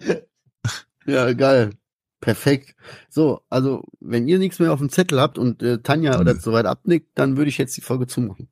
ja, 1.06 1.32
geil. 1.32 1.70
Perfekt. 2.20 2.74
So, 3.08 3.42
also 3.50 3.84
wenn 4.00 4.26
ihr 4.26 4.38
nichts 4.38 4.58
mehr 4.58 4.72
auf 4.72 4.78
dem 4.78 4.88
Zettel 4.90 5.20
habt 5.20 5.38
und 5.38 5.62
äh, 5.62 5.78
Tanja 5.82 6.18
oder 6.18 6.34
soweit 6.34 6.66
abnickt, 6.66 7.10
dann 7.14 7.36
würde 7.36 7.50
ich 7.50 7.58
jetzt 7.58 7.76
die 7.76 7.82
Folge 7.82 8.06
zumachen. 8.06 8.48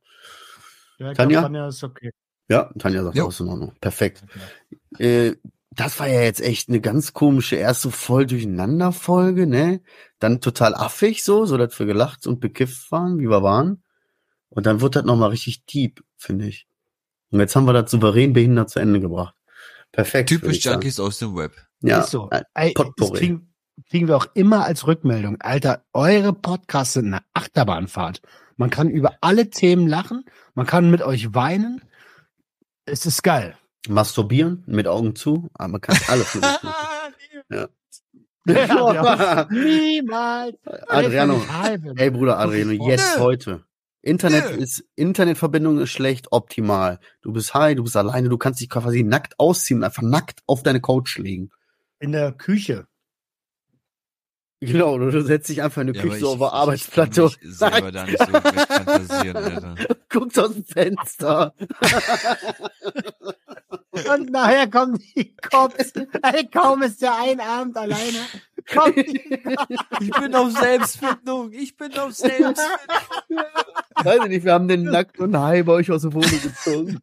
Ja, 0.99 1.13
Tanja? 1.15 1.41
glaub, 1.41 1.45
Tanja 1.53 1.69
ist 1.69 1.83
okay. 1.83 2.11
Ja, 2.49 2.71
Tanja 2.79 3.03
sagt 3.03 3.17
Jo. 3.17 3.25
auch 3.25 3.29
ist 3.31 3.41
in 3.41 3.49
Ordnung. 3.49 3.73
Perfekt. 3.81 4.23
Äh, 4.99 5.33
das 5.71 5.99
war 5.99 6.07
ja 6.09 6.21
jetzt 6.23 6.41
echt 6.41 6.69
eine 6.69 6.81
ganz 6.81 7.13
komische 7.15 7.57
erste 7.57 7.91
voll 7.91 8.27
durcheinander 8.27 8.93
Folge, 8.93 9.47
ne? 9.47 9.81
Dann 10.21 10.41
total 10.41 10.75
affig 10.75 11.25
so, 11.25 11.47
so 11.47 11.57
dass 11.57 11.77
wir 11.79 11.87
gelacht 11.87 12.27
und 12.27 12.41
bekifft 12.41 12.93
waren, 12.93 13.19
wie 13.19 13.29
wir 13.29 13.43
waren. 13.43 13.83
Und 14.51 14.67
dann 14.67 14.81
wurde 14.81 15.01
das 15.01 15.05
nochmal 15.07 15.31
richtig 15.31 15.65
deep, 15.67 16.05
finde 16.17 16.47
ich. 16.47 16.69
Und 17.31 17.41
jetzt 17.41 17.57
haben 17.57 17.65
wir 17.67 17.73
das 17.73 17.91
souverän 17.91 18.33
behindert 18.33 18.71
zu 18.71 18.79
Ende 18.79 19.01
gebracht. 19.01 19.35
Perfekt. 19.91 20.29
Typisch. 20.29 20.65
Junkies 20.65 21.01
aus 21.01 21.19
dem 21.19 21.35
Web. 21.37 21.53
Ja, 21.81 22.01
Ist 22.01 22.11
so. 22.11 22.29
äh, 22.31 22.43
Ey, 22.55 22.73
kriegen, 22.75 23.53
kriegen 23.91 24.07
wir 24.07 24.17
auch 24.17 24.27
immer 24.35 24.65
als 24.65 24.87
Rückmeldung. 24.87 25.41
Alter, 25.41 25.85
eure 25.93 26.33
Podcasts 26.33 26.95
sind 26.95 27.07
eine 27.07 27.23
Achterbahnfahrt. 27.33 28.23
Man 28.57 28.71
kann 28.71 28.89
über 28.91 29.15
alle 29.21 29.51
Themen 29.51 29.89
lachen, 29.89 30.25
man 30.55 30.67
kann 30.67 30.91
mit 30.91 31.03
euch 31.03 31.35
weinen. 31.35 31.83
Es 32.87 33.07
ist 33.07 33.23
geil. 33.23 33.57
Masturbieren 33.89 34.63
mit 34.67 34.87
Augen 34.87 35.15
zu, 35.17 35.51
aber 35.55 35.69
man 35.69 35.81
kann 35.81 35.97
alles 36.09 36.35
machen. 36.35 36.69
Ja, 38.47 39.47
Niemals. 39.51 40.57
Adriano, 40.89 41.41
Halbe. 41.49 41.95
ey 41.97 42.11
Bruder 42.11 42.39
Adriano, 42.39 42.73
jetzt 42.73 43.17
Nö. 43.17 43.23
heute. 43.23 43.65
Internet 44.03 44.51
Nö. 44.51 44.63
ist, 44.63 44.85
Internetverbindung 44.97 45.79
ist 45.79 45.91
schlecht, 45.91 46.27
optimal. 46.31 47.01
Du 47.23 47.33
bist 47.33 47.55
high, 47.55 47.75
du 47.75 47.85
bist 47.85 47.97
alleine, 47.97 48.29
du 48.29 48.37
kannst 48.37 48.61
dich 48.61 48.69
quasi 48.69 49.03
nackt 49.03 49.41
ausziehen 49.41 49.79
und 49.81 49.85
einfach 49.85 50.03
nackt 50.03 50.43
auf 50.47 50.63
deine 50.63 50.83
Couch 50.83 51.17
legen. 51.17 51.51
In 52.01 52.13
der 52.13 52.33
Küche. 52.33 52.87
Genau, 54.61 54.97
du, 54.99 55.11
du 55.11 55.21
setzt 55.23 55.49
dich 55.51 55.63
einfach 55.63 55.83
in 55.83 55.89
die 55.93 55.97
Ja, 55.99 56.03
Küche 56.03 56.19
so 56.21 56.27
ich- 56.27 56.33
auf 56.33 56.39
der 56.39 56.47
ich 56.47 56.51
kann 56.51 56.61
Arbeitsplatte 56.61 57.23
mich 57.23 57.43
und 57.43 57.53
selber 57.53 57.93
da 57.93 58.05
nicht 58.05 58.19
so 58.19 58.33
wegfantasieren, 58.33 59.37
Alter. 59.37 59.75
guckst 60.09 60.39
aus 60.39 60.53
dem 60.55 60.65
Fenster. 60.65 61.55
Und 64.13 64.31
nachher 64.31 64.69
kommen 64.69 65.01
die 65.15 65.35
Cops. 65.37 65.93
Ey, 66.23 66.49
kaum 66.53 66.83
ist 66.83 67.01
der 67.01 67.17
ein 67.17 67.39
Abend 67.41 67.77
alleine. 67.77 68.19
Kommt 68.73 68.97
die 68.97 69.21
Ich 70.01 70.11
bin 70.11 70.35
auf 70.35 70.51
Selbstfindung. 70.51 71.53
Ich 71.53 71.77
bin 71.77 71.97
auf 71.99 72.13
Selbstfindung. 72.13 72.65
Weiß 74.03 74.19
ich 74.25 74.29
nicht, 74.29 74.45
wir 74.45 74.53
haben 74.53 74.67
den 74.67 74.83
nackt 74.85 75.21
und 75.21 75.39
high 75.39 75.65
bei 75.65 75.73
euch 75.75 75.93
aus 75.93 76.03
der 76.03 76.13
Wohnung 76.13 76.29
gezogen. 76.43 76.99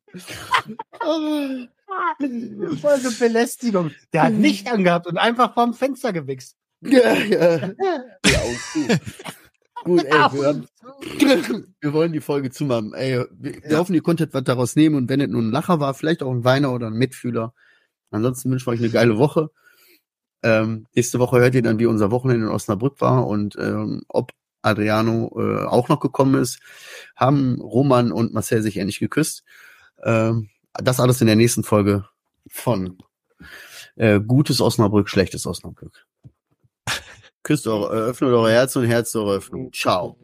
Voll 2.82 3.00
so 3.00 3.12
Belästigung. 3.20 3.92
Der 4.12 4.24
hat 4.24 4.34
Licht 4.34 4.70
angehabt 4.72 5.08
und 5.08 5.18
einfach 5.18 5.54
vorm 5.54 5.74
Fenster 5.74 6.12
gewichst. 6.12 6.58
Ja, 6.82 7.14
ja. 7.14 7.58
ja 7.60 8.40
Augen 8.42 8.58
zu. 8.74 9.00
Gut, 9.84 10.04
ey, 10.04 10.12
wir, 10.12 10.24
haben, 10.24 11.76
wir 11.80 11.94
wollen 11.94 12.14
die 12.14 12.22
Folge 12.22 12.52
zumachen. 12.52 12.94
Ey, 12.94 13.26
wir, 13.32 13.64
wir 13.64 13.78
hoffen, 13.78 13.96
ihr 13.96 14.04
konntet 14.04 14.34
was 14.34 14.44
daraus 14.44 14.76
nehmen 14.76 14.96
und 14.96 15.10
wenn 15.10 15.22
es 15.22 15.30
nur 15.30 15.42
ein 15.42 15.52
Lacher 15.52 15.80
war, 15.80 15.94
vielleicht 15.94 16.22
auch 16.22 16.32
ein 16.32 16.44
Weiner 16.44 16.72
oder 16.72 16.88
ein 16.88 16.94
Mitfühler. 16.94 17.54
Ansonsten 18.12 18.52
wünschen 18.52 18.68
wir 18.68 18.74
euch 18.74 18.80
eine 18.80 18.90
geile 18.90 19.18
Woche. 19.18 19.50
Ähm, 20.44 20.88
nächste 20.94 21.20
Woche 21.20 21.40
hört 21.40 21.56
ihr 21.56 21.62
dann, 21.62 21.80
wie 21.80 21.86
unser 21.86 22.12
Wochenende 22.12 22.48
in 22.48 22.52
Osnabrück 22.52 23.02
war 23.02 23.28
und 23.28 23.56
ähm, 23.60 24.04
ob 24.08 24.32
Adriano 24.62 25.32
äh, 25.36 25.66
auch 25.66 25.90
noch 25.90 26.00
gekommen 26.00 26.36
ist. 26.36 26.60
Haben 27.16 27.60
Roman 27.62 28.12
und 28.12 28.34
Marcel 28.34 28.62
sich 28.62 28.78
endlich 28.78 29.00
geküsst. 29.00 29.44
Ähm, 30.04 30.50
das 30.74 31.00
alles 31.00 31.22
in 31.22 31.28
der 31.28 31.36
nächsten 31.36 31.64
Folge 31.64 32.06
von 32.48 32.98
äh, 33.96 34.20
Gutes 34.20 34.62
Osnabrück, 34.62 35.10
Schlechtes 35.10 35.46
Osnabrück. 35.46 36.06
Küsst 37.52 37.68
eure, 37.68 37.90
öffnet 37.90 38.30
eure 38.32 38.50
Herzen 38.50 38.84
und 38.84 38.88
Herz 38.88 39.14
eure 39.14 39.36
Öffnung. 39.36 39.74
Ciao. 39.74 40.16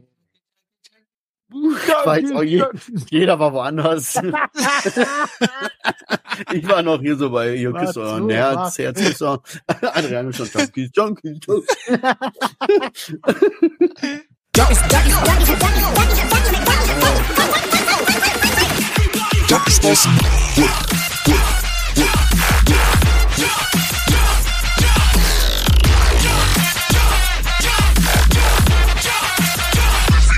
Ich 1.51 2.05
weiß 2.05 2.31
auch, 2.31 2.41
je, 2.41 2.63
jeder 3.09 3.37
war 3.37 3.51
woanders. 3.51 4.15
ich 6.53 6.69
war 6.69 6.83
noch 6.83 7.01
hier 7.01 7.17
so 7.17 7.29
bei, 7.29 7.53
ihr 7.55 7.73
War 7.73 7.83
küsst 7.83 7.97
euren 7.97 8.29
Herz, 8.29 8.55
war. 8.55 8.71
Herz, 8.71 9.01
küsst 9.01 9.21
euren, 9.21 9.41
Adriano 9.67 10.31
schon 10.31 10.47
Junkies, 10.47 10.89
Junkies, 10.93 11.39
Junkies. 11.45 11.65